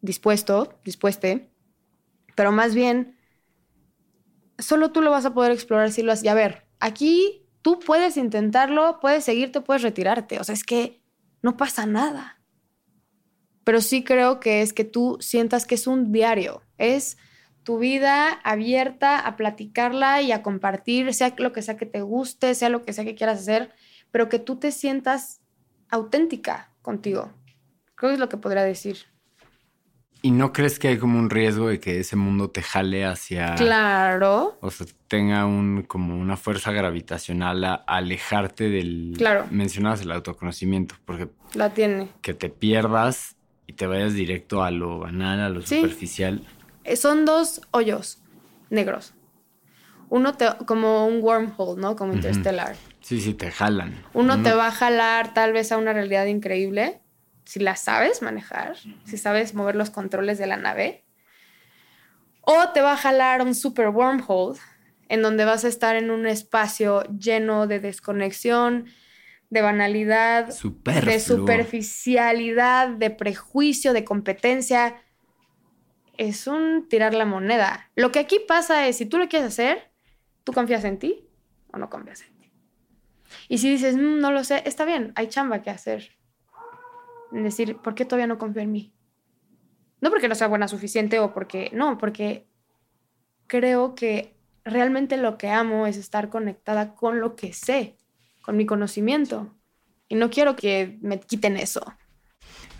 dispuesto, 0.00 0.78
dispueste, 0.84 1.50
pero 2.34 2.52
más 2.52 2.74
bien, 2.74 3.18
solo 4.58 4.92
tú 4.92 5.00
lo 5.00 5.10
vas 5.10 5.24
a 5.24 5.34
poder 5.34 5.52
explorar 5.52 5.90
si 5.90 6.02
lo 6.02 6.12
haces. 6.12 6.24
Y 6.24 6.28
a 6.28 6.34
ver, 6.34 6.66
aquí 6.80 7.46
tú 7.62 7.80
puedes 7.80 8.16
intentarlo, 8.16 8.98
puedes 9.00 9.24
seguirte, 9.24 9.60
puedes 9.60 9.82
retirarte. 9.82 10.38
O 10.38 10.44
sea, 10.44 10.54
es 10.54 10.64
que 10.64 11.02
no 11.42 11.56
pasa 11.56 11.86
nada. 11.86 12.40
Pero 13.64 13.80
sí 13.80 14.02
creo 14.02 14.40
que 14.40 14.62
es 14.62 14.72
que 14.72 14.84
tú 14.84 15.18
sientas 15.20 15.66
que 15.66 15.74
es 15.74 15.86
un 15.86 16.12
diario, 16.12 16.62
es 16.78 17.18
tu 17.64 17.78
vida 17.78 18.30
abierta 18.44 19.18
a 19.18 19.36
platicarla 19.36 20.22
y 20.22 20.32
a 20.32 20.42
compartir, 20.42 21.12
sea 21.12 21.34
lo 21.36 21.52
que 21.52 21.60
sea 21.60 21.76
que 21.76 21.84
te 21.84 22.00
guste, 22.00 22.54
sea 22.54 22.70
lo 22.70 22.82
que 22.82 22.94
sea 22.94 23.04
que 23.04 23.14
quieras 23.14 23.40
hacer, 23.40 23.74
pero 24.10 24.30
que 24.30 24.38
tú 24.38 24.56
te 24.56 24.72
sientas 24.72 25.42
auténtica 25.90 26.72
contigo. 26.80 27.30
Creo 27.94 28.10
que 28.10 28.14
es 28.14 28.20
lo 28.20 28.30
que 28.30 28.38
podría 28.38 28.62
decir. 28.62 28.98
¿Y 30.20 30.32
no 30.32 30.52
crees 30.52 30.78
que 30.80 30.88
hay 30.88 30.98
como 30.98 31.18
un 31.18 31.30
riesgo 31.30 31.68
de 31.68 31.78
que 31.78 32.00
ese 32.00 32.16
mundo 32.16 32.50
te 32.50 32.60
jale 32.62 33.04
hacia... 33.04 33.54
Claro. 33.54 34.58
O 34.60 34.70
sea, 34.70 34.86
tenga 35.06 35.46
un, 35.46 35.82
como 35.86 36.16
una 36.18 36.36
fuerza 36.36 36.72
gravitacional 36.72 37.64
a, 37.64 37.74
alejarte 37.74 38.68
del... 38.68 39.14
Claro. 39.16 39.46
Mencionabas 39.50 40.00
el 40.02 40.10
autoconocimiento, 40.10 40.96
porque 41.04 41.28
La 41.54 41.70
tiene. 41.70 42.08
que 42.20 42.34
te 42.34 42.48
pierdas 42.48 43.36
y 43.68 43.74
te 43.74 43.86
vayas 43.86 44.14
directo 44.14 44.64
a 44.64 44.70
lo 44.72 44.98
banal, 44.98 45.40
a 45.40 45.48
lo 45.50 45.62
Sí. 45.62 45.76
superficial. 45.76 46.42
Eh, 46.84 46.96
Son 46.96 47.24
dos 47.24 47.60
hoyos 47.70 48.20
negros. 48.70 49.14
Uno 50.10 50.34
te, 50.34 50.46
como 50.66 51.06
un 51.06 51.22
wormhole, 51.22 51.80
¿no? 51.80 51.94
Como 51.94 52.14
Interstellar. 52.14 52.74
Sí, 53.00 53.20
sí, 53.20 53.34
te 53.34 53.50
jalan. 53.50 54.02
Uno 54.14 54.42
te 54.42 54.52
va 54.52 54.68
a 54.68 54.70
jalar 54.72 55.32
tal 55.34 55.52
vez 55.52 55.70
a 55.70 55.76
una 55.78 55.92
realidad 55.92 56.26
increíble, 56.26 57.00
si 57.48 57.60
la 57.60 57.76
sabes 57.76 58.20
manejar, 58.20 58.76
si 59.04 59.16
sabes 59.16 59.54
mover 59.54 59.74
los 59.74 59.88
controles 59.88 60.36
de 60.36 60.46
la 60.46 60.58
nave. 60.58 61.06
O 62.42 62.68
te 62.74 62.82
va 62.82 62.92
a 62.92 62.96
jalar 62.98 63.40
un 63.40 63.54
super 63.54 63.88
wormhole, 63.88 64.58
en 65.08 65.22
donde 65.22 65.46
vas 65.46 65.64
a 65.64 65.68
estar 65.68 65.96
en 65.96 66.10
un 66.10 66.26
espacio 66.26 67.04
lleno 67.04 67.66
de 67.66 67.80
desconexión, 67.80 68.84
de 69.48 69.62
banalidad, 69.62 70.50
Superfluo. 70.50 71.10
de 71.10 71.20
superficialidad, 71.20 72.88
de 72.90 73.08
prejuicio, 73.08 73.94
de 73.94 74.04
competencia. 74.04 74.96
Es 76.18 76.46
un 76.48 76.86
tirar 76.86 77.14
la 77.14 77.24
moneda. 77.24 77.90
Lo 77.94 78.12
que 78.12 78.18
aquí 78.18 78.40
pasa 78.46 78.86
es, 78.88 78.98
si 78.98 79.06
tú 79.06 79.16
lo 79.16 79.26
quieres 79.26 79.48
hacer, 79.48 79.90
¿tú 80.44 80.52
confías 80.52 80.84
en 80.84 80.98
ti 80.98 81.26
o 81.72 81.78
no 81.78 81.88
confías 81.88 82.20
en 82.20 82.36
ti? 82.36 82.52
Y 83.48 83.56
si 83.56 83.70
dices, 83.70 83.96
"Mm, 83.96 84.18
no 84.18 84.32
lo 84.32 84.44
sé, 84.44 84.62
está 84.66 84.84
bien, 84.84 85.12
hay 85.16 85.28
chamba 85.28 85.62
que 85.62 85.70
hacer. 85.70 86.17
En 87.32 87.42
decir, 87.42 87.76
¿por 87.76 87.94
qué 87.94 88.04
todavía 88.04 88.26
no 88.26 88.38
confío 88.38 88.62
en 88.62 88.72
mí? 88.72 88.92
No 90.00 90.10
porque 90.10 90.28
no 90.28 90.34
sea 90.34 90.46
buena 90.46 90.68
suficiente 90.68 91.18
o 91.18 91.32
porque, 91.32 91.70
no, 91.72 91.98
porque 91.98 92.46
creo 93.46 93.94
que 93.94 94.34
realmente 94.64 95.16
lo 95.16 95.38
que 95.38 95.50
amo 95.50 95.86
es 95.86 95.96
estar 95.96 96.28
conectada 96.28 96.94
con 96.94 97.20
lo 97.20 97.34
que 97.34 97.52
sé, 97.52 97.96
con 98.42 98.56
mi 98.56 98.66
conocimiento. 98.66 99.54
Y 100.08 100.14
no 100.14 100.30
quiero 100.30 100.56
que 100.56 100.98
me 101.02 101.20
quiten 101.20 101.56
eso. 101.56 101.84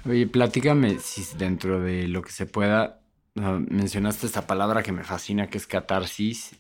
Oye, 0.09 0.27
platícame 0.27 0.99
si 1.01 1.23
dentro 1.37 1.81
de 1.81 2.09
lo 2.09 2.23
que 2.23 2.31
se 2.31 2.47
pueda, 2.47 3.01
ah, 3.37 3.59
mencionaste 3.69 4.27
esta 4.27 4.47
palabra 4.47 4.83
que 4.83 4.93
me 4.93 5.05
fascina, 5.05 5.49
que 5.49 5.59
es 5.59 5.67
catarsis. 5.67 6.57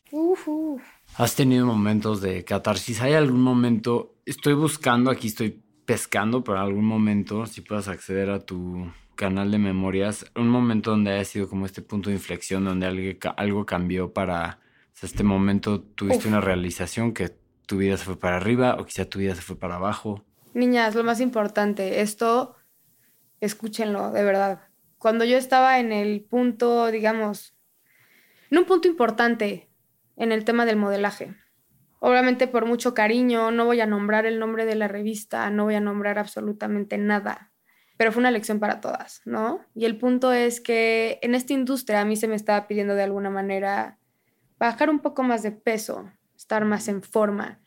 ¿Has 1.17 1.35
tenido 1.35 1.65
momentos 1.65 2.21
de 2.21 2.45
catarsis? 2.45 3.01
¿Hay 3.01 3.15
algún 3.15 3.41
momento? 3.41 4.17
Estoy 4.27 4.55
buscando, 4.55 5.11
aquí 5.11 5.29
estoy 5.29 5.63
pescando, 5.89 6.45
pero 6.45 6.59
algún 6.61 6.85
momento, 6.85 7.47
si 7.47 7.63
puedas 7.63 7.89
acceder 7.89 8.29
a 8.29 8.41
tu 8.41 8.93
canal 9.15 9.51
de 9.51 9.57
memorias, 9.57 10.31
un 10.37 10.51
momento 10.51 10.91
donde 10.91 11.13
haya 11.13 11.25
sido 11.25 11.49
como 11.49 11.65
este 11.65 11.81
punto 11.81 12.11
de 12.11 12.17
inflexión, 12.17 12.63
donde 12.67 12.85
algo, 12.87 13.19
ca- 13.19 13.31
algo 13.31 13.65
cambió 13.65 14.13
para, 14.13 14.61
o 14.93 14.97
sea, 14.97 15.07
este 15.07 15.25
momento 15.25 15.81
tuviste 15.81 16.25
Uf. 16.29 16.33
una 16.35 16.43
realización 16.43 17.15
que 17.15 17.31
tu 17.67 17.79
vida 17.79 17.97
se 17.97 18.05
fue 18.05 18.19
para 18.19 18.37
arriba 18.37 18.77
o 18.79 18.85
quizá 18.85 19.07
tu 19.07 19.19
vida 19.19 19.35
se 19.35 19.41
fue 19.41 19.59
para 19.59 19.77
abajo. 19.77 20.27
Niñas, 20.53 20.95
lo 20.95 21.05
más 21.05 21.21
importante, 21.23 22.03
esto, 22.03 22.55
escúchenlo, 23.41 24.11
de 24.13 24.25
verdad. 24.25 24.61
Cuando 24.99 25.25
yo 25.25 25.39
estaba 25.39 25.81
en 25.81 25.91
el 25.93 26.21
punto, 26.21 26.89
digamos, 26.91 27.55
en 28.51 28.59
un 28.59 28.65
punto 28.67 28.89
importante 28.89 29.71
en 30.17 30.33
el 30.33 30.45
tema 30.45 30.67
del 30.67 30.77
modelaje. 30.77 31.35
Obviamente 32.01 32.47
por 32.47 32.67
mucho 32.67 32.95
cariño, 32.95 33.51
no 33.51 33.65
voy 33.65 33.81
a 33.81 33.87
nombrar 33.87 34.27
el 34.27 34.39
nombre 34.39 34.65
de 34.65 34.77
la 34.77 34.89
revista, 34.89 35.51
no 35.51 35.65
voy 35.65 35.75
a 35.75 35.81
nombrar 35.81 36.19
absolutamente 36.19 36.97
nada, 36.97 37.53
pero 37.97 38.13
fue 38.13 38.21
una 38.21 38.31
lección 38.31 38.61
para 38.61 38.81
todas, 38.81 39.21
¿no? 39.25 39.61
Y 39.75 39.85
el 39.85 39.99
punto 39.99 40.33
es 40.33 40.61
que 40.61 41.19
en 41.23 41.35
esta 41.35 41.53
industria 41.53 42.01
a 42.01 42.05
mí 42.05 42.17
se 42.17 42.29
me 42.29 42.37
estaba 42.37 42.69
pidiendo 42.69 42.95
de 42.95 43.03
alguna 43.03 43.31
manera 43.31 43.99
bajar 44.59 44.91
un 44.91 45.01
poco 45.01 45.23
más 45.23 45.43
de 45.43 45.51
peso, 45.51 46.11
estar 46.37 46.65
más 46.65 46.89
en 46.89 47.03
forma. 47.03 47.61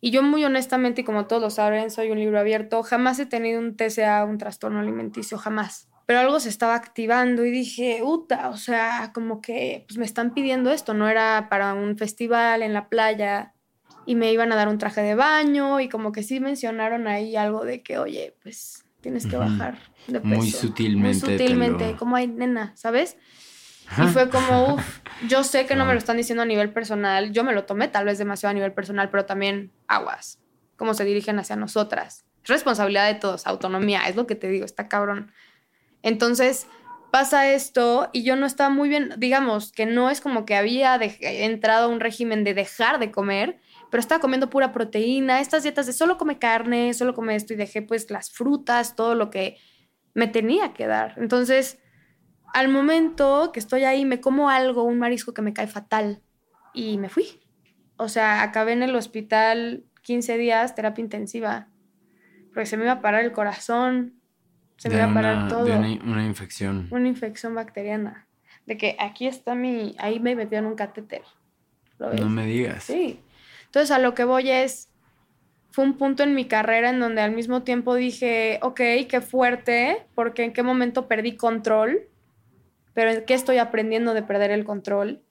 Y 0.00 0.10
yo 0.10 0.22
muy 0.22 0.44
honestamente, 0.44 1.00
y 1.00 1.04
como 1.04 1.26
todos 1.26 1.42
lo 1.42 1.50
saben, 1.50 1.90
soy 1.90 2.10
un 2.10 2.18
libro 2.18 2.38
abierto, 2.38 2.82
jamás 2.82 3.18
he 3.18 3.26
tenido 3.26 3.60
un 3.60 3.76
TCA, 3.76 4.24
un 4.24 4.38
trastorno 4.38 4.80
alimenticio, 4.80 5.38
jamás. 5.38 5.88
Pero 6.06 6.20
algo 6.20 6.40
se 6.40 6.50
estaba 6.50 6.74
activando 6.74 7.44
y 7.46 7.50
dije, 7.50 8.00
uta, 8.02 8.50
o 8.50 8.56
sea, 8.58 9.12
como 9.14 9.40
que 9.40 9.86
pues 9.88 9.96
me 9.96 10.04
están 10.04 10.34
pidiendo 10.34 10.70
esto, 10.70 10.92
no 10.92 11.08
era 11.08 11.48
para 11.48 11.72
un 11.72 11.96
festival 11.96 12.62
en 12.62 12.74
la 12.74 12.90
playa, 12.90 13.53
y 14.06 14.14
me 14.14 14.32
iban 14.32 14.52
a 14.52 14.56
dar 14.56 14.68
un 14.68 14.78
traje 14.78 15.02
de 15.02 15.14
baño 15.14 15.80
y 15.80 15.88
como 15.88 16.12
que 16.12 16.22
sí 16.22 16.40
mencionaron 16.40 17.06
ahí 17.06 17.36
algo 17.36 17.64
de 17.64 17.82
que, 17.82 17.98
oye, 17.98 18.36
pues 18.42 18.84
tienes 19.00 19.26
que 19.26 19.36
bajar 19.36 19.78
de 20.06 20.20
peso. 20.20 20.34
Muy 20.34 20.50
sutilmente. 20.50 21.26
Muy 21.26 21.38
sutilmente, 21.38 21.96
como 21.96 22.16
hay 22.16 22.26
nena, 22.26 22.72
¿sabes? 22.76 23.16
Y 24.02 24.06
fue 24.08 24.30
como, 24.30 24.74
uff, 24.74 25.00
yo 25.28 25.44
sé 25.44 25.66
que 25.66 25.76
no 25.76 25.84
me 25.84 25.92
lo 25.92 25.98
están 25.98 26.16
diciendo 26.16 26.42
a 26.42 26.46
nivel 26.46 26.72
personal, 26.72 27.32
yo 27.32 27.44
me 27.44 27.52
lo 27.52 27.64
tomé 27.64 27.88
tal 27.88 28.04
vez 28.06 28.18
demasiado 28.18 28.50
a 28.50 28.54
nivel 28.54 28.72
personal, 28.72 29.10
pero 29.10 29.26
también 29.26 29.72
aguas, 29.88 30.40
cómo 30.76 30.94
se 30.94 31.04
dirigen 31.04 31.38
hacia 31.38 31.56
nosotras. 31.56 32.24
responsabilidad 32.44 33.06
de 33.06 33.18
todos, 33.18 33.46
autonomía, 33.46 34.08
es 34.08 34.16
lo 34.16 34.26
que 34.26 34.34
te 34.34 34.48
digo, 34.48 34.64
está 34.64 34.88
cabrón. 34.88 35.32
Entonces, 36.02 36.66
pasa 37.14 37.48
esto 37.52 38.10
y 38.12 38.24
yo 38.24 38.36
no 38.36 38.44
estaba 38.44 38.70
muy 38.70 38.88
bien, 38.88 39.14
digamos, 39.18 39.70
que 39.70 39.86
no 39.86 40.10
es 40.10 40.20
como 40.20 40.44
que 40.44 40.56
había 40.56 40.98
entrado 41.20 41.84
a 41.84 41.88
un 41.88 42.00
régimen 42.00 42.42
de 42.42 42.54
dejar 42.54 42.98
de 42.98 43.10
comer, 43.10 43.60
pero 43.94 44.00
estaba 44.00 44.20
comiendo 44.20 44.50
pura 44.50 44.72
proteína, 44.72 45.40
estas 45.40 45.62
dietas 45.62 45.86
de 45.86 45.92
solo 45.92 46.18
come 46.18 46.40
carne, 46.40 46.92
solo 46.94 47.14
come 47.14 47.36
esto 47.36 47.52
y 47.52 47.56
dejé 47.56 47.80
pues 47.80 48.10
las 48.10 48.32
frutas, 48.32 48.96
todo 48.96 49.14
lo 49.14 49.30
que 49.30 49.56
me 50.14 50.26
tenía 50.26 50.72
que 50.74 50.88
dar. 50.88 51.14
Entonces, 51.16 51.78
al 52.52 52.66
momento 52.66 53.52
que 53.52 53.60
estoy 53.60 53.84
ahí, 53.84 54.04
me 54.04 54.20
como 54.20 54.50
algo, 54.50 54.82
un 54.82 54.98
marisco 54.98 55.32
que 55.32 55.42
me 55.42 55.52
cae 55.52 55.68
fatal 55.68 56.24
y 56.72 56.98
me 56.98 57.08
fui. 57.08 57.40
O 57.96 58.08
sea, 58.08 58.42
acabé 58.42 58.72
en 58.72 58.82
el 58.82 58.96
hospital 58.96 59.84
15 60.02 60.38
días, 60.38 60.74
terapia 60.74 61.00
intensiva, 61.00 61.68
porque 62.52 62.66
se 62.66 62.76
me 62.76 62.82
iba 62.82 62.94
a 62.94 63.00
parar 63.00 63.22
el 63.22 63.30
corazón, 63.30 64.20
se 64.76 64.88
me 64.88 64.96
iba 64.96 65.04
a 65.04 65.14
parar 65.14 65.48
todo. 65.48 65.66
De 65.66 65.76
una, 65.76 66.26
infección. 66.26 66.88
Una 66.90 67.06
infección 67.06 67.54
bacteriana. 67.54 68.26
De 68.66 68.76
que 68.76 68.96
aquí 68.98 69.28
está 69.28 69.54
mi, 69.54 69.94
ahí 70.00 70.18
me 70.18 70.34
metieron 70.34 70.66
un 70.66 70.74
catéter. 70.74 71.22
No 72.00 72.28
me 72.28 72.44
digas. 72.44 72.82
Sí. 72.82 73.20
Entonces 73.74 73.90
a 73.90 73.98
lo 73.98 74.14
que 74.14 74.22
voy 74.22 74.52
es, 74.52 74.88
fue 75.72 75.82
un 75.82 75.98
punto 75.98 76.22
en 76.22 76.36
mi 76.36 76.44
carrera 76.44 76.90
en 76.90 77.00
donde 77.00 77.22
al 77.22 77.32
mismo 77.32 77.64
tiempo 77.64 77.96
dije, 77.96 78.60
ok, 78.62 78.80
qué 79.08 79.20
fuerte, 79.20 80.06
porque 80.14 80.44
en 80.44 80.52
qué 80.52 80.62
momento 80.62 81.08
perdí 81.08 81.36
control, 81.36 82.08
pero 82.92 83.10
en 83.10 83.24
qué 83.24 83.34
estoy 83.34 83.58
aprendiendo 83.58 84.14
de 84.14 84.22
perder 84.22 84.52
el 84.52 84.64
control 84.64 85.24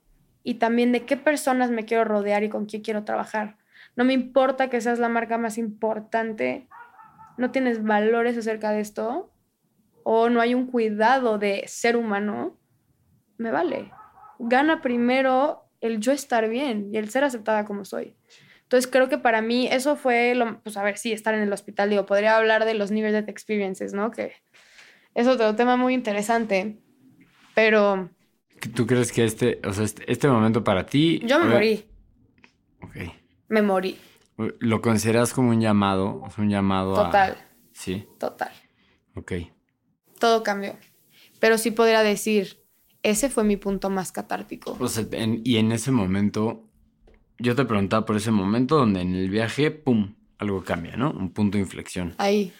y 0.44 0.56
también 0.56 0.92
de 0.92 1.06
qué 1.06 1.16
personas 1.16 1.72
me 1.72 1.86
quiero 1.86 2.04
rodear 2.04 2.44
y 2.44 2.50
con 2.50 2.66
quién 2.66 2.82
quiero 2.82 3.06
trabajar. 3.06 3.56
No 3.96 4.04
me 4.04 4.12
importa 4.12 4.70
que 4.70 4.82
seas 4.82 5.00
la 5.00 5.08
marca 5.08 5.38
más 5.38 5.58
importante, 5.58 6.68
no 7.38 7.50
tienes 7.52 7.82
valores 7.82 8.38
acerca 8.38 8.72
de 8.72 8.82
esto 8.82 9.32
o 10.04 10.28
no 10.28 10.42
hay 10.42 10.54
un 10.54 10.68
cuidado 10.68 11.38
de 11.38 11.64
ser 11.68 11.96
humano, 11.96 12.58
me 13.38 13.52
vale. 13.52 13.94
Gana 14.38 14.82
primero 14.82 15.63
el 15.84 16.00
yo 16.00 16.12
estar 16.14 16.48
bien 16.50 16.90
y 16.92 16.98
el 16.98 17.10
ser 17.10 17.24
aceptada 17.26 17.66
como 17.66 17.86
soy. 17.86 18.16
Entonces 18.64 18.90
creo 18.90 19.10
que 19.10 19.18
para 19.18 19.42
mí 19.42 19.68
eso 19.68 19.96
fue, 19.96 20.34
lo, 20.34 20.62
pues 20.62 20.78
a 20.78 20.84
ver, 20.84 20.98
sí, 20.98 21.12
estar 21.12 21.36
en 21.36 21.42
el 21.42 21.54
hospital, 21.54 21.90
digo, 21.90 22.06
podría 22.06 22.38
hablar 22.38 22.66
de 22.66 22.74
los 22.74 22.90
Near 22.90 23.12
Death 23.12 23.30
Experiences, 23.30 23.94
¿no? 23.94 24.10
Que 24.10 24.34
es 25.14 25.28
otro 25.28 25.56
tema 25.56 25.76
muy 25.76 25.94
interesante, 25.94 26.80
pero... 27.54 28.10
¿Tú 28.74 28.88
crees 28.88 29.12
que 29.12 29.26
este, 29.26 29.60
o 29.66 29.74
sea, 29.74 29.84
este, 29.84 30.10
este 30.12 30.28
momento 30.30 30.64
para 30.64 30.86
ti... 30.86 31.22
Yo 31.26 31.40
me 31.40 31.46
morí. 31.48 31.86
Ok. 32.82 32.96
Me 33.50 33.62
morí. 33.62 34.00
¿Lo 34.38 34.82
consideras 34.82 35.34
como 35.34 35.50
un 35.50 35.60
llamado? 35.62 36.24
un 36.38 36.50
llamado 36.50 36.96
Total. 36.96 37.38
Sí. 37.74 38.08
Total. 38.20 38.52
Ok. 39.16 39.34
Todo 40.18 40.42
cambió. 40.44 40.78
Pero 41.40 41.58
sí 41.58 41.72
podría 41.72 42.02
decir, 42.02 42.63
ese 43.04 43.30
fue 43.30 43.44
mi 43.44 43.58
punto 43.58 43.90
más 43.90 44.12
catártico. 44.12 44.78
O 44.80 44.88
sea, 44.88 45.06
y 45.44 45.58
en 45.58 45.72
ese 45.72 45.92
momento, 45.92 46.64
yo 47.38 47.56
te 47.56 47.66
preguntaba 47.66 48.06
por 48.06 48.16
ese 48.16 48.32
momento 48.32 48.78
donde 48.78 49.02
en 49.02 49.14
el 49.14 49.30
viaje, 49.30 49.72
¡pum!, 49.72 50.16
algo 50.38 50.64
cambia, 50.64 50.96
¿no? 50.96 51.12
Un 51.12 51.32
punto 51.32 51.58
de 51.58 51.64
inflexión. 51.64 52.16
Ahí. 52.18 52.54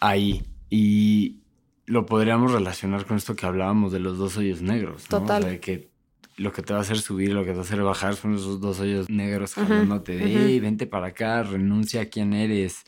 Ahí. 0.00 0.42
Y 0.68 1.38
lo 1.86 2.06
podríamos 2.06 2.52
relacionar 2.52 3.06
con 3.06 3.16
esto 3.16 3.36
que 3.36 3.46
hablábamos 3.46 3.92
de 3.92 4.00
los 4.00 4.18
dos 4.18 4.36
hoyos 4.36 4.62
negros, 4.62 5.04
¿no? 5.10 5.20
Total. 5.20 5.44
O 5.44 5.46
sea, 5.46 5.60
que 5.60 5.90
lo 6.36 6.52
que 6.52 6.62
te 6.62 6.72
va 6.72 6.80
a 6.80 6.82
hacer 6.82 6.98
subir, 6.98 7.32
lo 7.32 7.44
que 7.44 7.50
te 7.50 7.54
va 7.54 7.60
a 7.60 7.64
hacer 7.64 7.82
bajar 7.82 8.16
son 8.16 8.34
esos 8.34 8.60
dos 8.60 8.80
hoyos 8.80 9.08
negros 9.08 9.54
jalándote 9.54 10.16
de, 10.16 10.60
vente 10.60 10.86
para 10.86 11.08
acá, 11.08 11.42
renuncia 11.42 12.02
a 12.02 12.06
quién 12.06 12.34
eres 12.34 12.84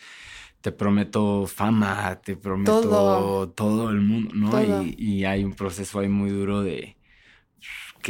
te 0.61 0.72
prometo 0.72 1.46
fama, 1.46 2.20
te 2.22 2.36
prometo 2.36 3.52
todo, 3.54 3.90
el 3.90 4.00
mundo, 4.00 4.30
¿no? 4.34 4.82
Y, 4.82 5.24
hay 5.24 5.44
un 5.44 5.54
proceso 5.54 6.00
ahí 6.00 6.09
muy 6.09 6.30
duro 6.30 6.62
de... 6.62 6.96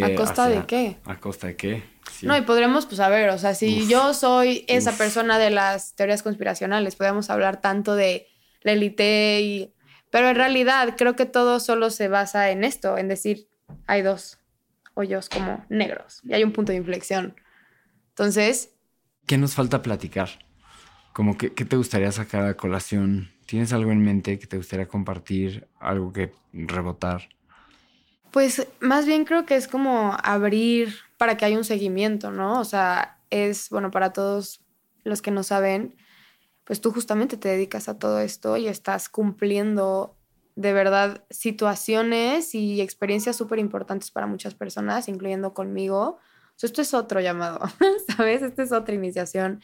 ¿A 0.03 0.15
costa 0.15 0.49
de 0.49 0.65
qué? 0.67 0.99
¿A 1.05 1.19
costa 1.19 1.49
de 1.49 1.57
qué? 1.57 1.83
No, 2.23 2.37
y 2.37 2.43
podremos, 2.43 2.87
pues, 2.87 3.01
a 3.01 3.09
ver, 3.09 3.31
o 3.31 3.39
sea, 3.39 3.55
si 3.55 3.87
yo 3.89 4.15
soy 4.15 4.65
esa 4.69 4.93
persona 4.93 5.39
de 5.39 5.51
las 5.51 5.95
teorías 5.95 6.23
conspiracionales, 6.23 6.97
podemos 6.97 7.31
hablar 7.31 7.61
tanto 7.61 7.95
de 7.95 8.27
la 8.63 8.73
élite 8.73 9.41
y... 9.43 9.75
Pero 10.11 10.31
en 10.31 10.37
realidad 10.37 10.95
creo 10.97 11.17
que 11.17 11.27
todo 11.27 11.61
solo 11.61 11.91
se 11.91 12.09
basa 12.09 12.51
en 12.51 12.65
esto, 12.65 12.97
en 12.97 13.09
decir, 13.09 13.49
hay 13.87 14.01
dos 14.01 14.39
hoyos 14.95 15.29
como 15.29 15.65
negros 15.69 16.23
y 16.25 16.33
hay 16.33 16.45
un 16.45 16.53
punto 16.53 16.73
de 16.73 16.79
inflexión. 16.79 17.35
Entonces... 18.11 18.71
¿Qué 19.27 19.37
nos 19.37 19.55
falta 19.55 19.83
platicar? 19.83 20.48
Como 21.19 21.37
que, 21.37 21.53
¿qué 21.53 21.65
te 21.65 21.75
gustaría 21.75 22.13
sacar 22.13 22.47
a 22.47 22.57
colación? 22.57 23.29
¿Tienes 23.45 23.73
algo 23.73 23.91
en 23.91 24.05
mente 24.05 24.39
que 24.39 24.47
te 24.47 24.57
gustaría 24.57 24.87
compartir? 24.87 25.67
¿Algo 25.81 26.13
que 26.13 26.33
rebotar? 26.53 27.29
Pues 28.31 28.69
más 28.79 29.05
bien 29.05 29.25
creo 29.25 29.45
que 29.45 29.57
es 29.57 29.67
como 29.67 30.17
abrir 30.23 30.95
para 31.17 31.37
que 31.37 31.45
haya 31.45 31.59
un 31.59 31.65
seguimiento, 31.65 32.31
¿no? 32.31 32.61
O 32.61 32.65
sea, 32.65 33.19
es, 33.31 33.69
bueno, 33.69 33.91
para 33.91 34.13
todos 34.13 34.61
los 35.03 35.21
que 35.21 35.33
no 35.33 35.43
saben, 35.43 35.97
pues 36.63 36.81
tú 36.81 36.93
justamente 36.93 37.37
te 37.37 37.49
dedicas 37.49 37.89
a 37.89 37.99
todo 37.99 38.21
esto 38.21 38.57
y 38.57 38.69
estás 38.69 39.09
cumpliendo 39.09 40.17
de 40.55 40.73
verdad 40.73 41.25
situaciones 41.31 42.55
y 42.55 42.81
experiencias 42.81 43.35
súper 43.35 43.59
importantes 43.59 44.13
para 44.13 44.29
muchas 44.29 44.55
personas, 44.55 45.09
incluyendo 45.09 45.53
conmigo. 45.53 46.21
O 46.21 46.21
sea, 46.55 46.69
esto 46.69 46.81
es 46.81 46.95
otro 46.95 47.21
llamado, 47.21 47.59
¿sabes? 48.17 48.43
Esta 48.43 48.63
es 48.63 48.71
otra 48.71 48.95
iniciación 48.95 49.61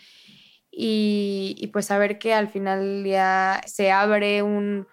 y, 0.77 1.69
pues 1.73 1.87
saber 1.87 2.19
que 2.19 2.35
al 2.35 2.49
final 2.49 3.05
ya 3.05 3.61
se 3.67 3.93
abre 3.93 4.43
un 4.43 4.87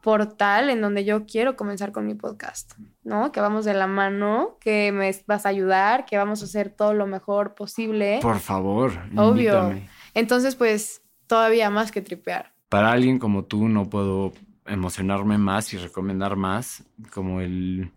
portal 0.00 0.70
en 0.70 0.80
donde 0.80 1.04
yo 1.04 1.26
quiero 1.26 1.56
comenzar 1.56 1.92
con 1.92 2.06
mi 2.06 2.14
podcast, 2.14 2.72
¿no? 3.04 3.32
Que 3.32 3.40
vamos 3.40 3.64
de 3.64 3.74
la 3.74 3.86
mano, 3.86 4.56
que 4.60 4.92
me 4.92 5.14
vas 5.26 5.46
a 5.46 5.48
ayudar, 5.48 6.06
que 6.06 6.16
vamos 6.16 6.42
a 6.42 6.46
hacer 6.46 6.70
todo 6.70 6.94
lo 6.94 7.06
mejor 7.06 7.54
posible. 7.54 8.20
Por 8.22 8.38
favor, 8.38 8.92
obvio. 9.16 9.74
Entonces, 10.14 10.54
pues 10.54 11.02
todavía 11.26 11.70
más 11.70 11.92
que 11.92 12.00
tripear. 12.00 12.52
Para 12.68 12.92
alguien 12.92 13.18
como 13.18 13.44
tú 13.44 13.68
no 13.68 13.88
puedo 13.88 14.32
emocionarme 14.66 15.38
más 15.38 15.72
y 15.72 15.78
recomendar 15.78 16.36
más 16.36 16.84
como 17.12 17.40
el 17.40 17.92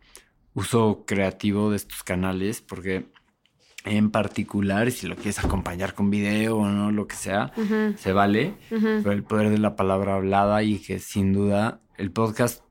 uso 0.54 1.04
creativo 1.06 1.70
de 1.70 1.78
estos 1.78 2.04
canales 2.04 2.62
porque 2.62 3.06
en 3.86 4.12
particular, 4.12 4.92
si 4.92 5.08
lo 5.08 5.16
quieres 5.16 5.40
acompañar 5.40 5.94
con 5.94 6.10
video 6.10 6.58
o 6.58 6.68
no, 6.68 6.92
lo 6.92 7.08
que 7.08 7.16
sea, 7.16 7.52
se 7.98 8.14
vale. 8.14 8.54
Pero 8.70 9.12
el 9.12 9.24
poder 9.24 9.50
de 9.50 9.58
la 9.58 9.76
palabra 9.76 10.16
hablada 10.16 10.62
y 10.64 10.80
que 10.80 11.00
sin 11.00 11.34
duda 11.34 11.82
el 11.98 12.12
podcast 12.12 12.64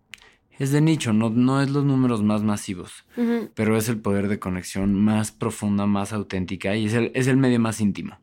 es 0.59 0.73
de 0.73 0.83
nicho, 0.83 1.13
no, 1.13 1.31
no 1.31 1.63
es 1.63 1.71
los 1.71 1.85
números 1.85 2.23
más 2.23 2.43
masivos, 2.43 3.07
pero 3.55 3.77
es 3.77 3.89
el 3.89 3.99
poder 3.99 4.29
de 4.29 4.39
conexión 4.39 4.95
más 4.95 5.33
profunda, 5.33 5.87
más 5.87 6.13
auténtica 6.13 6.77
y 6.77 6.87
es 6.87 6.95
el, 6.95 7.11
es 7.15 7.27
el 7.27 7.39
medio 7.39 7.59
más 7.59 7.81
íntimo. 7.81 8.19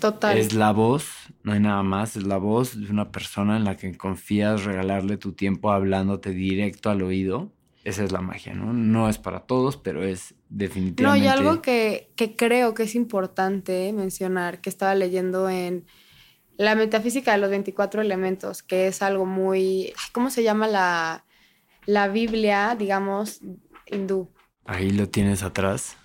Total. 0.00 0.36
Es 0.36 0.52
la 0.52 0.72
voz, 0.72 1.10
no 1.42 1.52
hay 1.52 1.60
nada 1.60 1.82
más, 1.82 2.16
es 2.16 2.24
la 2.24 2.36
voz 2.36 2.78
de 2.78 2.90
una 2.90 3.10
persona 3.10 3.56
en 3.56 3.64
la 3.64 3.76
que 3.76 3.96
confías 3.96 4.64
regalarle 4.64 5.16
tu 5.16 5.32
tiempo 5.32 5.70
hablándote 5.70 6.30
directo 6.30 6.90
al 6.90 7.02
oído 7.02 7.52
esa 7.86 8.02
es 8.02 8.10
la 8.10 8.20
magia, 8.20 8.52
¿no? 8.52 8.72
No 8.72 9.08
es 9.08 9.16
para 9.18 9.46
todos, 9.46 9.76
pero 9.76 10.02
es 10.02 10.34
definitivamente... 10.48 11.20
No, 11.20 11.24
y 11.24 11.28
algo 11.28 11.62
que, 11.62 12.10
creo 12.36 12.74
que 12.74 12.82
es 12.82 12.96
importante 12.96 13.92
mencionar, 13.92 14.60
que 14.60 14.68
estaba 14.70 14.96
leyendo 14.96 15.48
en 15.48 15.86
la 16.56 16.74
metafísica 16.74 17.30
de 17.32 17.38
los 17.38 17.48
24 17.50 18.02
elementos, 18.02 18.64
que 18.64 18.88
es 18.88 19.02
algo 19.02 19.24
muy... 19.24 19.92
¿Cómo 20.10 20.30
se 20.30 20.42
llama 20.42 20.66
la, 20.66 21.24
la 21.86 22.08
Biblia, 22.08 22.74
digamos, 22.76 23.40
hindú? 23.86 24.30
Ahí 24.64 24.90
lo 24.90 25.08
tienes 25.08 25.44
atrás. 25.44 25.96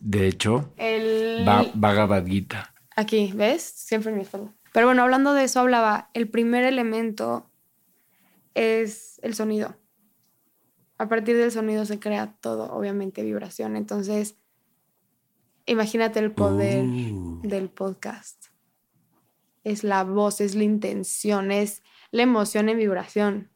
De 0.00 0.28
hecho, 0.28 0.72
El... 0.76 1.44
Va- 1.48 1.66
Bhagavad 1.74 2.24
Gita. 2.26 2.72
Aquí, 2.94 3.32
¿ves? 3.34 3.62
Siempre 3.62 4.12
en 4.12 4.18
mi 4.18 4.22
espalda. 4.22 4.52
Pero 4.72 4.86
bueno, 4.86 5.02
hablando 5.02 5.34
de 5.34 5.42
eso, 5.42 5.58
hablaba, 5.58 6.10
el 6.14 6.28
primer 6.28 6.62
elemento 6.62 7.50
es 8.54 9.18
el 9.22 9.34
sonido. 9.34 9.76
A 10.98 11.08
partir 11.08 11.36
del 11.36 11.50
sonido 11.50 11.84
se 11.86 11.98
crea 11.98 12.34
todo, 12.40 12.72
obviamente, 12.72 13.22
vibración. 13.22 13.76
Entonces, 13.76 14.36
imagínate 15.66 16.20
el 16.20 16.32
poder 16.32 16.84
Uh. 16.84 17.40
del 17.42 17.68
podcast. 17.68 18.46
Es 19.64 19.82
la 19.82 20.04
voz, 20.04 20.40
es 20.40 20.54
la 20.54 20.64
intención, 20.64 21.50
es 21.50 21.82
la 22.10 22.22
emoción 22.22 22.68
en 22.68 22.78
vibración. 22.78 23.50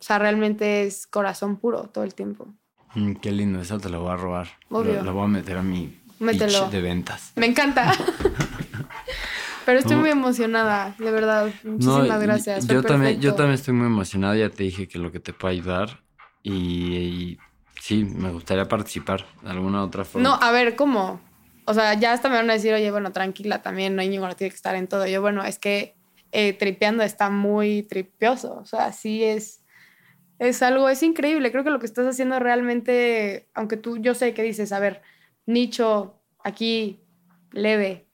O 0.00 0.02
sea, 0.02 0.18
realmente 0.18 0.84
es 0.84 1.06
corazón 1.06 1.56
puro 1.58 1.84
todo 1.84 2.02
el 2.04 2.14
tiempo. 2.14 2.48
Mm, 2.94 3.14
qué 3.14 3.30
lindo, 3.32 3.60
eso 3.60 3.78
te 3.78 3.88
lo 3.88 4.00
voy 4.02 4.12
a 4.12 4.16
robar. 4.16 4.48
Obvio. 4.70 4.94
Lo, 4.94 5.02
lo 5.04 5.14
voy 5.14 5.24
a 5.24 5.28
meter 5.28 5.56
a 5.58 5.62
mi 5.62 6.00
Mételo. 6.18 6.60
pitch 6.64 6.70
de 6.72 6.80
ventas. 6.80 7.32
Me 7.36 7.46
encanta. 7.46 7.92
Pero 9.66 9.78
estoy 9.78 9.96
No. 9.96 10.02
muy 10.02 10.10
emocionada, 10.10 10.94
de 10.98 11.10
verdad. 11.10 11.50
Muchísimas 11.62 12.20
gracias. 12.22 12.66
Yo 12.66 12.82
también, 12.82 13.20
yo 13.20 13.34
también 13.34 13.54
estoy 13.54 13.74
muy 13.74 13.86
emocionado, 13.86 14.34
ya 14.34 14.50
te 14.50 14.64
dije 14.64 14.86
que 14.88 14.98
lo 14.98 15.10
que 15.10 15.20
te 15.20 15.32
puede 15.32 15.54
ayudar. 15.54 16.00
Y, 16.42 16.94
y 16.96 17.38
sí, 17.80 18.04
me 18.04 18.30
gustaría 18.30 18.66
participar 18.68 19.24
de 19.42 19.50
alguna 19.50 19.82
otra 19.82 20.04
forma. 20.04 20.28
No, 20.28 20.34
a 20.40 20.52
ver, 20.52 20.76
¿cómo? 20.76 21.20
O 21.66 21.72
sea, 21.72 21.94
ya 21.94 22.12
hasta 22.12 22.28
me 22.28 22.36
van 22.36 22.50
a 22.50 22.54
decir, 22.54 22.74
oye, 22.74 22.90
bueno, 22.90 23.12
tranquila, 23.12 23.62
también 23.62 23.96
no 23.96 24.02
hay 24.02 24.08
ninguno 24.08 24.36
tiene 24.36 24.50
que 24.50 24.56
estar 24.56 24.74
en 24.74 24.86
todo. 24.86 25.06
Yo, 25.06 25.22
bueno, 25.22 25.42
es 25.44 25.58
que 25.58 25.96
eh, 26.32 26.52
tripeando 26.52 27.02
está 27.02 27.30
muy 27.30 27.84
tripioso. 27.84 28.54
O 28.56 28.66
sea, 28.66 28.92
sí 28.92 29.24
es, 29.24 29.64
es 30.38 30.62
algo, 30.62 30.90
es 30.90 31.02
increíble. 31.02 31.50
Creo 31.50 31.64
que 31.64 31.70
lo 31.70 31.78
que 31.78 31.86
estás 31.86 32.06
haciendo 32.06 32.38
realmente, 32.38 33.48
aunque 33.54 33.78
tú, 33.78 33.96
yo 33.96 34.14
sé 34.14 34.34
que 34.34 34.42
dices, 34.42 34.72
a 34.72 34.80
ver, 34.80 35.00
nicho 35.46 36.20
aquí, 36.42 37.00
leve, 37.52 38.06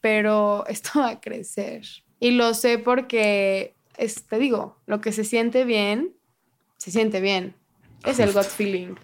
pero 0.00 0.64
esto 0.68 1.00
va 1.00 1.10
a 1.10 1.20
crecer. 1.20 1.82
Y 2.18 2.32
lo 2.32 2.54
sé 2.54 2.78
porque, 2.78 3.74
es, 3.96 4.24
te 4.26 4.38
digo, 4.38 4.76
lo 4.86 5.00
que 5.00 5.12
se 5.12 5.24
siente 5.24 5.64
bien, 5.64 6.12
se 6.76 6.90
siente 6.90 7.20
bien. 7.20 7.54
Es 8.04 8.18
el 8.18 8.32
gut 8.32 8.44
feeling. 8.44 8.94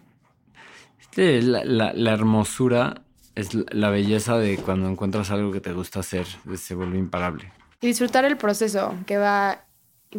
Sí, 1.14 1.40
la, 1.40 1.64
la- 1.64 1.92
la 1.92 2.12
hermosura 2.12 3.02
es 3.34 3.54
la- 3.54 3.90
belleza 3.90 4.38
de 4.38 4.58
cuando 4.58 4.88
encuentras 4.88 5.30
algo 5.30 5.52
que 5.52 5.60
te 5.60 5.72
gusta 5.72 6.00
hacer, 6.00 6.26
se 6.56 6.74
vuelve 6.74 6.98
imparable. 6.98 7.52
Y 7.80 7.86
disfrutar 7.88 8.24
el 8.24 8.36
proceso 8.36 8.94
que 9.06 9.16
va 9.18 9.64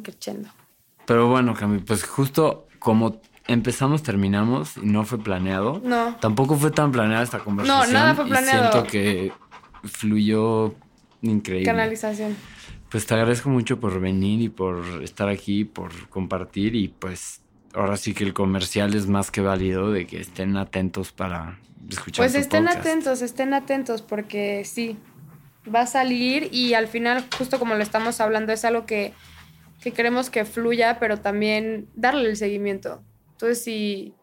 creciendo. 0.03 0.49
Pero 1.05 1.28
bueno, 1.28 1.53
Cami, 1.55 1.80
pues 1.80 2.03
justo 2.03 2.67
como 2.80 3.21
empezamos, 3.47 4.03
terminamos 4.03 4.78
y 4.78 4.86
no 4.86 5.05
fue 5.05 5.17
planeado. 5.19 5.82
No. 5.84 6.15
Tampoco 6.19 6.55
fue 6.57 6.69
tan 6.71 6.91
planeada 6.91 7.23
esta 7.23 7.39
conversación. 7.39 7.93
nada 7.93 8.13
fue 8.15 8.25
y 8.25 8.30
planeado. 8.30 8.71
siento 8.71 8.89
que 8.91 9.32
fluyó 9.84 10.75
increíble. 11.21 11.65
Canalización. 11.65 12.36
Pues 12.89 13.05
te 13.05 13.13
agradezco 13.15 13.49
mucho 13.49 13.80
por 13.80 13.99
venir 13.99 14.41
y 14.41 14.49
por 14.49 15.03
estar 15.03 15.28
aquí, 15.30 15.65
por 15.65 16.07
compartir 16.09 16.75
y 16.75 16.88
pues 16.88 17.41
ahora 17.73 17.97
sí 17.97 18.13
que 18.13 18.23
el 18.23 18.34
comercial 18.34 18.93
es 18.95 19.07
más 19.07 19.30
que 19.30 19.41
válido 19.41 19.91
de 19.91 20.07
que 20.07 20.21
estén 20.21 20.55
atentos 20.57 21.11
para 21.11 21.59
escuchar 21.89 22.23
Pues 22.23 22.34
tu 22.34 22.39
estén 22.39 22.63
podcast. 22.65 22.86
atentos, 22.86 23.21
estén 23.21 23.53
atentos 23.53 24.01
porque 24.01 24.63
sí, 24.63 24.97
va 25.73 25.82
a 25.82 25.86
salir 25.88 26.49
y 26.53 26.73
al 26.75 26.88
final, 26.88 27.25
justo 27.38 27.59
como 27.59 27.75
lo 27.75 27.84
estamos 27.84 28.21
hablando, 28.21 28.53
es 28.53 28.63
algo 28.63 28.86
que, 28.86 29.13
que 29.82 29.91
queremos 29.91 30.30
que 30.30 30.45
fluya, 30.45 30.97
pero 30.99 31.19
también 31.19 31.88
darle 31.93 32.30
el 32.30 32.38
seguimiento. 32.38 33.03
Entonces 33.34 33.63
sí, 33.63 34.13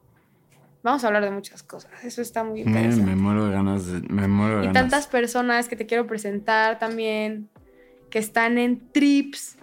vamos 0.85 1.03
a 1.03 1.09
hablar 1.09 1.25
de 1.25 1.31
muchas 1.33 1.63
cosas. 1.65 1.91
Eso 2.05 2.23
está 2.23 2.45
muy 2.45 2.61
interesante. 2.61 3.05
me 3.05 3.17
muero 3.17 3.47
de 3.47 3.53
ganas, 3.53 3.87
de- 3.87 4.01
me 4.03 4.29
muero 4.29 4.59
de 4.59 4.63
Y 4.65 4.67
ganas. 4.67 4.83
tantas 4.83 5.07
personas 5.09 5.67
que 5.69 5.75
te 5.75 5.87
quiero 5.87 6.07
presentar 6.07 6.79
también, 6.79 7.49
que 8.11 8.21
están 8.21 8.59
en 8.59 8.93
trips, 8.93 9.57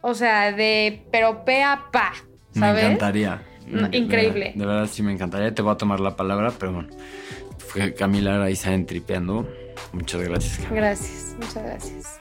o 0.00 0.14
sea, 0.14 0.50
de 0.50 1.06
pero 1.12 1.44
pe 1.44 1.62
a 1.62 1.84
pa, 1.92 2.12
Me 2.54 2.70
encantaría. 2.70 3.42
No, 3.68 3.88
increíble. 3.92 4.52
De, 4.56 4.66
verdad 4.66 4.88
sí 4.90 5.02
me 5.04 5.12
encantaría. 5.12 5.54
Te 5.54 5.62
voy 5.62 5.72
a 5.72 5.76
tomar 5.76 6.00
la 6.00 6.16
palabra, 6.16 6.52
pero 6.58 6.72
bueno. 6.72 6.88
Fue 7.58 7.94
Camila 7.94 8.34
Araiza 8.34 8.74
en 8.74 8.84
Tripeando. 8.84 9.48
Muchas 9.92 10.20
gracias, 10.22 10.58
Camila. 10.58 10.88
Gracias, 10.88 11.36
muchas 11.38 11.62
gracias. 11.62 12.20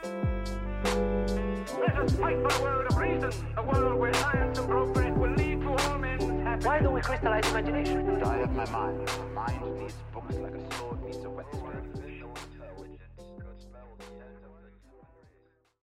Don't 6.82 6.94
we 6.94 7.02
crystallize 7.02 7.48
imagination? 7.52 8.24
I 8.24 8.38
have 8.38 8.56
my 8.56 8.66
mind. 8.72 9.08
My 9.36 9.48
mind 9.48 9.80
needs 9.80 9.94
books 10.12 10.36
like 10.38 10.56
a 10.56 10.76
sword. 10.76 11.11